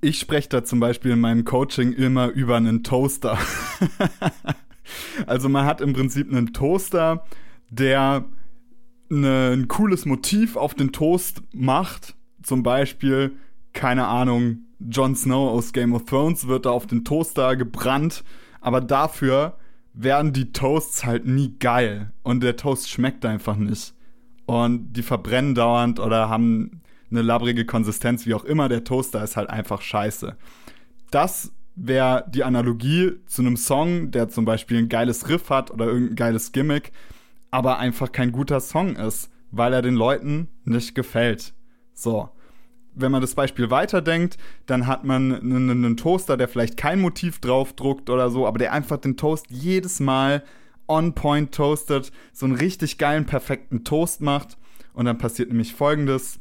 Ich 0.00 0.18
spreche 0.18 0.48
da 0.48 0.64
zum 0.64 0.80
Beispiel 0.80 1.12
in 1.12 1.20
meinem 1.20 1.44
Coaching 1.44 1.92
immer 1.92 2.28
über 2.28 2.56
einen 2.56 2.82
Toaster. 2.82 3.38
also 5.26 5.48
man 5.48 5.64
hat 5.64 5.80
im 5.80 5.92
Prinzip 5.92 6.30
einen 6.30 6.52
Toaster, 6.52 7.24
der 7.70 8.24
ne, 9.20 9.52
ein 9.52 9.68
cooles 9.68 10.06
Motiv 10.06 10.56
auf 10.56 10.74
den 10.74 10.92
Toast 10.92 11.42
macht, 11.52 12.14
zum 12.42 12.62
Beispiel, 12.62 13.32
keine 13.72 14.06
Ahnung, 14.06 14.66
Jon 14.78 15.16
Snow 15.16 15.50
aus 15.50 15.72
Game 15.72 15.94
of 15.94 16.04
Thrones 16.04 16.46
wird 16.46 16.66
da 16.66 16.70
auf 16.70 16.86
den 16.86 17.04
Toaster 17.04 17.56
gebrannt, 17.56 18.22
aber 18.60 18.80
dafür 18.80 19.56
werden 19.94 20.32
die 20.32 20.52
Toasts 20.52 21.04
halt 21.04 21.26
nie 21.26 21.56
geil 21.58 22.12
und 22.22 22.42
der 22.42 22.56
Toast 22.56 22.90
schmeckt 22.90 23.24
einfach 23.24 23.56
nicht. 23.56 23.94
Und 24.46 24.92
die 24.92 25.02
verbrennen 25.02 25.54
dauernd 25.54 26.00
oder 26.00 26.28
haben 26.28 26.82
eine 27.10 27.22
labbrige 27.22 27.64
Konsistenz, 27.64 28.26
wie 28.26 28.34
auch 28.34 28.44
immer. 28.44 28.68
Der 28.68 28.84
Toaster 28.84 29.22
ist 29.22 29.36
halt 29.36 29.48
einfach 29.48 29.80
scheiße. 29.80 30.36
Das 31.10 31.52
wäre 31.76 32.24
die 32.28 32.44
Analogie 32.44 33.12
zu 33.26 33.42
einem 33.42 33.56
Song, 33.56 34.10
der 34.10 34.28
zum 34.28 34.44
Beispiel 34.44 34.78
ein 34.78 34.88
geiles 34.88 35.28
Riff 35.28 35.50
hat 35.50 35.70
oder 35.70 35.86
irgendein 35.86 36.16
geiles 36.16 36.52
Gimmick, 36.52 36.92
aber 37.54 37.78
einfach 37.78 38.10
kein 38.10 38.32
guter 38.32 38.58
Song 38.58 38.96
ist, 38.96 39.30
weil 39.52 39.72
er 39.72 39.80
den 39.80 39.94
Leuten 39.94 40.48
nicht 40.64 40.96
gefällt. 40.96 41.54
So. 41.92 42.28
Wenn 42.96 43.12
man 43.12 43.20
das 43.20 43.36
Beispiel 43.36 43.70
weiterdenkt, 43.70 44.38
dann 44.66 44.88
hat 44.88 45.04
man 45.04 45.32
einen, 45.32 45.96
Toaster, 45.96 46.36
der 46.36 46.48
vielleicht 46.48 46.76
kein 46.76 47.00
Motiv 47.00 47.38
draufdruckt 47.38 48.10
oder 48.10 48.28
so, 48.30 48.48
aber 48.48 48.58
der 48.58 48.72
einfach 48.72 48.96
den 48.96 49.16
Toast 49.16 49.46
jedes 49.50 50.00
Mal 50.00 50.42
on 50.88 51.14
point 51.14 51.54
toastet, 51.54 52.10
so 52.32 52.44
einen 52.44 52.56
richtig 52.56 52.98
geilen, 52.98 53.24
perfekten 53.24 53.84
Toast 53.84 54.20
macht. 54.20 54.58
Und 54.92 55.04
dann 55.04 55.18
passiert 55.18 55.48
nämlich 55.48 55.74
folgendes. 55.74 56.40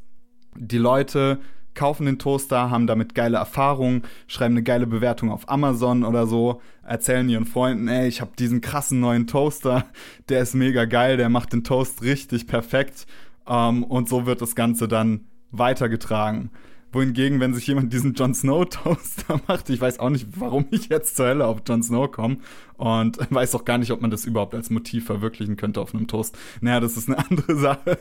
Die 0.56 0.80
Leute 0.80 1.42
kaufen 1.76 2.06
den 2.06 2.20
Toaster, 2.20 2.70
haben 2.70 2.88
damit 2.88 3.16
geile 3.16 3.38
Erfahrungen, 3.38 4.04
schreiben 4.28 4.56
eine 4.56 4.64
geile 4.64 4.88
Bewertung 4.88 5.32
auf 5.32 5.50
Amazon 5.50 6.04
oder 6.04 6.28
so, 6.28 6.62
erzählen 6.86 7.28
ihren 7.30 7.46
Freunden, 7.46 7.88
ey, 7.88 8.08
ich 8.08 8.22
habe 8.22 8.32
diesen 8.38 8.62
krassen 8.62 9.00
neuen 9.00 9.28
Toaster, 9.28 9.86
der 10.30 10.42
ist 10.42 10.54
mega 10.54 10.86
geil, 10.86 11.18
der 11.18 11.30
macht 11.30 11.54
den 11.54 11.64
Toast 11.64 12.02
richtig 12.04 12.48
perfekt. 12.48 13.06
Ähm, 13.48 13.84
und 13.84 14.10
so 14.10 14.26
wird 14.26 14.42
das 14.42 14.56
Ganze 14.56 14.88
dann 14.88 15.22
weitergetragen 15.52 16.50
wohingegen, 16.94 17.40
wenn 17.40 17.54
sich 17.54 17.68
jemand 17.68 17.92
diesen 17.92 18.14
Jon 18.14 18.34
Snow 18.34 18.66
Toaster 18.66 19.42
macht, 19.48 19.70
ich 19.70 19.82
weiß 19.82 20.00
auch 20.00 20.10
nicht, 20.10 20.28
warum 20.36 20.66
ich 20.72 20.90
jetzt 20.90 21.16
zur 21.16 21.28
Hölle 21.28 21.46
auf 21.46 21.62
Jon 21.68 21.84
Snow 21.84 22.12
komme 22.12 22.38
und 22.78 23.18
weiß 23.30 23.56
auch 23.56 23.66
gar 23.66 23.78
nicht, 23.78 23.92
ob 23.92 24.02
man 24.02 24.12
das 24.12 24.26
überhaupt 24.26 24.56
als 24.56 24.70
Motiv 24.70 25.06
verwirklichen 25.06 25.58
könnte 25.58 25.82
auf 25.82 25.94
einem 25.94 26.08
Toast. 26.08 26.38
Naja, 26.62 26.80
das 26.80 26.98
ist 26.98 27.10
eine 27.10 27.18
andere 27.30 27.56
Sache. 27.56 28.00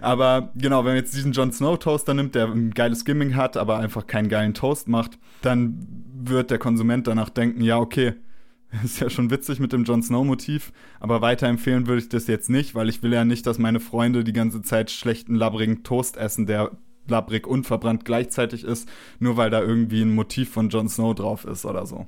aber 0.00 0.52
genau, 0.54 0.78
wenn 0.84 0.92
man 0.92 0.96
jetzt 0.96 1.14
diesen 1.14 1.32
Jon 1.32 1.52
Snow 1.52 1.78
Toaster 1.78 2.14
nimmt, 2.14 2.34
der 2.34 2.48
ein 2.48 2.70
geiles 2.70 3.00
Skimming 3.00 3.36
hat, 3.36 3.56
aber 3.56 3.78
einfach 3.78 4.06
keinen 4.06 4.28
geilen 4.28 4.54
Toast 4.54 4.88
macht, 4.88 5.18
dann 5.42 5.86
wird 6.14 6.50
der 6.50 6.58
Konsument 6.58 7.06
danach 7.06 7.30
denken, 7.30 7.60
ja, 7.62 7.78
okay, 7.78 8.14
ist 8.84 9.00
ja 9.00 9.10
schon 9.10 9.30
witzig 9.30 9.60
mit 9.60 9.72
dem 9.72 9.84
Jon 9.84 10.02
Snow-Motiv, 10.02 10.72
aber 11.00 11.20
weiterempfehlen 11.20 11.86
würde 11.86 12.02
ich 12.02 12.08
das 12.08 12.26
jetzt 12.26 12.50
nicht, 12.50 12.74
weil 12.74 12.88
ich 12.88 13.02
will 13.02 13.12
ja 13.12 13.24
nicht, 13.24 13.46
dass 13.46 13.58
meine 13.58 13.80
Freunde 13.80 14.24
die 14.24 14.32
ganze 14.32 14.62
Zeit 14.62 14.90
schlechten, 14.90 15.34
labbrigen 15.34 15.82
Toast 15.82 16.16
essen, 16.16 16.46
der 16.46 16.72
labbrig 17.10 17.46
und 17.46 17.66
verbrannt 17.66 18.04
gleichzeitig 18.04 18.64
ist, 18.64 18.88
nur 19.18 19.36
weil 19.36 19.50
da 19.50 19.60
irgendwie 19.60 20.02
ein 20.02 20.14
Motiv 20.14 20.50
von 20.50 20.68
Jon 20.68 20.88
Snow 20.88 21.14
drauf 21.14 21.44
ist 21.44 21.64
oder 21.64 21.86
so. 21.86 22.06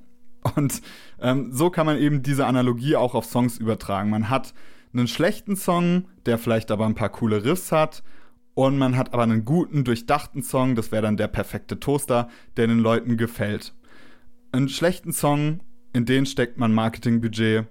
Und 0.56 0.80
ähm, 1.20 1.52
so 1.52 1.70
kann 1.70 1.86
man 1.86 1.98
eben 1.98 2.22
diese 2.22 2.46
Analogie 2.46 2.96
auch 2.96 3.14
auf 3.14 3.24
Songs 3.24 3.58
übertragen. 3.58 4.10
Man 4.10 4.30
hat 4.30 4.54
einen 4.92 5.08
schlechten 5.08 5.56
Song, 5.56 6.06
der 6.26 6.38
vielleicht 6.38 6.70
aber 6.70 6.86
ein 6.86 6.94
paar 6.94 7.10
coole 7.10 7.44
Riffs 7.44 7.72
hat, 7.72 8.02
und 8.58 8.76
man 8.76 8.96
hat 8.96 9.14
aber 9.14 9.22
einen 9.22 9.44
guten, 9.44 9.84
durchdachten 9.84 10.42
Song, 10.42 10.74
das 10.74 10.90
wäre 10.90 11.02
dann 11.02 11.16
der 11.16 11.28
perfekte 11.28 11.78
Toaster, 11.78 12.28
der 12.56 12.66
den 12.66 12.80
Leuten 12.80 13.16
gefällt. 13.16 13.72
Einen 14.50 14.68
schlechten 14.68 15.12
Song, 15.12 15.60
in 15.92 16.06
den 16.06 16.26
steckt 16.26 16.58
man 16.58 16.74
Marketingbudget 16.74 17.66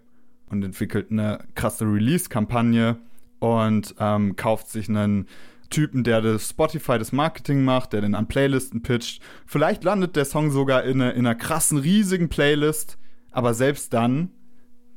und 0.50 0.64
entwickelt 0.64 1.12
eine 1.12 1.40
krasse 1.56 1.84
Release-Kampagne 1.84 2.96
und 3.40 3.96
ähm, 4.00 4.38
kauft 4.38 4.70
sich 4.70 4.88
einen 4.88 5.28
Typen, 5.70 6.04
der 6.04 6.22
das 6.22 6.50
Spotify 6.50 6.98
das 6.98 7.12
Marketing 7.12 7.64
macht, 7.64 7.94
der 7.94 8.02
den 8.02 8.16
an 8.16 8.28
Playlisten 8.28 8.82
pitcht. 8.82 9.22
Vielleicht 9.46 9.84
landet 9.84 10.16
der 10.16 10.26
Song 10.26 10.52
sogar 10.52 10.84
in, 10.84 11.02
eine, 11.02 11.12
in 11.12 11.26
einer 11.26 11.36
krassen, 11.36 11.78
riesigen 11.78 12.30
Playlist, 12.30 12.98
aber 13.32 13.54
selbst 13.54 13.94
dann 13.94 14.32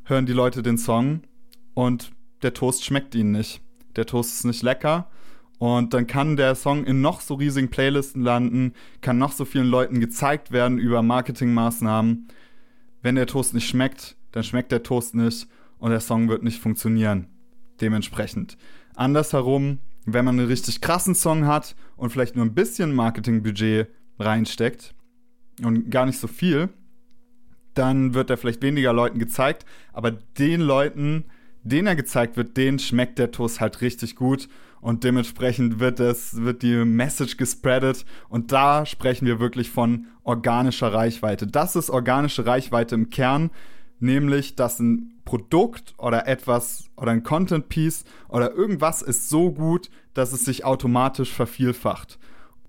hören 0.04 0.26
die 0.26 0.32
Leute 0.32 0.62
den 0.62 0.78
Song 0.78 1.22
und 1.74 2.12
der 2.42 2.54
Toast 2.54 2.84
schmeckt 2.84 3.14
ihnen 3.14 3.32
nicht. 3.32 3.60
Der 3.96 4.06
Toast 4.06 4.34
ist 4.34 4.44
nicht 4.44 4.62
lecker 4.62 5.10
Und 5.58 5.92
dann 5.92 6.06
kann 6.06 6.36
der 6.36 6.54
Song 6.54 6.84
in 6.84 7.00
noch 7.00 7.20
so 7.20 7.34
riesigen 7.34 7.68
Playlisten 7.68 8.22
landen, 8.22 8.72
kann 9.02 9.18
noch 9.18 9.32
so 9.32 9.44
vielen 9.44 9.66
Leuten 9.66 10.00
gezeigt 10.00 10.52
werden 10.52 10.78
über 10.78 11.02
Marketingmaßnahmen. 11.02 12.28
Wenn 13.02 13.14
der 13.14 13.26
Toast 13.26 13.52
nicht 13.52 13.68
schmeckt, 13.68 14.16
dann 14.32 14.44
schmeckt 14.44 14.72
der 14.72 14.82
Toast 14.82 15.14
nicht 15.14 15.48
und 15.78 15.90
der 15.90 16.00
Song 16.00 16.28
wird 16.28 16.42
nicht 16.42 16.60
funktionieren. 16.60 17.26
Dementsprechend. 17.80 18.56
Andersherum, 18.94 19.78
wenn 20.06 20.24
man 20.24 20.38
einen 20.38 20.48
richtig 20.48 20.80
krassen 20.80 21.14
Song 21.14 21.46
hat 21.46 21.76
und 21.96 22.10
vielleicht 22.10 22.36
nur 22.36 22.44
ein 22.44 22.54
bisschen 22.54 22.94
Marketingbudget 22.94 23.88
reinsteckt 24.18 24.94
und 25.62 25.90
gar 25.90 26.06
nicht 26.06 26.18
so 26.18 26.26
viel, 26.26 26.70
dann 27.74 28.14
wird 28.14 28.30
er 28.30 28.36
vielleicht 28.36 28.62
weniger 28.62 28.92
Leuten 28.92 29.18
gezeigt, 29.18 29.64
aber 29.92 30.10
den 30.10 30.60
Leuten, 30.60 31.24
denen 31.62 31.86
er 31.86 31.96
gezeigt 31.96 32.36
wird, 32.36 32.56
denen 32.56 32.78
schmeckt 32.78 33.18
der 33.18 33.30
Toast 33.30 33.60
halt 33.60 33.80
richtig 33.80 34.16
gut 34.16 34.48
und 34.80 35.04
dementsprechend 35.04 35.78
wird 35.78 36.00
es, 36.00 36.40
wird 36.40 36.62
die 36.62 36.84
Message 36.84 37.36
gespreadet 37.36 38.04
und 38.28 38.52
da 38.52 38.86
sprechen 38.86 39.26
wir 39.26 39.40
wirklich 39.40 39.70
von 39.70 40.06
organischer 40.22 40.92
Reichweite. 40.92 41.46
Das 41.46 41.76
ist 41.76 41.90
organische 41.90 42.46
Reichweite 42.46 42.94
im 42.94 43.10
Kern, 43.10 43.50
nämlich 43.98 44.56
dass 44.56 44.80
ein 44.80 45.19
Produkt 45.30 45.94
oder 45.96 46.26
etwas 46.26 46.90
oder 46.96 47.12
ein 47.12 47.22
Content 47.22 47.68
Piece 47.68 48.02
oder 48.28 48.52
irgendwas 48.52 49.00
ist 49.00 49.28
so 49.28 49.52
gut, 49.52 49.88
dass 50.12 50.32
es 50.32 50.44
sich 50.44 50.64
automatisch 50.64 51.32
vervielfacht. 51.32 52.18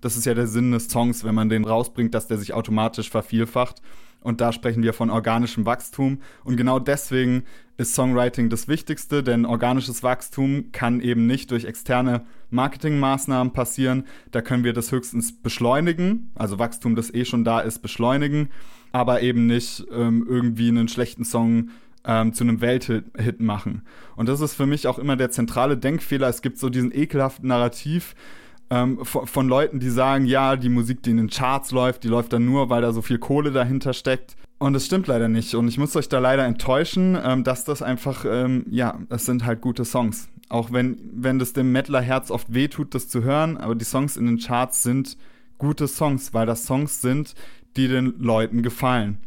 Das 0.00 0.16
ist 0.16 0.26
ja 0.26 0.34
der 0.34 0.46
Sinn 0.46 0.70
des 0.70 0.86
Songs, 0.86 1.24
wenn 1.24 1.34
man 1.34 1.48
den 1.48 1.64
rausbringt, 1.64 2.14
dass 2.14 2.28
der 2.28 2.38
sich 2.38 2.54
automatisch 2.54 3.10
vervielfacht. 3.10 3.82
Und 4.20 4.40
da 4.40 4.52
sprechen 4.52 4.84
wir 4.84 4.92
von 4.92 5.10
organischem 5.10 5.66
Wachstum. 5.66 6.20
Und 6.44 6.56
genau 6.56 6.78
deswegen 6.78 7.42
ist 7.78 7.96
Songwriting 7.96 8.48
das 8.48 8.68
Wichtigste, 8.68 9.24
denn 9.24 9.44
organisches 9.44 10.04
Wachstum 10.04 10.70
kann 10.70 11.00
eben 11.00 11.26
nicht 11.26 11.50
durch 11.50 11.64
externe 11.64 12.24
Marketingmaßnahmen 12.50 13.52
passieren. 13.52 14.04
Da 14.30 14.40
können 14.40 14.62
wir 14.62 14.72
das 14.72 14.92
höchstens 14.92 15.36
beschleunigen, 15.36 16.30
also 16.36 16.60
Wachstum, 16.60 16.94
das 16.94 17.12
eh 17.12 17.24
schon 17.24 17.42
da 17.42 17.58
ist, 17.58 17.80
beschleunigen, 17.80 18.50
aber 18.92 19.20
eben 19.20 19.48
nicht 19.48 19.84
ähm, 19.90 20.24
irgendwie 20.28 20.68
einen 20.68 20.86
schlechten 20.86 21.24
Song 21.24 21.70
ähm, 22.04 22.32
zu 22.32 22.44
einem 22.44 22.60
Welthit 22.60 23.40
machen. 23.40 23.82
Und 24.16 24.28
das 24.28 24.40
ist 24.40 24.54
für 24.54 24.66
mich 24.66 24.86
auch 24.86 24.98
immer 24.98 25.16
der 25.16 25.30
zentrale 25.30 25.76
Denkfehler. 25.76 26.28
Es 26.28 26.42
gibt 26.42 26.58
so 26.58 26.68
diesen 26.68 26.94
ekelhaften 26.94 27.48
Narrativ, 27.48 28.14
ähm, 28.72 29.04
von, 29.04 29.48
Leuten, 29.48 29.80
die 29.80 29.90
sagen, 29.90 30.24
ja, 30.24 30.56
die 30.56 30.70
Musik, 30.70 31.02
die 31.02 31.10
in 31.10 31.18
den 31.18 31.28
Charts 31.28 31.72
läuft, 31.72 32.04
die 32.04 32.08
läuft 32.08 32.32
dann 32.32 32.46
nur, 32.46 32.70
weil 32.70 32.80
da 32.80 32.92
so 32.92 33.02
viel 33.02 33.18
Kohle 33.18 33.52
dahinter 33.52 33.92
steckt. 33.92 34.34
Und 34.58 34.72
das 34.72 34.86
stimmt 34.86 35.08
leider 35.08 35.28
nicht. 35.28 35.54
Und 35.54 35.68
ich 35.68 35.76
muss 35.76 35.94
euch 35.94 36.08
da 36.08 36.20
leider 36.20 36.46
enttäuschen, 36.46 37.18
ähm, 37.22 37.44
dass 37.44 37.64
das 37.64 37.82
einfach, 37.82 38.24
ähm, 38.26 38.64
ja, 38.70 38.98
das 39.10 39.26
sind 39.26 39.44
halt 39.44 39.60
gute 39.60 39.84
Songs. 39.84 40.28
Auch 40.48 40.72
wenn, 40.72 40.98
wenn 41.12 41.38
das 41.38 41.52
dem 41.52 41.70
Mettler-Herz 41.72 42.30
oft 42.30 42.54
wehtut, 42.54 42.94
das 42.94 43.08
zu 43.08 43.22
hören, 43.22 43.58
aber 43.58 43.74
die 43.74 43.84
Songs 43.84 44.16
in 44.16 44.24
den 44.24 44.38
Charts 44.38 44.82
sind 44.82 45.18
gute 45.58 45.86
Songs, 45.86 46.32
weil 46.32 46.46
das 46.46 46.64
Songs 46.64 47.02
sind, 47.02 47.34
die 47.76 47.88
den 47.88 48.14
Leuten 48.20 48.62
gefallen. 48.62 49.18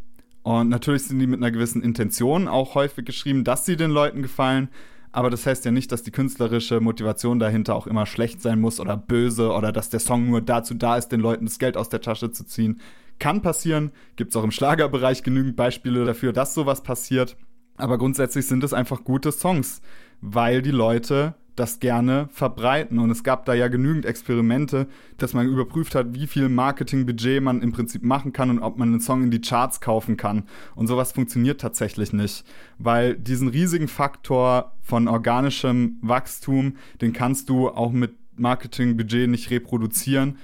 Und 0.46 0.68
natürlich 0.68 1.02
sind 1.02 1.18
die 1.18 1.26
mit 1.26 1.40
einer 1.40 1.50
gewissen 1.50 1.82
Intention 1.82 2.46
auch 2.46 2.76
häufig 2.76 3.04
geschrieben, 3.04 3.42
dass 3.42 3.66
sie 3.66 3.74
den 3.74 3.90
Leuten 3.90 4.22
gefallen, 4.22 4.68
aber 5.10 5.28
das 5.28 5.44
heißt 5.44 5.64
ja 5.64 5.72
nicht, 5.72 5.90
dass 5.90 6.04
die 6.04 6.12
künstlerische 6.12 6.78
Motivation 6.78 7.40
dahinter 7.40 7.74
auch 7.74 7.88
immer 7.88 8.06
schlecht 8.06 8.40
sein 8.40 8.60
muss 8.60 8.78
oder 8.78 8.96
böse 8.96 9.50
oder 9.50 9.72
dass 9.72 9.90
der 9.90 9.98
Song 9.98 10.30
nur 10.30 10.40
dazu 10.40 10.74
da 10.74 10.98
ist, 10.98 11.08
den 11.08 11.18
Leuten 11.18 11.46
das 11.46 11.58
Geld 11.58 11.76
aus 11.76 11.88
der 11.88 12.00
Tasche 12.00 12.30
zu 12.30 12.44
ziehen. 12.44 12.80
Kann 13.18 13.42
passieren, 13.42 13.90
gibt 14.14 14.30
es 14.30 14.36
auch 14.36 14.44
im 14.44 14.52
Schlagerbereich 14.52 15.24
genügend 15.24 15.56
Beispiele 15.56 16.04
dafür, 16.04 16.32
dass 16.32 16.54
sowas 16.54 16.84
passiert. 16.84 17.36
Aber 17.76 17.98
grundsätzlich 17.98 18.46
sind 18.46 18.62
es 18.62 18.72
einfach 18.72 19.02
gute 19.02 19.32
Songs, 19.32 19.82
weil 20.20 20.62
die 20.62 20.70
Leute 20.70 21.34
das 21.56 21.80
gerne 21.80 22.28
verbreiten. 22.32 22.98
Und 22.98 23.10
es 23.10 23.24
gab 23.24 23.46
da 23.46 23.54
ja 23.54 23.68
genügend 23.68 24.04
Experimente, 24.04 24.86
dass 25.16 25.34
man 25.34 25.48
überprüft 25.48 25.94
hat, 25.94 26.14
wie 26.14 26.26
viel 26.26 26.48
Marketingbudget 26.48 27.42
man 27.42 27.62
im 27.62 27.72
Prinzip 27.72 28.02
machen 28.02 28.32
kann 28.32 28.50
und 28.50 28.60
ob 28.60 28.78
man 28.78 28.90
einen 28.90 29.00
Song 29.00 29.22
in 29.22 29.30
die 29.30 29.40
Charts 29.40 29.80
kaufen 29.80 30.16
kann. 30.16 30.44
Und 30.74 30.86
sowas 30.86 31.12
funktioniert 31.12 31.60
tatsächlich 31.60 32.12
nicht, 32.12 32.44
weil 32.78 33.16
diesen 33.16 33.48
riesigen 33.48 33.88
Faktor 33.88 34.72
von 34.82 35.08
organischem 35.08 35.98
Wachstum, 36.02 36.76
den 37.00 37.12
kannst 37.12 37.48
du 37.48 37.70
auch 37.70 37.90
mit 37.90 38.14
Marketingbudget 38.36 39.28
nicht 39.28 39.50
reproduzieren. 39.50 40.38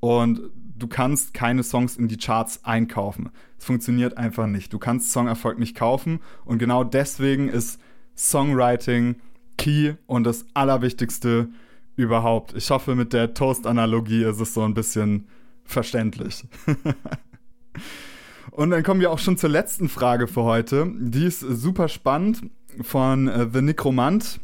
Und 0.00 0.40
du 0.76 0.88
kannst 0.88 1.32
keine 1.32 1.62
Songs 1.62 1.96
in 1.96 2.08
die 2.08 2.18
Charts 2.18 2.64
einkaufen. 2.64 3.30
Es 3.58 3.64
funktioniert 3.64 4.18
einfach 4.18 4.46
nicht. 4.46 4.72
Du 4.72 4.78
kannst 4.78 5.12
Songerfolg 5.12 5.58
nicht 5.58 5.76
kaufen. 5.76 6.20
Und 6.44 6.58
genau 6.58 6.84
deswegen 6.84 7.48
ist 7.48 7.80
Songwriting 8.16 9.16
Key 9.56 9.94
und 10.06 10.24
das 10.24 10.44
Allerwichtigste 10.54 11.48
überhaupt. 11.96 12.54
Ich 12.54 12.70
hoffe, 12.70 12.94
mit 12.94 13.12
der 13.12 13.34
Toast-Analogie 13.34 14.24
ist 14.24 14.40
es 14.40 14.54
so 14.54 14.62
ein 14.62 14.74
bisschen 14.74 15.28
verständlich. 15.64 16.44
und 18.50 18.70
dann 18.70 18.82
kommen 18.82 19.00
wir 19.00 19.10
auch 19.10 19.18
schon 19.18 19.38
zur 19.38 19.50
letzten 19.50 19.88
Frage 19.88 20.26
für 20.26 20.42
heute. 20.42 20.92
Die 20.98 21.24
ist 21.24 21.40
super 21.40 21.88
spannend 21.88 22.42
von 22.82 23.28
äh, 23.28 23.48
The 23.52 23.62
Necromant. 23.62 24.40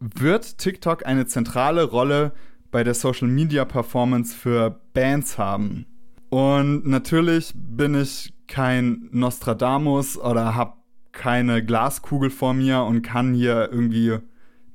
Wird 0.00 0.58
TikTok 0.58 1.06
eine 1.06 1.26
zentrale 1.26 1.84
Rolle 1.84 2.32
bei 2.70 2.84
der 2.84 2.94
Social 2.94 3.28
Media 3.28 3.64
Performance 3.64 4.34
für 4.34 4.80
Bands 4.94 5.38
haben? 5.38 5.86
Und 6.30 6.86
natürlich 6.86 7.52
bin 7.54 7.94
ich 7.94 8.32
kein 8.46 9.08
Nostradamus 9.12 10.18
oder 10.18 10.54
habe 10.54 10.74
keine 11.12 11.64
Glaskugel 11.64 12.30
vor 12.30 12.54
mir 12.54 12.82
und 12.82 13.02
kann 13.02 13.34
hier 13.34 13.70
irgendwie 13.72 14.18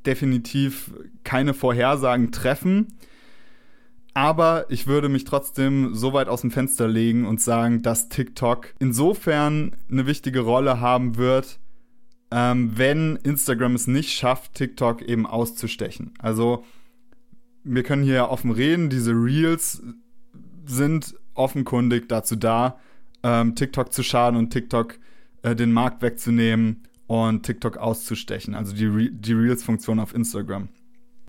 definitiv 0.06 0.94
keine 1.24 1.54
Vorhersagen 1.54 2.32
treffen. 2.32 2.98
Aber 4.14 4.66
ich 4.70 4.86
würde 4.86 5.10
mich 5.10 5.24
trotzdem 5.24 5.96
so 5.96 6.14
weit 6.14 6.28
aus 6.28 6.42
dem 6.42 6.52
Fenster 6.52 6.88
legen 6.88 7.26
und 7.26 7.42
sagen, 7.42 7.82
dass 7.82 8.10
TikTok 8.10 8.74
insofern 8.80 9.76
eine 9.90 10.06
wichtige 10.06 10.42
Rolle 10.42 10.80
haben 10.80 11.18
wird, 11.18 11.60
ähm, 12.30 12.72
wenn 12.76 13.16
Instagram 13.18 13.74
es 13.74 13.88
nicht 13.88 14.12
schafft, 14.12 14.54
TikTok 14.54 15.02
eben 15.02 15.26
auszustechen. 15.26 16.14
Also 16.20 16.64
wir 17.64 17.84
können 17.84 18.04
hier 18.04 18.30
offen 18.30 18.52
reden, 18.52 18.90
diese 18.90 19.14
Reels 19.14 19.82
sind 20.66 21.16
offenkundig 21.34 22.08
dazu 22.08 22.36
da, 22.36 22.80
ähm, 23.24 23.56
TikTok 23.56 23.92
zu 23.92 24.04
schaden 24.04 24.38
und 24.38 24.52
TikTok 24.52 25.00
äh, 25.42 25.56
den 25.56 25.72
Markt 25.72 26.02
wegzunehmen 26.02 26.84
und 27.08 27.44
TikTok 27.44 27.78
auszustechen, 27.78 28.56
also 28.56 28.74
die, 28.76 28.86
Re 28.86 29.10
die 29.12 29.34
Reels-Funktion 29.34 30.00
auf 30.00 30.14
Instagram. 30.14 30.70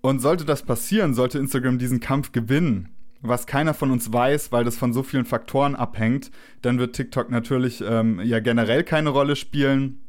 Und 0.01 0.21
sollte 0.21 0.45
das 0.45 0.63
passieren, 0.63 1.15
sollte 1.15 1.39
Instagram 1.39 1.79
diesen 1.79 2.01
Kampf 2.01 2.33
gewinnen, 2.33 2.91
was 3.21 3.47
keiner 3.47 3.73
von 3.73 3.91
uns 3.91 4.13
weiß, 4.13 4.53
weil 4.53 4.65
das 4.65 4.77
von 4.77 4.93
so 4.93 5.03
vielen 5.03 5.25
Faktoren 5.25 5.75
abhängt, 5.75 6.31
dann 6.61 6.79
wird 6.79 6.95
TikTok 6.95 7.31
natürlich 7.31 7.83
ähm, 7.87 8.21
ja 8.23 8.41
generell 8.41 8.85
keine 8.85 9.09
Rolle 9.09 9.35
spielen 9.35 10.01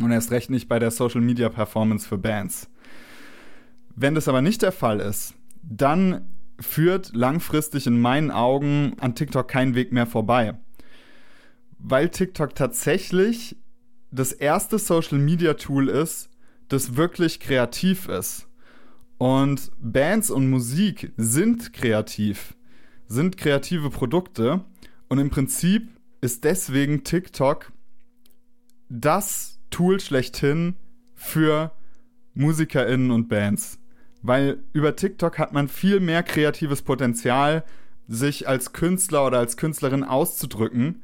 und 0.00 0.12
erst 0.12 0.30
recht 0.30 0.50
nicht 0.50 0.68
bei 0.68 0.78
der 0.78 0.90
Social 0.90 1.22
Media 1.22 1.48
Performance 1.48 2.06
für 2.06 2.18
Bands. 2.18 2.68
Wenn 3.96 4.14
das 4.14 4.28
aber 4.28 4.42
nicht 4.42 4.62
der 4.62 4.72
Fall 4.72 5.00
ist, 5.00 5.34
dann 5.62 6.26
führt 6.58 7.14
langfristig 7.14 7.86
in 7.86 8.00
meinen 8.00 8.30
Augen 8.30 8.94
an 9.00 9.14
TikTok 9.14 9.48
kein 9.48 9.74
Weg 9.74 9.92
mehr 9.92 10.06
vorbei. 10.06 10.58
Weil 11.78 12.10
TikTok 12.10 12.54
tatsächlich 12.54 13.56
das 14.10 14.32
erste 14.32 14.78
Social 14.78 15.18
Media 15.18 15.54
Tool 15.54 15.88
ist, 15.88 16.28
das 16.68 16.96
wirklich 16.96 17.40
kreativ 17.40 18.08
ist. 18.08 18.48
Und 19.18 19.70
Bands 19.80 20.30
und 20.30 20.48
Musik 20.48 21.12
sind 21.16 21.72
kreativ, 21.72 22.54
sind 23.06 23.36
kreative 23.36 23.90
Produkte. 23.90 24.64
Und 25.08 25.18
im 25.18 25.30
Prinzip 25.30 25.88
ist 26.20 26.44
deswegen 26.44 27.04
TikTok 27.04 27.72
das 28.88 29.58
Tool 29.70 30.00
schlechthin 30.00 30.74
für 31.14 31.72
MusikerInnen 32.34 33.10
und 33.10 33.28
Bands. 33.28 33.78
Weil 34.22 34.58
über 34.72 34.96
TikTok 34.96 35.38
hat 35.38 35.52
man 35.52 35.68
viel 35.68 36.00
mehr 36.00 36.22
kreatives 36.22 36.82
Potenzial, 36.82 37.64
sich 38.08 38.48
als 38.48 38.72
Künstler 38.72 39.26
oder 39.26 39.38
als 39.38 39.56
Künstlerin 39.56 40.02
auszudrücken 40.02 41.02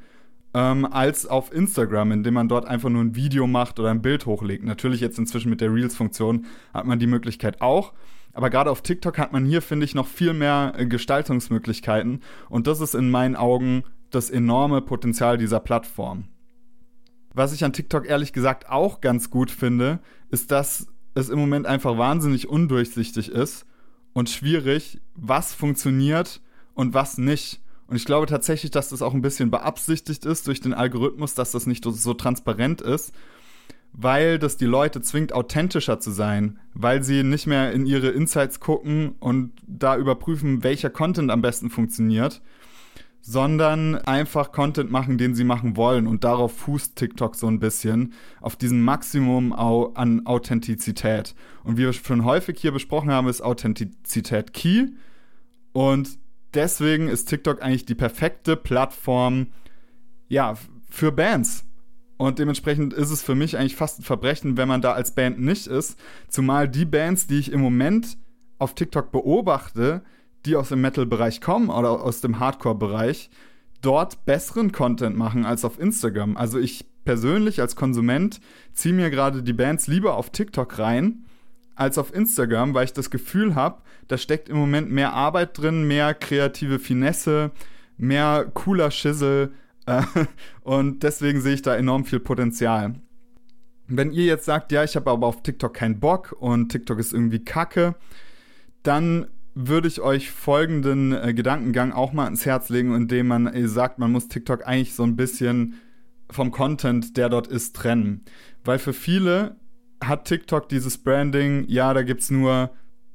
ähm, 0.57 0.87
als 0.87 1.27
auf 1.27 1.53
Instagram, 1.53 2.13
indem 2.13 2.33
man 2.33 2.49
dort 2.49 2.65
einfach 2.65 2.89
nur 2.89 3.03
ein 3.03 3.15
Video 3.15 3.47
macht 3.47 3.79
oder 3.79 3.91
ein 3.91 4.01
Bild 4.01 4.25
hochlegt. 4.25 4.65
Natürlich 4.65 5.03
jetzt 5.03 5.19
inzwischen 5.19 5.51
mit 5.51 5.61
der 5.61 5.73
Reels-Funktion 5.73 6.47
hat 6.73 6.87
man 6.87 6.99
die 6.99 7.07
Möglichkeit 7.07 7.61
auch. 7.61 7.93
Aber 8.33 8.49
gerade 8.49 8.71
auf 8.71 8.81
TikTok 8.81 9.19
hat 9.19 9.35
man 9.35 9.45
hier, 9.45 9.61
finde 9.61 9.85
ich, 9.85 9.95
noch 9.95 10.07
viel 10.07 10.33
mehr 10.33 10.73
äh, 10.79 10.87
Gestaltungsmöglichkeiten. 10.87 12.23
Und 12.49 12.67
das 12.67 12.81
ist 12.81 12.95
in 12.95 13.11
meinen 13.11 13.37
Augen 13.37 13.85
das 14.11 14.31
enorme 14.31 14.81
Potenzial 14.81 15.37
dieser 15.37 15.61
Plattform. 15.61 16.25
Was 17.35 17.53
ich 17.53 17.63
an 17.63 17.75
TikTok 17.75 18.07
ehrlich 18.07 18.33
gesagt 18.33 18.71
auch 18.71 19.03
ganz 19.03 19.29
gut 19.29 19.51
finde, 19.51 20.01
ist, 20.31 20.53
dass 20.53 20.87
es 21.15 21.29
im 21.29 21.39
Moment 21.39 21.67
einfach 21.67 21.99
wahnsinnig 21.99 22.49
undurchsichtig 22.49 23.31
ist 23.31 23.67
und 24.15 24.31
schwierig, 24.31 25.03
was 25.15 25.53
funktioniert 25.53 26.41
und 26.73 26.95
was 26.95 27.19
nicht. 27.19 27.61
Und 27.89 27.97
ich 27.97 28.05
glaube 28.05 28.27
tatsächlich, 28.27 28.71
dass 28.71 28.89
das 28.89 29.03
auch 29.03 29.15
ein 29.15 29.23
bisschen 29.23 29.51
beabsichtigt 29.51 30.25
ist 30.25 30.47
durch 30.47 30.61
den 30.61 30.75
Algorithmus, 30.75 31.35
dass 31.35 31.53
das 31.53 31.67
nicht 31.67 31.85
so 31.85 32.15
transparent 32.15 32.81
ist, 32.81 33.13
weil 33.93 34.39
das 34.39 34.57
die 34.57 34.67
Leute 34.67 35.01
zwingt, 35.01 35.33
authentischer 35.33 36.01
zu 36.01 36.11
sein, 36.11 36.59
weil 36.75 37.03
sie 37.03 37.23
nicht 37.23 37.47
mehr 37.47 37.73
in 37.73 37.87
ihre 37.87 38.09
Insights 38.09 38.61
gucken 38.61 39.15
und 39.21 39.53
da 39.67 39.97
überprüfen, 39.97 40.65
welcher 40.65 40.91
Content 40.91 41.31
am 41.31 41.43
besten 41.43 41.71
funktioniert, 41.71 42.43
sondern 43.23 43.97
einfach 43.97 44.53
Content 44.53 44.91
machen, 44.91 45.19
den 45.19 45.35
sie 45.35 45.45
machen 45.45 45.77
wollen. 45.77 46.07
Und 46.07 46.25
darauf 46.25 46.57
fußt 46.57 46.95
TikTok 46.95 47.35
so 47.35 47.47
ein 47.47 47.59
bisschen, 47.59 48.13
auf 48.41 48.55
diesem 48.57 48.85
Maximum 48.85 49.53
an 49.53 50.27
Authentizität. 50.27 51.35
Und 51.65 51.77
wie 51.77 51.83
wir 51.83 51.93
schon 51.93 52.25
häufig 52.25 52.59
hier 52.61 52.73
besprochen 52.73 53.11
haben, 53.11 53.29
ist 53.29 53.41
Authentizität 53.41 54.53
key. 54.53 54.89
Und 55.73 56.19
deswegen 56.57 57.09
ist 57.09 57.27
TikTok 57.27 57.63
eigentlich 57.63 57.87
die 57.87 57.95
perfekte 57.95 58.57
Plattform, 58.57 59.49
ja, 60.29 60.55
für 60.89 61.13
Bands. 61.13 61.65
Und 62.17 62.39
dementsprechend 62.39 62.95
ist 62.95 63.11
es 63.11 63.23
für 63.23 63.35
mich 63.35 63.57
eigentlich 63.57 63.77
fast 63.77 64.01
ein 64.01 64.05
Verbrechen, 64.05 64.57
wenn 64.57 64.69
man 64.69 64.81
da 64.81 64.93
als 64.93 65.15
Band 65.15 65.39
nicht 65.39 65.67
ist. 65.67 65.99
Zumal 66.29 66.69
die 66.69 66.87
Bands, 66.87 67.27
die 67.27 67.39
ich 67.39 67.53
im 67.53 67.61
Moment 67.61 68.17
auf 68.59 68.75
TikTok 68.75 69.13
beobachte, 69.13 70.03
die 70.47 70.57
aus 70.57 70.71
dem 70.71 70.81
Metal-Bereich 70.81 71.41
kommen 71.41 71.69
oder 71.69 72.03
aus 72.03 72.23
dem 72.23 72.39
Hardcore-Bereich, 72.39 73.29
dort 73.83 74.25
besseren 74.25 74.73
Content 74.73 75.17
machen 75.17 75.45
als 75.45 75.65
auf 75.65 75.79
Instagram. 75.79 76.37
Also 76.39 76.59
ich 76.59 76.87
persönlich 77.05 77.61
als 77.61 77.77
Konsument 77.77 78.41
ziehe 78.73 78.95
mir 78.95 79.11
gerade 79.11 79.43
die 79.43 79.53
Bands 79.53 79.87
lieber 79.87 80.17
auf 80.17 80.31
TikTok 80.31 80.79
rein 80.79 81.27
als 81.77 81.99
auf 81.99 82.13
Instagram, 82.13 82.75
weil 82.75 82.85
ich 82.85 82.93
das 82.93 83.11
Gefühl 83.11 83.55
habe, 83.55 83.83
da 84.09 84.19
steckt 84.19 84.49
im 84.49 84.57
Moment 84.57 84.91
mehr 84.91 85.13
Arbeit 85.13 85.59
drin, 85.59 85.87
mehr 85.87 86.15
kreative 86.15 86.79
Finesse, 86.79 87.53
mehr 87.97 88.51
cooler 88.55 88.91
Schissel 88.91 89.53
äh, 89.87 90.03
und 90.63 91.05
deswegen 91.05 91.41
sehe 91.41 91.55
ich 91.55 91.63
da 91.63 91.77
enorm 91.77 92.05
viel 92.05 92.19
Potenzial. 92.19 92.95
Wenn 93.87 94.11
ihr 94.11 94.25
jetzt 94.25 94.47
sagt, 94.47 94.73
ja, 94.73 94.83
ich 94.83 94.97
habe 94.97 95.11
aber 95.11 95.29
auf 95.29 95.45
TikTok 95.45 95.75
keinen 95.75 96.01
Bock 96.01 96.35
und 96.41 96.71
TikTok 96.71 96.99
ist 96.99 97.13
irgendwie 97.13 97.45
kacke, 97.45 97.95
dann 98.83 99.29
würde 99.55 99.87
ich 99.87 100.01
euch 100.01 100.31
folgenden 100.31 101.13
äh, 101.13 101.33
Gedankengang 101.35 101.93
auch 101.93 102.13
mal 102.13 102.27
ins 102.27 102.45
Herz 102.45 102.69
legen, 102.69 102.95
indem 102.95 103.29
man 103.29 103.47
äh, 103.47 103.69
sagt, 103.69 103.99
man 103.99 104.13
muss 104.13 104.29
TikTok 104.29 104.67
eigentlich 104.67 104.95
so 104.95 105.05
ein 105.05 105.17
bisschen 105.17 105.81
vom 106.31 106.51
Content, 106.51 107.17
der 107.17 107.29
dort 107.29 107.47
ist, 107.47 107.77
trennen. 107.77 108.25
Weil 108.65 108.79
für 108.79 108.93
viele 108.93 109.57
hat 110.03 110.27
TikTok 110.27 110.69
dieses 110.69 110.99
Branding, 110.99 111.65
ja, 111.69 111.93
da 111.95 112.03
gibt's 112.03 112.31
nur, 112.31 112.71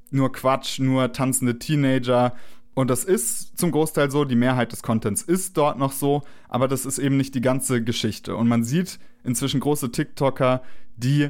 nur 0.10 0.32
Quatsch, 0.32 0.80
nur 0.80 1.12
tanzende 1.12 1.60
Teenager. 1.60 2.34
Und 2.74 2.90
das 2.90 3.04
ist 3.04 3.58
zum 3.58 3.72
Großteil 3.72 4.10
so, 4.12 4.26
die 4.26 4.36
Mehrheit 4.36 4.72
des 4.72 4.82
Contents 4.82 5.22
ist 5.22 5.58
dort 5.58 5.78
noch 5.78 5.92
so, 5.92 6.24
aber 6.48 6.68
das 6.68 6.86
ist 6.86 7.00
eben 7.00 7.18
nicht 7.18 7.36
die 7.36 7.42
ganze 7.42 7.84
Geschichte. 7.84 8.36
Und 8.36 8.48
man 8.48 8.64
sieht 8.64 9.00
inzwischen 9.24 9.60
große 9.60 9.92
TikToker, 9.92 10.62
die 10.96 11.30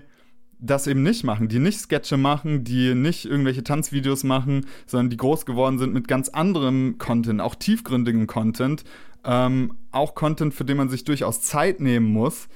das 0.61 0.85
eben 0.85 1.01
nicht 1.01 1.23
machen, 1.23 1.47
die 1.47 1.57
nicht 1.57 1.79
Sketche 1.79 2.17
machen, 2.17 2.63
die 2.63 2.93
nicht 2.93 3.25
irgendwelche 3.25 3.63
Tanzvideos 3.63 4.23
machen, 4.23 4.67
sondern 4.85 5.09
die 5.09 5.17
groß 5.17 5.47
geworden 5.47 5.79
sind 5.79 5.93
mit 5.93 6.07
ganz 6.07 6.29
anderem 6.29 6.99
Content, 6.99 7.41
auch 7.41 7.55
tiefgründigem 7.55 8.27
Content, 8.27 8.83
ähm, 9.25 9.73
auch 9.91 10.13
Content, 10.13 10.53
für 10.53 10.63
den 10.63 10.77
man 10.77 10.89
sich 10.89 11.03
durchaus 11.03 11.41
Zeit 11.41 11.79
nehmen 11.79 12.13
muss. 12.13 12.47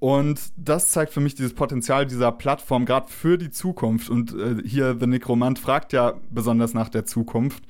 Und 0.00 0.40
das 0.56 0.90
zeigt 0.90 1.12
für 1.12 1.20
mich 1.20 1.34
dieses 1.34 1.52
Potenzial 1.52 2.06
dieser 2.06 2.32
Plattform 2.32 2.86
gerade 2.86 3.08
für 3.08 3.36
die 3.36 3.50
Zukunft. 3.50 4.08
Und 4.08 4.32
äh, 4.32 4.56
hier 4.66 4.96
The 4.98 5.06
Necromant 5.06 5.58
fragt 5.58 5.92
ja 5.92 6.14
besonders 6.30 6.72
nach 6.72 6.88
der 6.88 7.04
Zukunft, 7.04 7.62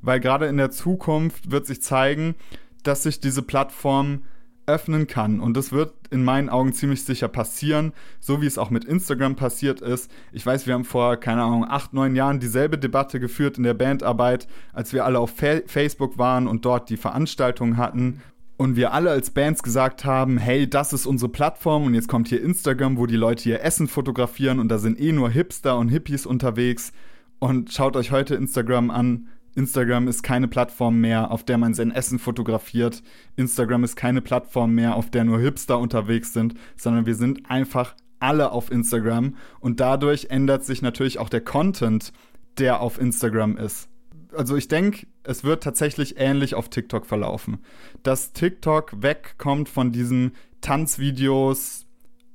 weil 0.00 0.18
gerade 0.18 0.46
in 0.46 0.56
der 0.56 0.70
Zukunft 0.70 1.50
wird 1.50 1.66
sich 1.66 1.82
zeigen, 1.82 2.34
dass 2.82 3.02
sich 3.02 3.20
diese 3.20 3.42
Plattform 3.42 4.22
öffnen 4.66 5.06
kann. 5.06 5.40
Und 5.40 5.58
das 5.58 5.72
wird 5.72 5.92
in 6.10 6.24
meinen 6.24 6.48
Augen 6.48 6.72
ziemlich 6.72 7.04
sicher 7.04 7.28
passieren, 7.28 7.92
so 8.18 8.40
wie 8.40 8.46
es 8.46 8.56
auch 8.56 8.70
mit 8.70 8.86
Instagram 8.86 9.36
passiert 9.36 9.82
ist. 9.82 10.10
Ich 10.32 10.46
weiß, 10.46 10.66
wir 10.66 10.72
haben 10.72 10.84
vor, 10.84 11.16
keine 11.16 11.42
Ahnung, 11.42 11.66
acht, 11.68 11.92
neun 11.92 12.16
Jahren 12.16 12.40
dieselbe 12.40 12.78
Debatte 12.78 13.20
geführt 13.20 13.58
in 13.58 13.64
der 13.64 13.74
Bandarbeit, 13.74 14.48
als 14.72 14.94
wir 14.94 15.04
alle 15.04 15.18
auf 15.18 15.36
Fa 15.36 15.60
Facebook 15.66 16.16
waren 16.16 16.46
und 16.46 16.64
dort 16.64 16.88
die 16.88 16.96
Veranstaltungen 16.96 17.76
hatten. 17.76 18.22
Und 18.56 18.76
wir 18.76 18.92
alle 18.92 19.10
als 19.10 19.30
Bands 19.30 19.62
gesagt 19.62 20.04
haben, 20.04 20.38
hey, 20.38 20.68
das 20.68 20.92
ist 20.92 21.06
unsere 21.06 21.30
Plattform 21.30 21.84
und 21.84 21.94
jetzt 21.94 22.08
kommt 22.08 22.28
hier 22.28 22.40
Instagram, 22.40 22.96
wo 22.98 23.06
die 23.06 23.16
Leute 23.16 23.48
ihr 23.48 23.62
Essen 23.62 23.88
fotografieren 23.88 24.60
und 24.60 24.68
da 24.68 24.78
sind 24.78 25.00
eh 25.00 25.12
nur 25.12 25.28
Hipster 25.30 25.76
und 25.76 25.88
Hippies 25.88 26.24
unterwegs. 26.24 26.92
Und 27.40 27.72
schaut 27.72 27.96
euch 27.96 28.12
heute 28.12 28.36
Instagram 28.36 28.90
an 28.90 29.28
Instagram 29.54 30.08
ist 30.08 30.22
keine 30.22 30.48
Plattform 30.48 31.00
mehr, 31.00 31.30
auf 31.30 31.44
der 31.44 31.58
man 31.58 31.74
sein 31.74 31.92
Essen 31.92 32.18
fotografiert. 32.18 33.02
Instagram 33.36 33.84
ist 33.84 33.96
keine 33.96 34.20
Plattform 34.20 34.74
mehr, 34.74 34.96
auf 34.96 35.10
der 35.10 35.24
nur 35.24 35.38
Hipster 35.38 35.78
unterwegs 35.78 36.32
sind, 36.32 36.54
sondern 36.76 37.06
wir 37.06 37.14
sind 37.14 37.48
einfach 37.50 37.94
alle 38.18 38.50
auf 38.50 38.70
Instagram 38.70 39.36
und 39.60 39.80
dadurch 39.80 40.26
ändert 40.30 40.64
sich 40.64 40.82
natürlich 40.82 41.18
auch 41.18 41.28
der 41.28 41.42
Content, 41.42 42.12
der 42.58 42.80
auf 42.80 43.00
Instagram 43.00 43.56
ist. 43.56 43.88
Also 44.36 44.56
ich 44.56 44.68
denke, 44.68 45.06
es 45.22 45.44
wird 45.44 45.62
tatsächlich 45.62 46.18
ähnlich 46.18 46.54
auf 46.54 46.68
TikTok 46.68 47.06
verlaufen. 47.06 47.58
Dass 48.02 48.32
TikTok 48.32 49.02
wegkommt 49.02 49.68
von 49.68 49.92
diesen 49.92 50.32
Tanzvideos, 50.60 51.86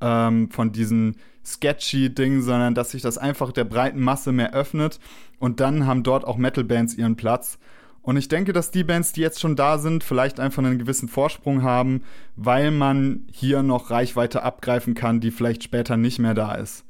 ähm, 0.02 0.50
von 0.52 0.72
diesen 0.72 1.18
sketchy 1.45 2.14
Dingen, 2.14 2.41
sondern 2.41 2.76
dass 2.76 2.91
sich 2.91 3.02
das 3.02 3.18
einfach 3.18 3.52
der 3.52 3.64
breiten 3.64 4.02
Masse 4.02 4.32
mehr 4.32 4.54
öffnet 4.54 5.00
und 5.39 5.60
dann 5.60 5.86
haben 5.86 6.04
dort 6.04 6.26
auch 6.26 6.38
Metal-Bands 6.38 6.95
ihren 6.95 7.16
Platz. 7.16 7.58
Und 8.02 8.18
ich 8.18 8.28
denke, 8.28 8.54
dass 8.54 8.72
die 8.72 8.84
Bands, 8.84 9.14
die 9.14 9.22
jetzt 9.22 9.39
schon 9.39 9.56
da 9.56 9.78
sind, 9.78 10.04
vielleicht 10.04 10.39
einfach 10.39 10.64
einen 10.64 10.80
gewissen 10.80 11.10
Vorsprung 11.10 11.64
haben, 11.64 12.04
weil 12.36 12.72
man 12.72 13.28
hier 13.32 13.62
noch 13.62 13.91
Reichweite 13.91 14.43
abgreifen 14.43 14.95
kann, 14.95 15.20
die 15.20 15.32
vielleicht 15.32 15.64
später 15.64 15.97
nicht 15.97 16.20
mehr 16.20 16.34
da 16.34 16.56
ist. 16.56 16.86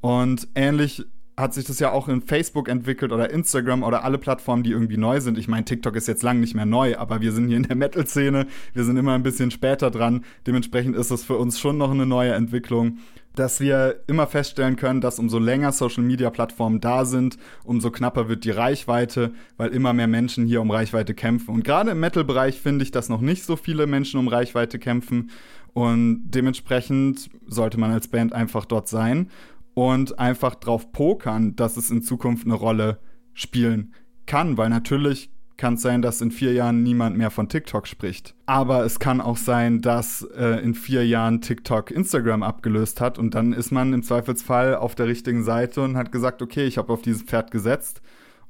Und 0.00 0.48
ähnlich 0.54 1.04
hat 1.36 1.54
sich 1.54 1.64
das 1.64 1.78
ja 1.78 1.92
auch 1.92 2.08
in 2.08 2.20
Facebook 2.20 2.68
entwickelt 2.68 3.12
oder 3.12 3.30
Instagram 3.30 3.82
oder 3.82 4.04
alle 4.04 4.18
Plattformen, 4.18 4.62
die 4.62 4.70
irgendwie 4.70 4.98
neu 4.98 5.20
sind. 5.20 5.38
Ich 5.38 5.48
meine, 5.48 5.64
TikTok 5.64 5.96
ist 5.96 6.08
jetzt 6.08 6.22
lang 6.22 6.40
nicht 6.40 6.54
mehr 6.54 6.66
neu, 6.66 6.96
aber 6.96 7.20
wir 7.20 7.32
sind 7.32 7.48
hier 7.48 7.56
in 7.56 7.62
der 7.62 7.76
Metal-Szene, 7.82 8.46
wir 8.74 8.84
sind 8.84 8.96
immer 8.96 9.14
ein 9.14 9.22
bisschen 9.22 9.50
später 9.50 9.90
dran. 9.90 10.24
Dementsprechend 10.46 10.96
ist 10.96 11.10
das 11.10 11.24
für 11.24 11.36
uns 11.36 11.58
schon 11.58 11.78
noch 11.78 11.90
eine 11.90 12.06
neue 12.06 12.32
Entwicklung 12.32 12.98
dass 13.34 13.60
wir 13.60 14.02
immer 14.06 14.26
feststellen 14.26 14.76
können, 14.76 15.00
dass 15.00 15.18
umso 15.18 15.38
länger 15.38 15.72
Social-Media-Plattformen 15.72 16.80
da 16.80 17.04
sind, 17.04 17.38
umso 17.64 17.90
knapper 17.90 18.28
wird 18.28 18.44
die 18.44 18.50
Reichweite, 18.50 19.32
weil 19.56 19.70
immer 19.70 19.92
mehr 19.92 20.06
Menschen 20.06 20.46
hier 20.46 20.60
um 20.60 20.70
Reichweite 20.70 21.14
kämpfen. 21.14 21.54
Und 21.54 21.64
gerade 21.64 21.92
im 21.92 22.00
Metal-Bereich 22.00 22.60
finde 22.60 22.84
ich, 22.84 22.90
dass 22.90 23.08
noch 23.08 23.20
nicht 23.20 23.44
so 23.44 23.56
viele 23.56 23.86
Menschen 23.86 24.20
um 24.20 24.28
Reichweite 24.28 24.78
kämpfen. 24.78 25.30
Und 25.72 26.30
dementsprechend 26.30 27.30
sollte 27.46 27.80
man 27.80 27.90
als 27.90 28.08
Band 28.08 28.34
einfach 28.34 28.66
dort 28.66 28.88
sein 28.88 29.30
und 29.74 30.18
einfach 30.18 30.54
drauf 30.54 30.92
pokern, 30.92 31.56
dass 31.56 31.76
es 31.76 31.90
in 31.90 32.02
Zukunft 32.02 32.46
eine 32.46 32.54
Rolle 32.54 32.98
spielen 33.32 33.94
kann, 34.26 34.56
weil 34.56 34.68
natürlich 34.68 35.30
kann 35.56 35.74
es 35.74 35.82
sein, 35.82 36.02
dass 36.02 36.20
in 36.20 36.30
vier 36.30 36.54
Jahren 36.54 36.82
niemand 36.82 37.16
mehr 37.16 37.30
von 37.30 37.48
TikTok 37.48 37.86
spricht. 37.86 38.34
Aber 38.46 38.84
es 38.84 38.98
kann 38.98 39.20
auch 39.20 39.36
sein, 39.36 39.80
dass 39.80 40.22
äh, 40.36 40.60
in 40.62 40.74
vier 40.74 41.06
Jahren 41.06 41.40
TikTok 41.40 41.90
Instagram 41.90 42.42
abgelöst 42.42 43.00
hat 43.00 43.18
und 43.18 43.34
dann 43.34 43.52
ist 43.52 43.70
man 43.70 43.92
im 43.92 44.02
Zweifelsfall 44.02 44.74
auf 44.74 44.94
der 44.94 45.06
richtigen 45.06 45.44
Seite 45.44 45.82
und 45.82 45.96
hat 45.96 46.10
gesagt, 46.10 46.42
okay, 46.42 46.64
ich 46.64 46.78
habe 46.78 46.92
auf 46.92 47.02
dieses 47.02 47.22
Pferd 47.22 47.50
gesetzt. 47.50 48.02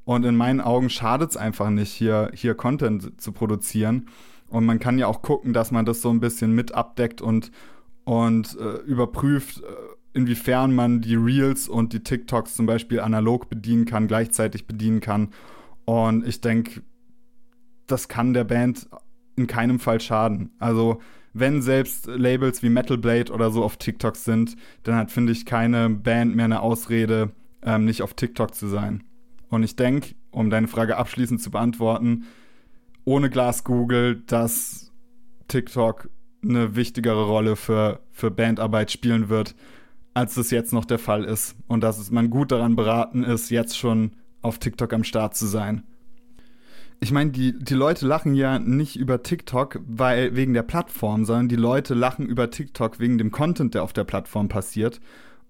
Und 0.05 0.25
in 0.25 0.35
meinen 0.35 0.61
Augen 0.61 0.91
schadet 0.91 1.31
es 1.31 1.37
einfach 1.37 1.71
nicht, 1.71 1.93
hier, 1.93 2.31
hier 2.35 2.55
Content 2.55 3.21
zu 3.21 3.33
produzieren. 3.33 4.09
Und 4.49 4.65
man 4.65 4.81
kann 4.81 4.99
ja 4.99 5.07
auch 5.07 5.23
gucken, 5.23 5.53
dass 5.53 5.71
man 5.71 5.85
das 5.85 6.03
so 6.03 6.11
ein 6.11 6.21
bisschen 6.21 6.53
mit 6.55 6.75
abdeckt 6.75 7.21
und, 7.21 7.53
und 8.05 8.57
äh, 8.59 8.79
überprüft, 8.87 9.61
äh, 9.61 9.65
inwiefern 10.15 10.75
man 10.75 11.01
die 11.01 11.15
Reels 11.15 11.69
und 11.69 11.93
die 11.93 12.03
TikToks 12.03 12.55
zum 12.55 12.67
Beispiel 12.67 13.01
analog 13.01 13.49
bedienen 13.49 13.85
kann, 13.85 14.09
gleichzeitig 14.09 14.67
bedienen 14.67 15.01
kann. 15.01 15.29
Und 15.85 16.27
ich 16.27 16.41
denke, 16.41 16.83
das 17.87 18.09
kann 18.09 18.35
der 18.35 18.45
Band 18.45 18.89
in 19.37 19.47
keinem 19.47 19.79
Fall 19.79 20.01
schaden. 20.01 20.51
Also 20.59 21.01
wenn 21.33 21.63
selbst 21.63 22.07
Labels 22.07 22.63
wie 22.63 22.69
Metal 22.69 22.99
Blade 22.99 23.33
oder 23.33 23.51
so 23.51 23.65
auf 23.65 23.77
TikTok 23.77 24.17
sind, 24.17 24.57
dann 24.83 24.97
hat, 24.97 25.11
finde 25.11 25.33
ich, 25.33 25.47
keine 25.47 25.89
Band 25.89 26.37
mehr 26.37 26.45
eine 26.45 26.61
Ausrede, 26.61 27.31
ähm, 27.63 27.85
nicht 27.87 28.03
auf 28.03 28.15
TikTok 28.15 28.55
zu 28.55 28.67
sein. 28.67 29.05
Und 29.49 29.63
ich 29.63 29.77
denke, 29.77 30.15
um 30.31 30.51
deine 30.51 30.69
Frage 30.69 30.97
abschließend 30.97 31.41
zu 31.41 31.51
beantworten, 31.51 32.25
ohne 33.05 33.31
Glas 33.31 33.65
Google, 33.65 34.23
dass 34.27 34.93
TikTok 35.49 36.09
eine 36.45 36.77
wichtigere 36.77 37.25
Rolle 37.25 37.57
für, 37.57 38.01
für 38.11 38.31
Bandarbeit 38.31 38.91
spielen 38.91 39.29
wird, 39.29 39.55
als 40.15 40.37
es 40.37 40.51
jetzt 40.51 40.73
noch 40.73 40.85
der 40.85 40.99
Fall 40.99 41.25
ist. 41.25 41.57
Und 41.69 41.83
dass 41.83 42.11
man 42.11 42.31
gut 42.31 42.53
daran 42.53 42.77
beraten 42.77 43.25
ist, 43.25 43.51
jetzt 43.51 43.79
schon 43.79 44.13
auf 44.43 44.59
TikTok 44.59 44.93
am 44.93 45.05
Start 45.05 45.37
zu 45.37 45.47
sein 45.47 45.85
ich 47.03 47.11
meine, 47.11 47.33
die, 47.33 47.59
die 47.59 47.75
Leute 47.75 48.07
lachen 48.07 48.37
ja 48.37 48.61
nicht 48.61 48.95
über 48.95 49.25
TikTok 49.25 49.81
weil, 49.89 50.37
wegen 50.37 50.55
der 50.55 50.63
Plattform, 50.63 51.25
sondern 51.25 51.49
die 51.49 51.57
Leute 51.57 51.95
lachen 51.95 52.27
über 52.27 52.49
TikTok 52.49 53.01
wegen 53.01 53.19
dem 53.19 53.33
Content, 53.33 53.75
der 53.75 53.83
auf 53.83 53.93
der 53.93 54.05
Plattform 54.05 54.49
passiert. 54.49 55.01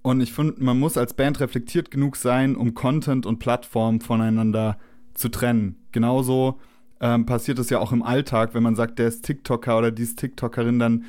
Und 0.01 0.23
ich 0.23 0.33
finde, 0.33 0.55
man 0.65 0.79
muss 0.79 0.97
als 0.97 1.13
Band 1.13 1.41
reflektiert 1.41 1.91
genug 1.91 2.17
sein, 2.17 2.57
um 2.57 2.73
Content 2.73 3.27
und 3.27 3.39
Plattform 3.39 4.01
voneinander 4.01 4.79
zu 5.13 5.29
trennen. 5.29 5.77
Genauso 5.93 6.59
ähm, 7.01 7.27
passiert 7.27 7.59
es 7.59 7.69
ja 7.69 7.81
auch 7.81 7.93
im 7.93 8.03
Alltag, 8.03 8.55
wenn 8.55 8.63
man 8.63 8.75
sagt, 8.75 8.99
der 8.99 9.09
ist 9.09 9.23
TikToker 9.23 9.77
oder 9.77 9.91
die 9.91 10.05
ist 10.05 10.19
TikTokerin, 10.19 10.79
dann 10.79 11.05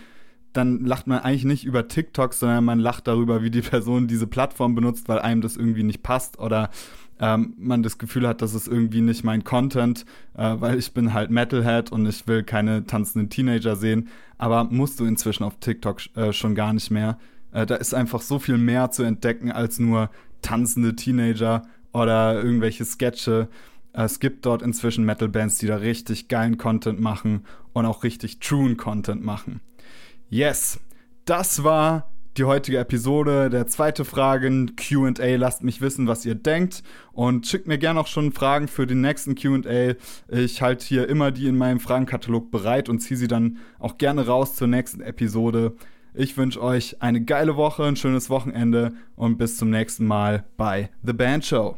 dann 0.53 0.85
lacht 0.85 1.07
man 1.07 1.19
eigentlich 1.19 1.45
nicht 1.45 1.65
über 1.65 1.87
TikTok, 1.87 2.33
sondern 2.33 2.63
man 2.63 2.79
lacht 2.79 3.07
darüber, 3.07 3.43
wie 3.43 3.51
die 3.51 3.61
Person 3.61 4.07
diese 4.07 4.27
Plattform 4.27 4.75
benutzt, 4.75 5.09
weil 5.09 5.19
einem 5.19 5.41
das 5.41 5.57
irgendwie 5.57 5.83
nicht 5.83 6.03
passt 6.03 6.39
oder 6.39 6.69
ähm, 7.19 7.53
man 7.57 7.83
das 7.83 7.97
Gefühl 7.97 8.27
hat, 8.27 8.41
das 8.41 8.53
ist 8.53 8.67
irgendwie 8.67 9.01
nicht 9.01 9.23
mein 9.23 9.43
Content, 9.43 10.05
äh, 10.35 10.55
weil 10.59 10.77
ich 10.77 10.93
bin 10.93 11.13
halt 11.13 11.31
Metalhead 11.31 11.91
und 11.91 12.05
ich 12.05 12.27
will 12.27 12.43
keine 12.43 12.85
tanzenden 12.85 13.29
Teenager 13.29 13.75
sehen. 13.75 14.09
Aber 14.37 14.63
musst 14.65 14.99
du 14.99 15.05
inzwischen 15.05 15.43
auf 15.43 15.57
TikTok 15.59 16.01
äh, 16.15 16.33
schon 16.33 16.55
gar 16.55 16.73
nicht 16.73 16.91
mehr. 16.91 17.17
Äh, 17.51 17.65
da 17.65 17.75
ist 17.75 17.93
einfach 17.93 18.21
so 18.21 18.39
viel 18.39 18.57
mehr 18.57 18.91
zu 18.91 19.03
entdecken 19.03 19.51
als 19.51 19.79
nur 19.79 20.09
tanzende 20.41 20.95
Teenager 20.95 21.63
oder 21.93 22.43
irgendwelche 22.43 22.83
Sketche. 22.83 23.47
Es 23.93 24.19
gibt 24.19 24.45
dort 24.45 24.63
inzwischen 24.63 25.05
Metal-Bands, 25.05 25.59
die 25.59 25.67
da 25.67 25.77
richtig 25.77 26.27
geilen 26.27 26.57
Content 26.57 26.99
machen 26.99 27.45
und 27.73 27.85
auch 27.85 28.03
richtig 28.03 28.39
truen 28.39 28.75
Content 28.75 29.23
machen. 29.23 29.61
Yes, 30.33 30.79
das 31.25 31.63
war 31.63 32.09
die 32.37 32.45
heutige 32.45 32.79
Episode. 32.79 33.51
Der 33.51 33.67
zweite 33.67 34.03
Fragen 34.03 34.75
QA. 34.75 35.35
Lasst 35.35 35.63
mich 35.63 35.79
wissen, 35.79 36.07
was 36.07 36.25
ihr 36.25 36.33
denkt. 36.33 36.81
Und 37.11 37.45
schickt 37.45 37.67
mir 37.67 37.77
gerne 37.77 37.99
auch 37.99 38.07
schon 38.07 38.31
Fragen 38.31 38.67
für 38.67 38.87
den 38.87 38.99
nächsten 38.99 39.35
QA. 39.35 39.93
Ich 40.29 40.63
halte 40.63 40.87
hier 40.87 41.07
immer 41.07 41.29
die 41.29 41.45
in 41.45 41.55
meinem 41.55 41.79
Fragenkatalog 41.79 42.49
bereit 42.49 42.89
und 42.89 42.97
ziehe 42.97 43.15
sie 43.15 43.27
dann 43.27 43.59
auch 43.77 43.99
gerne 43.99 44.25
raus 44.25 44.55
zur 44.55 44.67
nächsten 44.67 45.01
Episode. 45.01 45.75
Ich 46.15 46.35
wünsche 46.35 46.63
euch 46.63 46.99
eine 46.99 47.23
geile 47.23 47.55
Woche, 47.55 47.83
ein 47.83 47.95
schönes 47.95 48.31
Wochenende 48.31 48.93
und 49.15 49.37
bis 49.37 49.57
zum 49.57 49.69
nächsten 49.69 50.07
Mal 50.07 50.45
bei 50.57 50.89
The 51.03 51.13
Band 51.13 51.45
Show. 51.45 51.77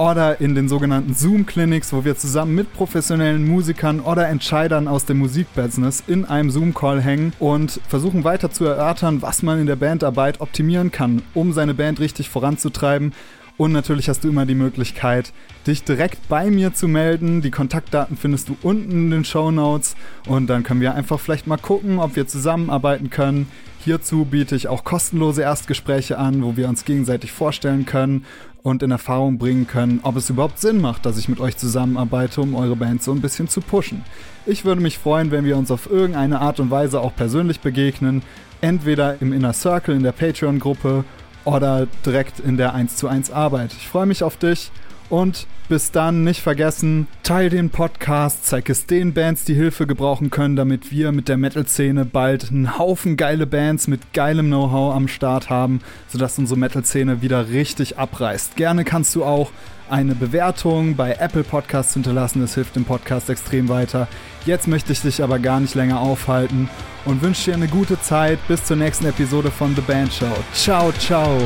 oder 0.00 0.40
in 0.40 0.54
den 0.54 0.66
sogenannten 0.66 1.12
Zoom-Clinics, 1.12 1.92
wo 1.92 2.06
wir 2.06 2.16
zusammen 2.16 2.54
mit 2.54 2.72
professionellen 2.72 3.46
Musikern 3.46 4.00
oder 4.00 4.28
Entscheidern 4.28 4.88
aus 4.88 5.04
dem 5.04 5.18
Musikbusiness 5.18 6.02
in 6.06 6.24
einem 6.24 6.50
Zoom-Call 6.50 7.02
hängen 7.02 7.34
und 7.38 7.82
versuchen 7.86 8.24
weiter 8.24 8.50
zu 8.50 8.64
erörtern, 8.64 9.20
was 9.20 9.42
man 9.42 9.60
in 9.60 9.66
der 9.66 9.76
Bandarbeit 9.76 10.40
optimieren 10.40 10.90
kann, 10.90 11.20
um 11.34 11.52
seine 11.52 11.74
Band 11.74 12.00
richtig 12.00 12.30
voranzutreiben. 12.30 13.12
Und 13.60 13.72
natürlich 13.72 14.08
hast 14.08 14.24
du 14.24 14.30
immer 14.30 14.46
die 14.46 14.54
Möglichkeit, 14.54 15.34
dich 15.66 15.84
direkt 15.84 16.30
bei 16.30 16.50
mir 16.50 16.72
zu 16.72 16.88
melden. 16.88 17.42
Die 17.42 17.50
Kontaktdaten 17.50 18.16
findest 18.16 18.48
du 18.48 18.56
unten 18.62 18.90
in 18.90 19.10
den 19.10 19.24
Show 19.26 19.50
Notes. 19.50 19.96
Und 20.26 20.46
dann 20.46 20.62
können 20.62 20.80
wir 20.80 20.94
einfach 20.94 21.20
vielleicht 21.20 21.46
mal 21.46 21.58
gucken, 21.58 21.98
ob 21.98 22.16
wir 22.16 22.26
zusammenarbeiten 22.26 23.10
können. 23.10 23.48
Hierzu 23.84 24.24
biete 24.24 24.56
ich 24.56 24.68
auch 24.68 24.82
kostenlose 24.82 25.42
Erstgespräche 25.42 26.16
an, 26.16 26.42
wo 26.42 26.56
wir 26.56 26.70
uns 26.70 26.86
gegenseitig 26.86 27.32
vorstellen 27.32 27.84
können 27.84 28.24
und 28.62 28.82
in 28.82 28.92
Erfahrung 28.92 29.36
bringen 29.36 29.66
können, 29.66 30.00
ob 30.04 30.16
es 30.16 30.30
überhaupt 30.30 30.58
Sinn 30.58 30.80
macht, 30.80 31.04
dass 31.04 31.18
ich 31.18 31.28
mit 31.28 31.38
euch 31.38 31.58
zusammenarbeite, 31.58 32.40
um 32.40 32.54
eure 32.54 32.76
Band 32.76 33.02
so 33.02 33.12
ein 33.12 33.20
bisschen 33.20 33.48
zu 33.48 33.60
pushen. 33.60 34.06
Ich 34.46 34.64
würde 34.64 34.80
mich 34.80 34.96
freuen, 34.96 35.32
wenn 35.32 35.44
wir 35.44 35.58
uns 35.58 35.70
auf 35.70 35.90
irgendeine 35.90 36.40
Art 36.40 36.60
und 36.60 36.70
Weise 36.70 37.02
auch 37.02 37.14
persönlich 37.14 37.60
begegnen, 37.60 38.22
entweder 38.62 39.20
im 39.20 39.34
Inner 39.34 39.52
Circle 39.52 39.94
in 39.94 40.02
der 40.02 40.12
Patreon-Gruppe 40.12 41.04
oder 41.44 41.86
direkt 42.04 42.40
in 42.40 42.56
der 42.56 42.74
1 42.74 42.96
zu 42.96 43.08
1 43.08 43.30
Arbeit. 43.30 43.72
Ich 43.72 43.88
freue 43.88 44.06
mich 44.06 44.22
auf 44.22 44.36
dich 44.36 44.70
und 45.08 45.46
bis 45.68 45.90
dann 45.90 46.24
nicht 46.24 46.40
vergessen, 46.40 47.06
teil 47.22 47.50
den 47.50 47.70
Podcast, 47.70 48.46
zeig 48.46 48.68
es 48.70 48.86
den 48.86 49.12
Bands, 49.12 49.44
die 49.44 49.54
Hilfe 49.54 49.86
gebrauchen 49.86 50.30
können, 50.30 50.56
damit 50.56 50.90
wir 50.90 51.12
mit 51.12 51.28
der 51.28 51.36
Metal-Szene 51.36 52.04
bald 52.04 52.50
einen 52.50 52.78
Haufen 52.78 53.16
geile 53.16 53.46
Bands 53.46 53.86
mit 53.86 54.12
geilem 54.12 54.46
Know-how 54.46 54.94
am 54.94 55.08
Start 55.08 55.50
haben, 55.50 55.80
sodass 56.08 56.38
unsere 56.38 56.58
Metal-Szene 56.58 57.22
wieder 57.22 57.48
richtig 57.50 57.98
abreißt. 57.98 58.56
Gerne 58.56 58.84
kannst 58.84 59.14
du 59.14 59.24
auch 59.24 59.50
eine 59.88 60.14
Bewertung 60.14 60.94
bei 60.94 61.14
Apple 61.14 61.42
Podcasts 61.42 61.94
hinterlassen, 61.94 62.40
das 62.40 62.54
hilft 62.54 62.76
dem 62.76 62.84
Podcast 62.84 63.28
extrem 63.28 63.68
weiter. 63.68 64.06
Jetzt 64.46 64.68
möchte 64.68 64.92
ich 64.92 65.02
dich 65.02 65.22
aber 65.22 65.38
gar 65.38 65.60
nicht 65.60 65.74
länger 65.74 66.00
aufhalten 66.00 66.68
und 67.04 67.22
wünsche 67.22 67.50
dir 67.50 67.54
eine 67.54 67.68
gute 67.68 68.00
Zeit 68.00 68.38
bis 68.48 68.64
zur 68.64 68.76
nächsten 68.76 69.06
Episode 69.06 69.50
von 69.50 69.74
The 69.74 69.82
Band 69.82 70.12
Show. 70.12 70.36
Ciao, 70.52 70.92
ciao! 70.92 71.38